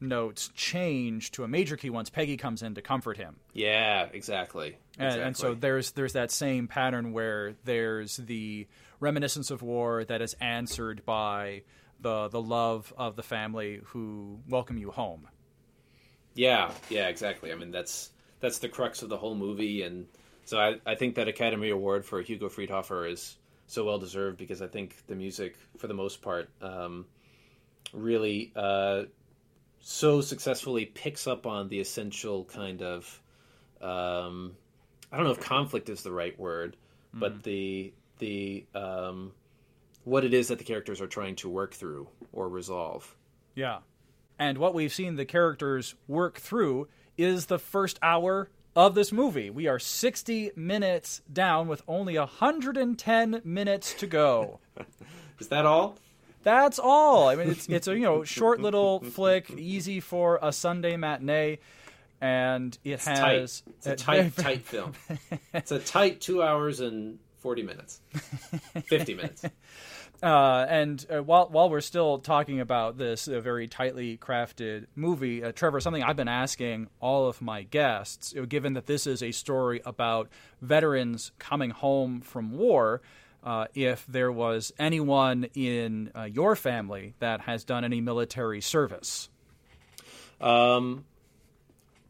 notes 0.00 0.50
change 0.54 1.30
to 1.32 1.44
a 1.44 1.48
major 1.48 1.76
key 1.76 1.90
once 1.90 2.10
Peggy 2.10 2.36
comes 2.36 2.62
in 2.62 2.74
to 2.74 2.82
comfort 2.82 3.16
him. 3.16 3.36
Yeah, 3.52 4.08
exactly. 4.12 4.78
And, 4.98 5.06
exactly. 5.06 5.22
and, 5.22 5.36
so 5.36 5.54
there's 5.54 5.92
there's 5.92 6.14
that 6.14 6.30
same 6.30 6.68
pattern 6.68 7.12
where 7.12 7.54
there's 7.64 8.16
the 8.16 8.66
reminiscence 9.00 9.50
of 9.50 9.62
war 9.62 10.04
that 10.04 10.22
is 10.22 10.34
answered 10.40 11.04
by 11.04 11.62
the 12.00 12.28
the 12.28 12.40
love 12.40 12.92
of 12.96 13.16
the 13.16 13.22
family 13.22 13.80
who 13.86 14.38
welcome 14.48 14.78
you 14.78 14.90
home. 14.90 15.28
Yeah, 16.36 16.70
yeah, 16.88 17.08
exactly. 17.08 17.50
I 17.50 17.56
mean 17.56 17.72
that's 17.72 18.10
that's 18.38 18.58
the 18.58 18.68
crux 18.68 19.02
of 19.02 19.08
the 19.08 19.16
whole 19.16 19.34
movie 19.34 19.82
and 19.82 20.06
so 20.44 20.60
I, 20.60 20.76
I 20.86 20.94
think 20.94 21.16
that 21.16 21.26
Academy 21.26 21.70
Award 21.70 22.04
for 22.04 22.22
Hugo 22.22 22.48
Friedhofer 22.48 23.10
is 23.10 23.36
so 23.66 23.84
well 23.84 23.98
deserved 23.98 24.38
because 24.38 24.62
I 24.62 24.68
think 24.68 24.94
the 25.08 25.16
music, 25.16 25.56
for 25.76 25.88
the 25.88 25.94
most 25.94 26.22
part, 26.22 26.48
um, 26.62 27.06
really 27.92 28.52
uh, 28.54 29.04
so 29.80 30.20
successfully 30.20 30.84
picks 30.84 31.26
up 31.26 31.46
on 31.46 31.68
the 31.68 31.80
essential 31.80 32.44
kind 32.44 32.80
of 32.82 33.20
um, 33.80 34.56
I 35.10 35.16
don't 35.16 35.26
know 35.26 35.32
if 35.32 35.40
conflict 35.40 35.88
is 35.88 36.02
the 36.02 36.12
right 36.12 36.38
word, 36.38 36.76
mm-hmm. 37.08 37.20
but 37.20 37.42
the 37.42 37.92
the 38.18 38.64
um, 38.74 39.32
what 40.04 40.24
it 40.24 40.32
is 40.32 40.48
that 40.48 40.58
the 40.58 40.64
characters 40.64 41.00
are 41.00 41.06
trying 41.06 41.36
to 41.36 41.48
work 41.48 41.74
through 41.74 42.08
or 42.32 42.48
resolve. 42.48 43.14
Yeah, 43.54 43.78
and 44.38 44.58
what 44.58 44.74
we've 44.74 44.92
seen 44.92 45.16
the 45.16 45.24
characters 45.24 45.94
work 46.06 46.38
through 46.38 46.88
is 47.16 47.46
the 47.46 47.58
first 47.58 47.98
hour 48.02 48.50
of 48.74 48.94
this 48.94 49.10
movie. 49.10 49.48
We 49.48 49.66
are 49.66 49.78
60 49.78 50.52
minutes 50.54 51.22
down 51.32 51.66
with 51.66 51.82
only 51.88 52.18
110 52.18 53.40
minutes 53.44 53.94
to 53.94 54.06
go. 54.06 54.60
Is 55.38 55.48
that 55.48 55.64
all? 55.64 55.96
That's 56.42 56.78
all. 56.78 57.28
I 57.28 57.34
mean, 57.34 57.50
it's 57.50 57.68
it's 57.68 57.88
a 57.88 57.94
you 57.94 58.04
know 58.04 58.22
short 58.22 58.60
little 58.60 59.00
flick, 59.00 59.50
easy 59.50 59.98
for 59.98 60.38
a 60.40 60.52
Sunday 60.52 60.96
matinee, 60.96 61.58
and 62.20 62.78
it 62.84 62.92
it's 62.92 63.04
has 63.06 63.18
tight. 63.18 63.74
It's 63.78 63.86
a 63.88 63.96
tight, 63.96 64.36
tight 64.36 64.62
film. 64.62 64.92
It's 65.52 65.72
a 65.72 65.80
tight 65.80 66.20
two 66.20 66.44
hours 66.44 66.78
and 66.78 67.18
forty 67.38 67.64
minutes, 67.64 68.00
fifty 68.84 69.14
minutes. 69.14 69.44
Uh, 70.22 70.66
and 70.68 71.04
uh, 71.12 71.22
while 71.22 71.48
while 71.50 71.68
we're 71.68 71.80
still 71.80 72.18
talking 72.18 72.60
about 72.60 72.96
this 72.96 73.28
uh, 73.28 73.40
very 73.40 73.68
tightly 73.68 74.16
crafted 74.16 74.86
movie, 74.94 75.44
uh, 75.44 75.52
Trevor, 75.52 75.80
something 75.80 76.02
I've 76.02 76.16
been 76.16 76.28
asking 76.28 76.88
all 77.00 77.28
of 77.28 77.42
my 77.42 77.64
guests, 77.64 78.34
given 78.48 78.74
that 78.74 78.86
this 78.86 79.06
is 79.06 79.22
a 79.22 79.32
story 79.32 79.80
about 79.84 80.28
veterans 80.62 81.32
coming 81.38 81.70
home 81.70 82.20
from 82.20 82.56
war, 82.56 83.02
uh, 83.44 83.66
if 83.74 84.06
there 84.06 84.32
was 84.32 84.72
anyone 84.78 85.48
in 85.54 86.10
uh, 86.14 86.24
your 86.24 86.56
family 86.56 87.14
that 87.20 87.42
has 87.42 87.64
done 87.64 87.84
any 87.84 88.00
military 88.00 88.60
service. 88.60 89.28
Um, 90.40 91.04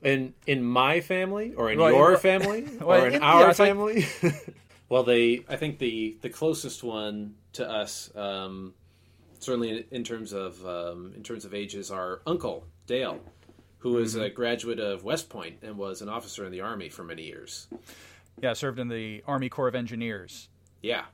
in 0.02 0.34
in 0.46 0.62
my 0.62 1.00
family, 1.00 1.54
or 1.54 1.70
in 1.70 1.78
well, 1.78 1.92
your 1.92 2.16
family, 2.16 2.66
well, 2.80 3.02
or 3.02 3.08
in, 3.08 3.14
in 3.14 3.22
our 3.22 3.48
yeah, 3.48 3.52
family. 3.52 4.06
Like... 4.22 4.54
well, 4.88 5.02
they 5.02 5.44
I 5.48 5.56
think 5.56 5.78
the 5.78 6.16
the 6.20 6.28
closest 6.28 6.82
one 6.82 7.34
to 7.54 7.68
us, 7.68 8.14
um, 8.14 8.74
certainly 9.40 9.70
in, 9.70 9.84
in, 9.90 10.04
terms 10.04 10.32
of 10.32 10.64
um, 10.64 11.12
in 11.16 11.22
terms 11.22 11.44
of 11.44 11.54
ages, 11.54 11.90
our 11.90 12.20
uncle 12.26 12.66
Dale, 12.86 13.20
who 13.78 13.92
was 13.92 14.14
mm-hmm. 14.14 14.24
a 14.24 14.30
graduate 14.30 14.78
of 14.78 15.02
West 15.02 15.28
Point 15.28 15.58
and 15.62 15.76
was 15.76 16.02
an 16.02 16.08
officer 16.08 16.44
in 16.44 16.52
the 16.52 16.60
Army 16.60 16.88
for 16.88 17.02
many 17.02 17.24
years. 17.24 17.66
Yeah, 18.40 18.52
served 18.52 18.78
in 18.78 18.88
the 18.88 19.22
Army 19.26 19.48
Corps 19.48 19.68
of 19.68 19.74
Engineers. 19.74 20.48
Yeah, 20.82 21.04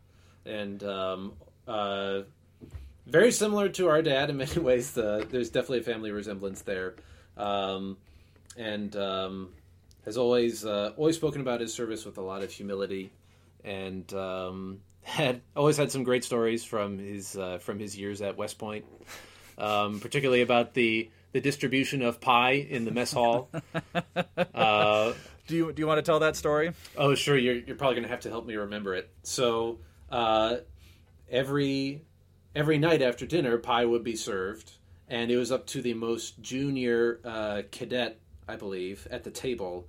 and 0.45 0.83
um, 0.83 1.33
uh, 1.67 2.23
very 3.07 3.33
similar 3.33 3.69
to 3.71 3.89
our 3.89 4.03
dad 4.03 4.29
in 4.29 4.37
many 4.37 4.59
ways. 4.59 4.93
The, 4.93 5.27
there's 5.31 5.49
definitely 5.49 5.79
a 5.79 5.83
family 5.85 6.11
resemblance 6.11 6.61
there, 6.61 6.97
um, 7.39 7.97
and 8.59 8.95
um, 8.97 9.55
has 10.05 10.19
always 10.19 10.67
uh, 10.67 10.93
always 10.99 11.17
spoken 11.17 11.41
about 11.41 11.63
his 11.63 11.73
service 11.73 12.05
with 12.05 12.19
a 12.19 12.23
lot 12.23 12.43
of 12.43 12.53
humility 12.53 13.13
and 13.65 14.13
um, 14.15 14.81
had 15.03 15.41
always 15.57 15.77
had 15.77 15.91
some 15.91 16.05
great 16.05 16.25
stories 16.25 16.65
from 16.65 16.99
his 16.99 17.37
uh, 17.37 17.59
from 17.59 17.79
his 17.79 17.97
years 17.97 18.23
at 18.23 18.37
West 18.37 18.59
Point, 18.59 18.85
um, 19.59 20.01
particularly 20.01 20.43
about 20.43 20.75
the 20.75 21.11
the 21.33 21.41
distribution 21.41 22.03
of 22.03 22.21
pie 22.21 22.53
in 22.53 22.85
the 22.85 22.91
mess 22.91 23.13
hall. 23.13 23.49
Uh, 24.55 25.13
do 25.49 25.57
you 25.57 25.73
do 25.73 25.81
you 25.81 25.87
want 25.87 25.99
to 25.99 26.03
tell 26.03 26.21
that 26.21 26.37
story? 26.37 26.73
Oh, 26.97 27.15
sure. 27.15 27.37
You're 27.37 27.57
you're 27.57 27.77
probably 27.77 27.97
going 27.97 28.05
to 28.05 28.11
have 28.11 28.21
to 28.21 28.31
help 28.31 28.47
me 28.47 28.55
remember 28.55 28.95
it. 28.95 29.11
So 29.23 29.79
uh, 30.11 30.59
every 31.29 32.03
every 32.55 32.79
night 32.79 33.03
after 33.03 33.27
dinner, 33.27 33.59
pie 33.59 33.85
would 33.85 34.05
be 34.05 34.15
served, 34.15 34.73
and 35.09 35.31
it 35.31 35.37
was 35.37 35.51
up 35.51 35.67
to 35.69 35.83
the 35.83 35.95
most 35.95 36.41
junior 36.41 37.19
uh, 37.25 37.63
cadet 37.73 38.19
I 38.49 38.57
believe, 38.57 39.07
at 39.11 39.25
the 39.25 39.31
table 39.31 39.87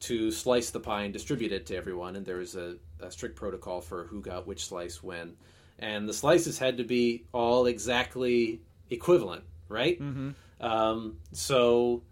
to 0.00 0.30
slice 0.30 0.70
the 0.70 0.80
pie 0.80 1.02
and 1.02 1.12
distribute 1.12 1.52
it 1.52 1.66
to 1.66 1.76
everyone. 1.76 2.16
And 2.16 2.26
there 2.26 2.36
was 2.36 2.54
a, 2.54 2.76
a 3.00 3.10
strict 3.10 3.36
protocol 3.36 3.80
for 3.80 4.04
who 4.04 4.20
got 4.20 4.46
which 4.46 4.66
slice 4.66 5.02
when. 5.02 5.36
And 5.78 6.08
the 6.08 6.14
slices 6.14 6.58
had 6.58 6.78
to 6.78 6.84
be 6.84 7.24
all 7.32 7.66
exactly 7.66 8.60
equivalent, 8.90 9.44
right? 9.68 10.00
Mm-hmm. 10.00 10.30
Um, 10.60 11.18
so, 11.32 12.02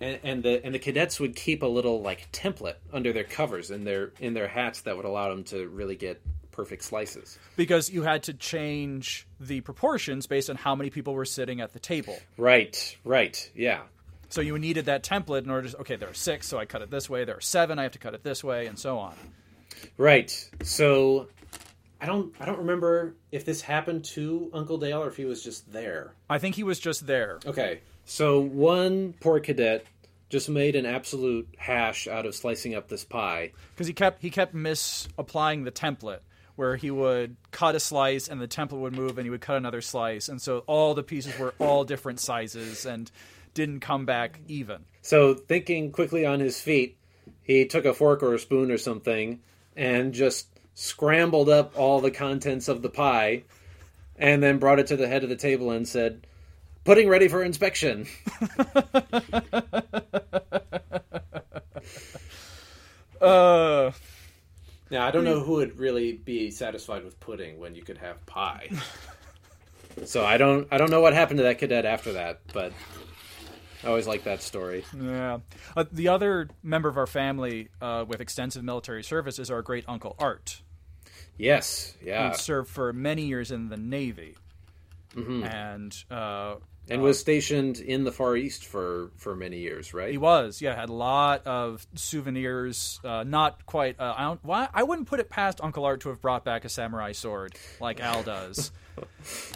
and, 0.00 0.18
and 0.22 0.42
the 0.42 0.64
and 0.64 0.74
the 0.74 0.78
cadets 0.78 1.20
would 1.20 1.36
keep 1.36 1.62
a 1.62 1.66
little 1.66 2.00
like 2.00 2.32
template 2.32 2.76
under 2.92 3.12
their 3.12 3.24
covers 3.24 3.70
in 3.70 3.84
their 3.84 4.12
in 4.20 4.32
their 4.32 4.48
hats 4.48 4.82
that 4.82 4.96
would 4.96 5.04
allow 5.04 5.28
them 5.28 5.44
to 5.44 5.68
really 5.68 5.96
get 5.96 6.22
perfect 6.50 6.84
slices. 6.84 7.38
Because 7.56 7.90
you 7.90 8.02
had 8.02 8.22
to 8.24 8.34
change 8.34 9.26
the 9.38 9.60
proportions 9.60 10.26
based 10.26 10.50
on 10.50 10.56
how 10.56 10.74
many 10.74 10.90
people 10.90 11.14
were 11.14 11.24
sitting 11.24 11.60
at 11.60 11.72
the 11.72 11.78
table. 11.78 12.18
Right, 12.36 12.96
right, 13.04 13.50
yeah. 13.54 13.82
So 14.30 14.40
you 14.40 14.58
needed 14.58 14.86
that 14.86 15.02
template 15.02 15.44
in 15.44 15.50
order 15.50 15.68
to 15.68 15.78
okay, 15.78 15.96
there 15.96 16.08
are 16.08 16.14
six, 16.14 16.46
so 16.46 16.58
I 16.58 16.64
cut 16.64 16.82
it 16.82 16.90
this 16.90 17.10
way. 17.10 17.24
There 17.24 17.36
are 17.36 17.40
seven, 17.40 17.78
I 17.78 17.82
have 17.82 17.92
to 17.92 17.98
cut 17.98 18.14
it 18.14 18.22
this 18.22 18.42
way, 18.42 18.66
and 18.66 18.78
so 18.78 18.98
on. 18.98 19.14
Right. 19.96 20.30
So 20.62 21.28
I 22.00 22.06
don't 22.06 22.34
I 22.40 22.44
don't 22.46 22.58
remember 22.58 23.14
if 23.32 23.44
this 23.44 23.60
happened 23.60 24.04
to 24.06 24.50
Uncle 24.54 24.78
Dale 24.78 25.02
or 25.02 25.08
if 25.08 25.16
he 25.16 25.24
was 25.24 25.42
just 25.42 25.70
there. 25.72 26.14
I 26.28 26.38
think 26.38 26.54
he 26.54 26.62
was 26.62 26.78
just 26.78 27.06
there. 27.06 27.40
Okay. 27.44 27.80
So 28.04 28.40
one 28.40 29.14
poor 29.20 29.40
cadet 29.40 29.84
just 30.28 30.48
made 30.48 30.76
an 30.76 30.86
absolute 30.86 31.48
hash 31.58 32.06
out 32.06 32.24
of 32.24 32.34
slicing 32.34 32.74
up 32.74 32.88
this 32.88 33.04
pie. 33.04 33.52
because 33.74 33.86
he 33.86 33.92
kept 33.92 34.22
he 34.22 34.30
kept 34.30 34.54
misapplying 34.54 35.64
the 35.64 35.72
template 35.72 36.20
where 36.56 36.76
he 36.76 36.90
would 36.90 37.36
cut 37.50 37.74
a 37.74 37.80
slice 37.80 38.28
and 38.28 38.40
the 38.40 38.46
template 38.48 38.78
would 38.78 38.94
move 38.94 39.18
and 39.18 39.24
he 39.26 39.30
would 39.30 39.40
cut 39.40 39.56
another 39.56 39.80
slice 39.80 40.28
and 40.28 40.40
so 40.40 40.58
all 40.66 40.94
the 40.94 41.02
pieces 41.02 41.36
were 41.38 41.54
all 41.58 41.84
different 41.84 42.20
sizes 42.20 42.86
and 42.86 43.10
didn't 43.54 43.80
come 43.80 44.06
back 44.06 44.40
even 44.48 44.84
So 45.02 45.34
thinking 45.34 45.92
quickly 45.92 46.24
on 46.26 46.40
his 46.40 46.60
feet, 46.60 46.96
he 47.42 47.66
took 47.66 47.84
a 47.84 47.94
fork 47.94 48.22
or 48.22 48.34
a 48.34 48.38
spoon 48.38 48.70
or 48.70 48.78
something 48.78 49.40
and 49.76 50.12
just 50.12 50.46
scrambled 50.74 51.48
up 51.48 51.76
all 51.78 52.00
the 52.00 52.10
contents 52.10 52.68
of 52.68 52.82
the 52.82 52.88
pie 52.90 53.42
and 54.16 54.42
then 54.42 54.58
brought 54.58 54.78
it 54.78 54.86
to 54.88 54.96
the 54.96 55.08
head 55.08 55.22
of 55.22 55.28
the 55.28 55.36
table 55.36 55.70
and 55.70 55.88
said, 55.88 56.26
"Pudding 56.84 57.08
ready 57.08 57.28
for 57.28 57.42
inspection." 57.42 58.06
uh 63.20 63.90
Now, 64.90 65.06
I 65.06 65.10
don't 65.10 65.24
know 65.24 65.40
who 65.40 65.54
would 65.54 65.78
really 65.78 66.12
be 66.12 66.50
satisfied 66.50 67.04
with 67.04 67.18
pudding 67.20 67.58
when 67.58 67.74
you 67.74 67.82
could 67.82 67.98
have 67.98 68.24
pie. 68.26 68.70
so 70.04 70.24
I 70.24 70.36
don't 70.36 70.68
I 70.70 70.78
don't 70.78 70.90
know 70.90 71.00
what 71.00 71.14
happened 71.14 71.38
to 71.38 71.44
that 71.44 71.58
cadet 71.58 71.84
after 71.86 72.12
that, 72.14 72.40
but 72.52 72.72
I 73.82 73.88
always 73.88 74.06
like 74.06 74.24
that 74.24 74.42
story. 74.42 74.84
yeah 74.94 75.38
uh, 75.76 75.84
the 75.90 76.08
other 76.08 76.48
member 76.62 76.88
of 76.88 76.96
our 76.98 77.06
family 77.06 77.68
uh, 77.80 78.04
with 78.06 78.20
extensive 78.20 78.62
military 78.64 79.02
service 79.02 79.38
is 79.38 79.50
our 79.50 79.62
great 79.62 79.84
uncle 79.88 80.14
art 80.18 80.62
Yes, 81.36 81.94
yeah. 82.04 82.30
who 82.32 82.36
served 82.36 82.68
for 82.68 82.92
many 82.92 83.22
years 83.22 83.50
in 83.50 83.68
the 83.68 83.76
navy 83.76 84.36
Mm-hmm. 85.16 85.42
and 85.42 86.04
uh, 86.10 86.54
And 86.90 87.02
was 87.02 87.20
stationed 87.20 87.78
in 87.78 88.04
the 88.04 88.12
Far 88.12 88.36
East 88.36 88.64
for 88.64 89.10
for 89.16 89.36
many 89.36 89.58
years, 89.58 89.94
right? 89.94 90.10
He 90.10 90.18
was, 90.18 90.60
yeah. 90.60 90.74
Had 90.74 90.88
a 90.88 90.94
lot 90.94 91.46
of 91.46 91.86
souvenirs. 91.94 93.00
Uh, 93.04 93.24
not 93.24 93.64
quite. 93.64 93.98
Uh, 94.00 94.14
I 94.16 94.24
don't. 94.24 94.44
Why? 94.44 94.68
I 94.74 94.82
wouldn't 94.82 95.06
put 95.08 95.20
it 95.20 95.30
past 95.30 95.60
Uncle 95.62 95.84
Art 95.84 96.00
to 96.00 96.08
have 96.08 96.20
brought 96.20 96.44
back 96.44 96.64
a 96.64 96.68
samurai 96.68 97.12
sword 97.12 97.54
like 97.80 98.00
Al 98.00 98.22
does. 98.24 98.72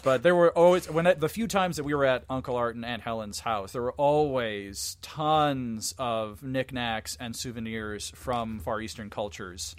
but 0.03 0.23
there 0.23 0.35
were 0.35 0.51
always 0.51 0.89
when 0.89 1.13
the 1.17 1.29
few 1.29 1.47
times 1.47 1.75
that 1.75 1.83
we 1.83 1.93
were 1.93 2.05
at 2.05 2.23
Uncle 2.29 2.55
Art 2.55 2.75
and 2.75 2.85
Aunt 2.85 3.01
Helen's 3.01 3.39
house, 3.41 3.73
there 3.73 3.81
were 3.81 3.93
always 3.93 4.97
tons 5.01 5.93
of 5.97 6.41
knickknacks 6.41 7.17
and 7.19 7.35
souvenirs 7.35 8.11
from 8.15 8.59
Far 8.59 8.81
Eastern 8.81 9.09
cultures. 9.09 9.75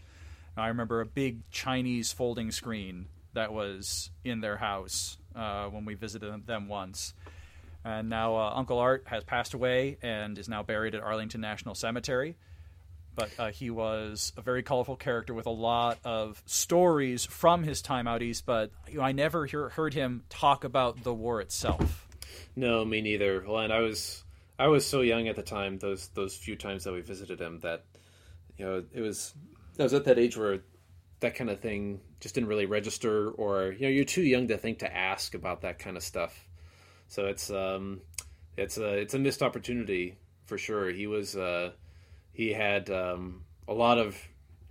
I 0.57 0.69
remember 0.69 1.01
a 1.01 1.07
big 1.07 1.51
Chinese 1.51 2.13
folding 2.13 2.51
screen 2.51 3.09
that 3.35 3.53
was 3.53 4.11
in 4.25 4.41
their 4.41 4.57
house 4.57 5.19
uh, 5.35 5.67
when 5.67 5.85
we 5.85 5.95
visited 5.95 6.47
them 6.47 6.69
once. 6.69 7.13
And 7.87 8.09
now 8.09 8.35
uh, 8.35 8.53
Uncle 8.53 8.81
Art 8.81 9.05
has 9.07 9.23
passed 9.23 9.55
away 9.55 9.97
and 10.03 10.37
is 10.39 10.49
now 10.49 10.65
buried 10.65 10.97
at 10.97 11.03
Arlington 11.03 11.41
National 11.41 11.77
Cemetery. 11.77 12.37
But 13.15 13.31
uh, 13.39 13.51
he 13.53 13.71
was 13.71 14.33
a 14.37 14.43
very 14.43 14.65
colorful 14.65 14.97
character 14.97 15.33
with 15.33 15.47
a 15.47 15.51
lot 15.51 15.99
of 16.05 16.43
stories 16.47 17.25
from 17.25 17.63
his 17.63 17.81
time 17.83 18.09
out 18.09 18.23
east. 18.23 18.45
But 18.45 18.73
you 18.89 18.99
know, 18.99 19.05
I 19.05 19.13
never 19.13 19.47
hear, 19.47 19.69
heard 19.69 19.95
him 19.95 20.25
talk 20.29 20.65
about 20.65 21.05
the 21.05 21.15
war 21.15 21.41
itself. 21.41 22.09
No, 22.57 22.85
me 22.85 23.03
neither. 23.03 23.45
Well, 23.47 23.61
and 23.61 23.73
I 23.73 23.79
was 23.79 24.25
I 24.59 24.67
was 24.67 24.85
so 24.85 25.03
young 25.03 25.29
at 25.29 25.37
the 25.37 25.45
time. 25.45 25.79
Those 25.79 26.09
those 26.09 26.35
few 26.35 26.57
times 26.57 26.83
that 26.85 26.93
we 26.93 27.03
visited 27.03 27.41
him, 27.41 27.61
that 27.61 27.85
you 28.59 28.67
know, 28.67 28.85
it 28.93 29.01
was 29.01 29.33
I 29.79 29.85
was 29.85 29.95
at 29.95 30.07
that 30.07 30.19
age 30.19 30.37
where 30.37 30.59
that 31.21 31.37
kind 31.37 31.51
of 31.51 31.61
thing 31.61 32.01
just 32.19 32.35
didn't 32.35 32.49
really 32.49 32.67
register, 32.67 33.31
or 33.31 33.71
you 33.71 33.83
know, 33.83 33.89
you're 33.89 34.05
too 34.05 34.23
young 34.23 34.49
to 34.49 34.59
think 34.59 34.81
to 34.81 34.93
ask 34.93 35.37
about 35.37 35.61
that 35.61 35.79
kind 35.79 35.97
of 35.97 36.03
stuff. 36.03 36.49
So 37.09 37.27
it's 37.27 37.51
um, 37.51 38.01
it's 38.57 38.79
a 38.79 38.99
it's 38.99 39.15
a 39.15 39.19
missed 39.19 39.43
opportunity 39.43 40.17
for 40.45 40.59
sure. 40.59 40.91
He 40.91 41.07
was 41.07 41.37
uh, 41.37 41.73
he 42.33 42.53
had 42.53 42.91
um, 42.91 43.45
a 43.69 43.75
lot 43.75 43.99
of 43.99 44.17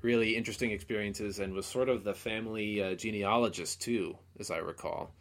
really 0.01 0.35
interesting 0.35 0.71
experiences 0.71 1.39
and 1.39 1.53
was 1.53 1.65
sort 1.65 1.89
of 1.89 2.03
the 2.03 2.13
family 2.13 2.81
uh, 2.81 2.95
genealogist 2.95 3.81
too, 3.81 4.17
as 4.39 4.51
I 4.51 4.57
recall, 4.57 5.11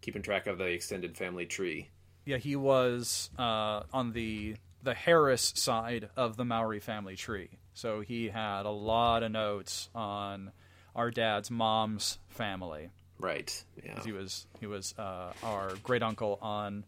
keeping 0.00 0.22
track 0.22 0.46
of 0.46 0.58
the 0.58 0.66
extended 0.66 1.16
family 1.16 1.46
tree. 1.46 1.88
Yeah, 2.24 2.36
he 2.36 2.54
was 2.56 3.30
uh, 3.38 3.82
on 3.92 4.12
the 4.12 4.56
the 4.82 4.94
Harris 4.94 5.52
side 5.56 6.08
of 6.16 6.36
the 6.36 6.44
Maori 6.44 6.80
family 6.80 7.16
tree. 7.16 7.58
So 7.74 8.00
he 8.00 8.28
had 8.28 8.66
a 8.66 8.70
lot 8.70 9.22
of 9.22 9.32
notes 9.32 9.88
on 9.94 10.52
our 10.94 11.10
dad's 11.10 11.50
mom's 11.50 12.18
family. 12.28 12.90
Right. 13.20 13.64
Yeah. 13.84 14.02
He 14.02 14.12
was 14.12 14.46
he 14.58 14.66
was 14.66 14.94
uh, 14.98 15.32
our 15.42 15.74
great 15.82 16.02
uncle 16.02 16.38
on 16.40 16.84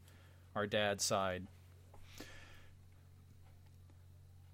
our 0.57 0.67
dad's 0.67 1.05
side. 1.05 1.47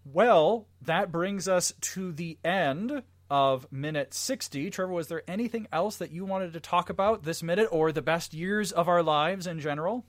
Well, 0.04 0.66
that 0.82 1.12
brings 1.12 1.48
us 1.48 1.72
to 1.80 2.12
the 2.12 2.38
end 2.44 3.02
of 3.30 3.70
minute 3.70 4.14
60. 4.14 4.70
Trevor, 4.70 4.92
was 4.92 5.08
there 5.08 5.22
anything 5.28 5.68
else 5.70 5.96
that 5.96 6.10
you 6.10 6.24
wanted 6.24 6.54
to 6.54 6.60
talk 6.60 6.88
about 6.88 7.24
this 7.24 7.42
minute 7.42 7.68
or 7.70 7.92
the 7.92 8.02
best 8.02 8.32
years 8.32 8.72
of 8.72 8.88
our 8.88 9.02
lives 9.02 9.46
in 9.46 9.60
general? 9.60 10.04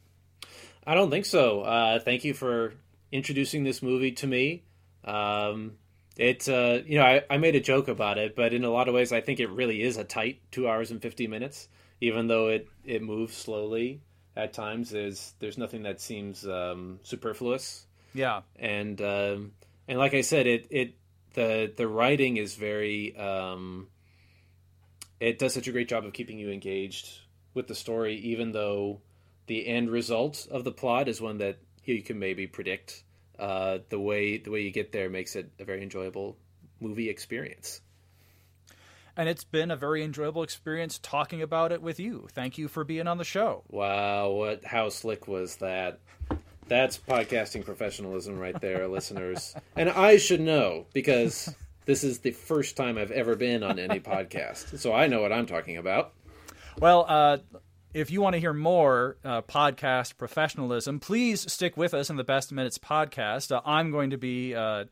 I 0.87 0.95
don't 0.95 1.09
think 1.09 1.25
so. 1.25 1.61
Uh, 1.61 1.99
thank 1.99 2.23
you 2.23 2.33
for 2.33 2.73
introducing 3.11 3.63
this 3.63 3.83
movie 3.83 4.13
to 4.13 4.27
me. 4.27 4.63
Um, 5.03 5.73
it, 6.19 6.49
uh, 6.49 6.79
you 6.85 6.99
know, 6.99 7.05
I, 7.05 7.23
I 7.29 7.37
made 7.37 7.55
a 7.55 7.61
joke 7.61 7.87
about 7.87 8.17
it, 8.17 8.35
but 8.35 8.53
in 8.53 8.65
a 8.65 8.69
lot 8.69 8.89
of 8.89 8.93
ways, 8.93 9.13
I 9.13 9.21
think 9.21 9.39
it 9.39 9.49
really 9.49 9.81
is 9.81 9.95
a 9.95 10.03
tight 10.03 10.41
two 10.51 10.67
hours 10.67 10.91
and 10.91 11.01
fifty 11.01 11.27
minutes. 11.27 11.69
Even 12.01 12.27
though 12.27 12.49
it, 12.49 12.67
it 12.83 13.01
moves 13.01 13.37
slowly 13.37 14.01
at 14.35 14.51
times, 14.51 14.89
there's 14.89 15.33
there's 15.39 15.57
nothing 15.57 15.83
that 15.83 16.01
seems 16.01 16.45
um, 16.45 16.99
superfluous. 17.03 17.85
Yeah. 18.13 18.41
And 18.57 19.01
um, 19.01 19.53
and 19.87 19.97
like 19.97 20.13
I 20.13 20.19
said, 20.19 20.45
it 20.45 20.67
it 20.69 20.95
the 21.35 21.71
the 21.73 21.87
writing 21.87 22.35
is 22.35 22.55
very 22.55 23.15
um, 23.15 23.87
it 25.21 25.39
does 25.39 25.53
such 25.53 25.69
a 25.69 25.71
great 25.71 25.87
job 25.87 26.03
of 26.03 26.11
keeping 26.11 26.37
you 26.37 26.49
engaged 26.51 27.09
with 27.53 27.67
the 27.67 27.75
story, 27.75 28.15
even 28.17 28.51
though 28.51 28.99
the 29.47 29.65
end 29.65 29.89
result 29.89 30.47
of 30.51 30.65
the 30.65 30.71
plot 30.73 31.07
is 31.07 31.21
one 31.21 31.37
that 31.37 31.59
you 31.85 32.03
can 32.03 32.19
maybe 32.19 32.45
predict. 32.45 33.03
Uh, 33.39 33.79
the 33.87 33.99
way 33.99 34.37
the 34.37 34.51
way 34.51 34.61
you 34.61 34.71
get 34.71 34.91
there 34.91 35.09
makes 35.09 35.35
it 35.35 35.49
a 35.59 35.63
very 35.63 35.81
enjoyable 35.81 36.37
movie 36.81 37.09
experience. 37.09 37.81
And 39.15 39.27
it's 39.27 39.43
been 39.43 39.71
a 39.71 39.75
very 39.75 40.03
enjoyable 40.03 40.43
experience 40.43 40.99
talking 41.01 41.41
about 41.41 41.71
it 41.71 41.81
with 41.81 41.99
you. 41.99 42.27
Thank 42.31 42.57
you 42.57 42.67
for 42.67 42.83
being 42.83 43.07
on 43.07 43.17
the 43.17 43.23
show. 43.23 43.63
Wow, 43.69 44.29
what 44.31 44.65
how 44.65 44.89
slick 44.89 45.27
was 45.27 45.57
that? 45.57 45.99
That's 46.67 46.97
podcasting 46.97 47.65
professionalism 47.65 48.37
right 48.37 48.59
there, 48.59 48.87
listeners. 48.89 49.55
And 49.75 49.89
I 49.89 50.17
should 50.17 50.41
know 50.41 50.85
because 50.93 51.53
this 51.85 52.03
is 52.03 52.19
the 52.19 52.31
first 52.31 52.77
time 52.77 52.97
I've 52.97 53.11
ever 53.11 53.35
been 53.35 53.63
on 53.63 53.79
any 53.79 53.99
podcast, 53.99 54.77
so 54.79 54.93
I 54.93 55.07
know 55.07 55.21
what 55.21 55.31
I'm 55.31 55.45
talking 55.45 55.77
about. 55.77 56.13
Well, 56.79 57.05
uh, 57.07 57.37
if 57.93 58.11
you 58.11 58.21
want 58.21 58.33
to 58.33 58.39
hear 58.39 58.53
more 58.53 59.17
uh, 59.23 59.41
podcast 59.41 60.17
professionalism, 60.17 60.99
please 60.99 61.51
stick 61.51 61.75
with 61.75 61.93
us 61.93 62.09
in 62.09 62.17
the 62.17 62.23
Best 62.23 62.51
Minutes 62.51 62.77
podcast. 62.77 63.51
Uh, 63.51 63.61
I'm 63.65 63.91
going 63.91 64.11
to 64.11 64.17
be 64.17 64.53
uh, 64.53 64.85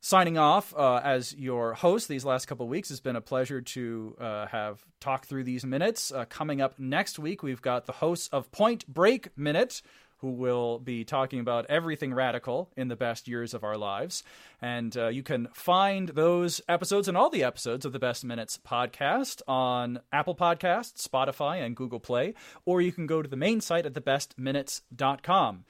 signing 0.00 0.38
off 0.38 0.74
uh, 0.76 1.00
as 1.02 1.34
your 1.34 1.74
host 1.74 2.08
these 2.08 2.24
last 2.24 2.46
couple 2.46 2.68
weeks. 2.68 2.90
It's 2.90 3.00
been 3.00 3.16
a 3.16 3.20
pleasure 3.20 3.60
to 3.60 4.16
uh, 4.20 4.46
have 4.46 4.84
talked 5.00 5.26
through 5.26 5.44
these 5.44 5.64
minutes. 5.64 6.12
Uh, 6.12 6.24
coming 6.28 6.60
up 6.60 6.78
next 6.78 7.18
week, 7.18 7.42
we've 7.42 7.62
got 7.62 7.86
the 7.86 7.92
hosts 7.92 8.28
of 8.28 8.50
Point 8.52 8.86
Break 8.86 9.36
Minute. 9.36 9.82
Who 10.24 10.30
will 10.30 10.78
be 10.78 11.04
talking 11.04 11.38
about 11.38 11.66
everything 11.68 12.14
radical 12.14 12.70
in 12.78 12.88
the 12.88 12.96
best 12.96 13.28
years 13.28 13.52
of 13.52 13.62
our 13.62 13.76
lives. 13.76 14.24
And 14.62 14.96
uh, 14.96 15.08
you 15.08 15.22
can 15.22 15.48
find 15.52 16.08
those 16.08 16.62
episodes 16.66 17.08
and 17.08 17.14
all 17.14 17.28
the 17.28 17.44
episodes 17.44 17.84
of 17.84 17.92
the 17.92 17.98
Best 17.98 18.24
Minutes 18.24 18.58
podcast 18.66 19.42
on 19.46 20.00
Apple 20.10 20.34
Podcasts, 20.34 21.06
Spotify, 21.06 21.62
and 21.62 21.76
Google 21.76 22.00
Play, 22.00 22.32
or 22.64 22.80
you 22.80 22.90
can 22.90 23.06
go 23.06 23.20
to 23.20 23.28
the 23.28 23.36
main 23.36 23.60
site 23.60 23.84
at 23.84 23.92
thebestminutes.com. 23.92 25.64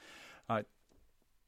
Uh, 0.47 0.61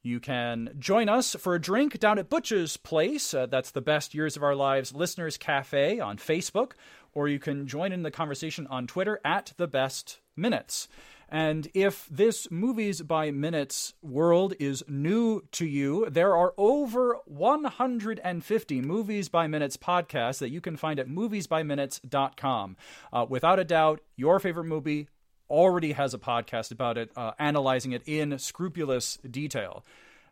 You 0.02 0.20
can 0.20 0.74
join 0.78 1.08
us 1.08 1.34
for 1.34 1.54
a 1.54 1.60
drink 1.60 1.98
down 1.98 2.18
at 2.18 2.28
Butch's 2.28 2.76
Place. 2.76 3.32
Uh, 3.32 3.46
that's 3.46 3.70
the 3.70 3.80
Best 3.80 4.14
Years 4.14 4.36
of 4.36 4.42
Our 4.42 4.54
Lives 4.54 4.94
Listeners 4.94 5.38
Cafe 5.38 5.98
on 5.98 6.18
Facebook, 6.18 6.72
or 7.14 7.26
you 7.26 7.38
can 7.38 7.66
join 7.66 7.90
in 7.90 8.02
the 8.02 8.10
conversation 8.10 8.66
on 8.66 8.86
Twitter 8.86 9.18
at 9.24 9.54
The 9.56 9.66
Best 9.66 10.18
Minutes. 10.36 10.88
And 11.28 11.68
if 11.74 12.08
this 12.10 12.50
Movies 12.50 13.02
by 13.02 13.30
Minutes 13.30 13.92
world 14.00 14.54
is 14.58 14.82
new 14.88 15.42
to 15.52 15.66
you, 15.66 16.08
there 16.08 16.34
are 16.34 16.54
over 16.56 17.18
150 17.26 18.80
Movies 18.80 19.28
by 19.28 19.46
Minutes 19.46 19.76
podcasts 19.76 20.38
that 20.38 20.50
you 20.50 20.62
can 20.62 20.76
find 20.76 20.98
at 20.98 21.06
moviesbyminutes.com. 21.06 22.76
Uh, 23.12 23.26
without 23.28 23.58
a 23.58 23.64
doubt, 23.64 24.00
your 24.16 24.40
favorite 24.40 24.64
movie 24.64 25.08
already 25.50 25.92
has 25.92 26.14
a 26.14 26.18
podcast 26.18 26.70
about 26.70 26.96
it, 26.96 27.10
uh, 27.14 27.32
analyzing 27.38 27.92
it 27.92 28.02
in 28.06 28.38
scrupulous 28.38 29.18
detail. 29.30 29.84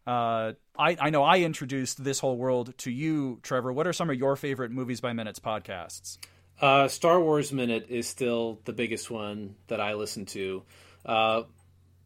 Uh, 0.07 0.53
I, 0.79 0.97
I 1.01 1.11
know 1.11 1.25
I 1.25 1.41
introduced 1.41 2.05
this 2.05 2.21
whole 2.21 2.37
world 2.37 2.77
to 2.79 2.91
you, 2.91 3.41
Trevor. 3.43 3.73
What 3.73 3.87
are 3.87 3.93
some 3.93 4.09
of 4.09 4.17
your 4.17 4.37
favorite 4.37 4.71
Movies 4.71 5.01
by 5.01 5.13
Minutes 5.13 5.41
podcasts? 5.41 6.19
Uh, 6.61 6.89
Star 6.89 7.21
Wars 7.21 7.53
Minute 7.53 7.87
is 7.91 8.09
still 8.09 8.61
the 8.65 8.73
biggest 8.73 9.11
one 9.11 9.57
that 9.67 9.81
I 9.81 9.95
listen 9.95 10.25
to. 10.27 10.63
Uh, 11.07 11.45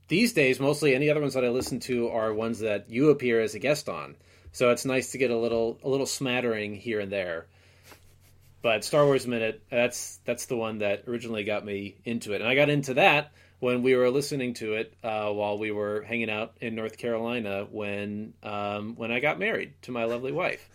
these 0.08 0.32
days, 0.32 0.60
mostly 0.60 0.94
any 0.94 1.08
other 1.08 1.20
ones 1.20 1.34
that 1.34 1.44
I 1.44 1.48
listen 1.48 1.80
to 1.80 2.08
are 2.08 2.34
ones 2.34 2.60
that 2.60 2.90
you 2.90 3.10
appear 3.10 3.40
as 3.40 3.54
a 3.54 3.58
guest 3.58 3.88
on. 3.88 4.16
So 4.52 4.70
it's 4.70 4.84
nice 4.84 5.12
to 5.12 5.18
get 5.18 5.30
a 5.30 5.36
little 5.36 5.78
a 5.82 5.88
little 5.88 6.06
smattering 6.06 6.74
here 6.74 7.00
and 7.00 7.10
there. 7.10 7.46
But 8.62 8.84
Star 8.84 9.06
Wars 9.06 9.26
Minute, 9.26 9.62
that's 9.70 10.18
that's 10.24 10.46
the 10.46 10.56
one 10.56 10.78
that 10.78 11.04
originally 11.06 11.44
got 11.44 11.64
me 11.64 11.96
into 12.04 12.32
it, 12.32 12.40
and 12.40 12.50
I 12.50 12.54
got 12.54 12.68
into 12.68 12.94
that 12.94 13.32
when 13.60 13.82
we 13.82 13.94
were 13.94 14.10
listening 14.10 14.54
to 14.54 14.74
it 14.74 14.94
uh, 15.04 15.30
while 15.30 15.58
we 15.58 15.70
were 15.70 16.02
hanging 16.02 16.30
out 16.30 16.54
in 16.60 16.74
North 16.74 16.98
Carolina 16.98 17.66
when 17.70 18.34
um, 18.42 18.96
when 18.96 19.12
I 19.12 19.20
got 19.20 19.38
married 19.38 19.74
to 19.82 19.92
my 19.92 20.04
lovely 20.04 20.32
wife. 20.32 20.68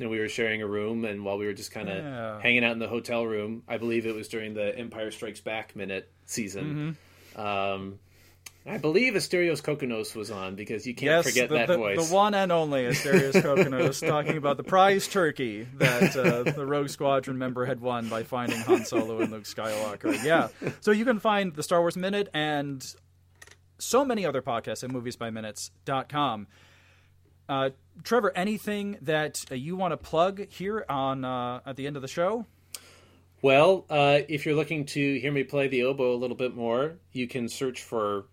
And 0.00 0.10
we 0.10 0.20
were 0.20 0.28
sharing 0.28 0.62
a 0.62 0.66
room, 0.66 1.04
and 1.04 1.24
while 1.24 1.38
we 1.38 1.46
were 1.46 1.52
just 1.52 1.72
kind 1.72 1.88
of 1.88 1.96
yeah. 1.96 2.40
hanging 2.40 2.64
out 2.64 2.70
in 2.70 2.78
the 2.78 2.86
hotel 2.86 3.26
room, 3.26 3.64
I 3.66 3.78
believe 3.78 4.06
it 4.06 4.14
was 4.14 4.28
during 4.28 4.54
the 4.54 4.76
Empire 4.78 5.10
Strikes 5.10 5.40
Back 5.40 5.74
minute 5.74 6.08
season. 6.24 6.96
Um, 7.36 7.98
I 8.66 8.76
believe 8.76 9.14
Asterios 9.14 9.62
Kokkinos 9.62 10.14
was 10.14 10.30
on 10.30 10.54
because 10.54 10.86
you 10.86 10.94
can't 10.94 11.24
yes, 11.24 11.24
forget 11.24 11.48
the, 11.48 11.54
that 11.54 11.68
the, 11.68 11.76
voice. 11.76 12.08
The 12.08 12.14
one 12.14 12.34
and 12.34 12.52
only 12.52 12.82
Asterios 12.82 13.32
Kokkinos 13.42 14.06
talking 14.06 14.36
about 14.36 14.58
the 14.58 14.62
prize 14.62 15.08
turkey 15.08 15.66
that 15.76 16.14
uh, 16.16 16.42
the 16.42 16.66
Rogue 16.66 16.90
Squadron 16.90 17.38
member 17.38 17.64
had 17.64 17.80
won 17.80 18.08
by 18.08 18.24
finding 18.24 18.58
Han 18.60 18.84
Solo 18.84 19.20
and 19.20 19.32
Luke 19.32 19.44
Skywalker. 19.44 20.22
Yeah. 20.22 20.48
So 20.80 20.90
you 20.90 21.04
can 21.06 21.18
find 21.18 21.54
the 21.54 21.62
Star 21.62 21.80
Wars 21.80 21.96
Minute 21.96 22.28
and 22.34 22.84
so 23.78 24.04
many 24.04 24.26
other 24.26 24.42
podcasts 24.42 24.84
at 24.84 24.90
moviesbyminutes.com. 24.90 26.46
Uh, 27.48 27.70
Trevor, 28.02 28.32
anything 28.36 28.98
that 29.02 29.44
uh, 29.50 29.54
you 29.54 29.76
want 29.76 29.92
to 29.92 29.96
plug 29.96 30.46
here 30.50 30.84
on 30.88 31.24
uh, 31.24 31.60
at 31.64 31.76
the 31.76 31.86
end 31.86 31.96
of 31.96 32.02
the 32.02 32.08
show? 32.08 32.44
Well, 33.40 33.84
uh, 33.88 34.20
if 34.28 34.44
you're 34.46 34.56
looking 34.56 34.84
to 34.86 35.20
hear 35.20 35.30
me 35.30 35.44
play 35.44 35.68
the 35.68 35.84
oboe 35.84 36.12
a 36.12 36.18
little 36.18 36.36
bit 36.36 36.56
more, 36.56 36.96
you 37.12 37.28
can 37.28 37.48
search 37.48 37.82
for 37.82 38.26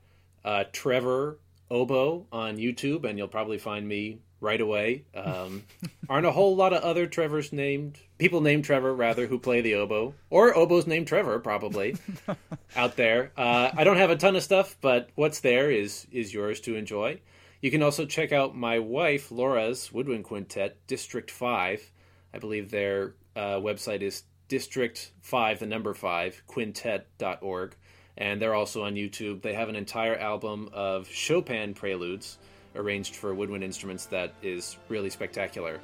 uh, 0.44 0.64
Trevor 0.72 1.38
Oboe 1.70 2.26
on 2.32 2.58
YouTube, 2.58 3.04
and 3.06 3.18
you'll 3.18 3.28
probably 3.28 3.60
find 3.60 3.88
me 3.88 4.20
right 4.40 4.60
away. 4.60 5.04
Um, 5.14 5.64
aren't 6.10 6.26
a 6.26 6.32
whole 6.32 6.56
lot 6.56 6.74
of 6.74 6.82
other 6.82 7.06
Trevors 7.06 7.54
named 7.54 8.00
people 8.18 8.42
named 8.42 8.66
Trevor 8.66 8.96
rather 8.96 9.28
who 9.28 9.38
play 9.38 9.62
the 9.62 9.76
oboe, 9.76 10.16
or 10.30 10.56
oboes 10.56 10.88
named 10.88 11.08
Trevor 11.08 11.40
probably 11.40 11.98
out 12.76 12.96
there. 12.96 13.32
Uh, 13.38 13.72
I 13.76 13.84
don't 13.84 13.98
have 13.98 14.10
a 14.10 14.16
ton 14.16 14.36
of 14.36 14.44
stuff, 14.44 14.76
but 14.82 15.10
what's 15.16 15.40
there 15.40 15.70
is 15.70 16.08
is 16.12 16.34
yours 16.34 16.60
to 16.62 16.76
enjoy. 16.76 17.20
You 17.62 17.72
can 17.72 17.84
also 17.84 18.06
check 18.06 18.32
out 18.32 18.56
my 18.56 18.80
wife 18.80 19.32
Laura's 19.32 19.92
woodwind 19.92 20.26
quintet, 20.26 20.78
District 20.88 21.32
Five. 21.32 21.92
I 22.34 22.38
believe 22.38 22.70
their 22.70 23.16
uh, 23.36 23.56
website 23.56 24.02
is 24.02 24.24
District 24.48 25.12
5, 25.22 25.60
the 25.60 25.66
number 25.66 25.94
5, 25.94 26.44
quintet.org. 26.48 27.76
And 28.18 28.42
they're 28.42 28.54
also 28.54 28.84
on 28.84 28.96
YouTube. 28.96 29.42
They 29.42 29.54
have 29.54 29.70
an 29.70 29.76
entire 29.76 30.16
album 30.16 30.70
of 30.72 31.08
Chopin 31.08 31.74
preludes 31.74 32.38
arranged 32.76 33.16
for 33.16 33.34
woodwind 33.34 33.64
instruments 33.64 34.06
that 34.08 34.34
is 34.42 34.78
really 34.90 35.10
spectacular. 35.10 35.80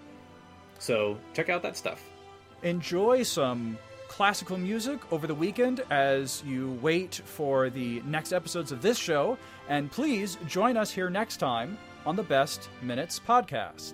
So 0.79 1.17
check 1.33 1.49
out 1.49 1.61
that 1.63 1.77
stuff. 1.77 2.01
Enjoy 2.63 3.23
some 3.23 3.77
classical 4.07 4.57
music 4.57 4.99
over 5.11 5.25
the 5.25 5.35
weekend 5.35 5.83
as 5.89 6.43
you 6.45 6.77
wait 6.81 7.21
for 7.23 7.69
the 7.69 8.01
next 8.01 8.33
episodes 8.33 8.71
of 8.71 8.81
this 8.81 8.97
show. 8.97 9.37
And 9.69 9.89
please 9.89 10.37
join 10.47 10.75
us 10.75 10.91
here 10.91 11.09
next 11.09 11.37
time 11.37 11.77
on 12.05 12.15
the 12.15 12.23
Best 12.23 12.69
Minutes 12.81 13.19
podcast. 13.25 13.93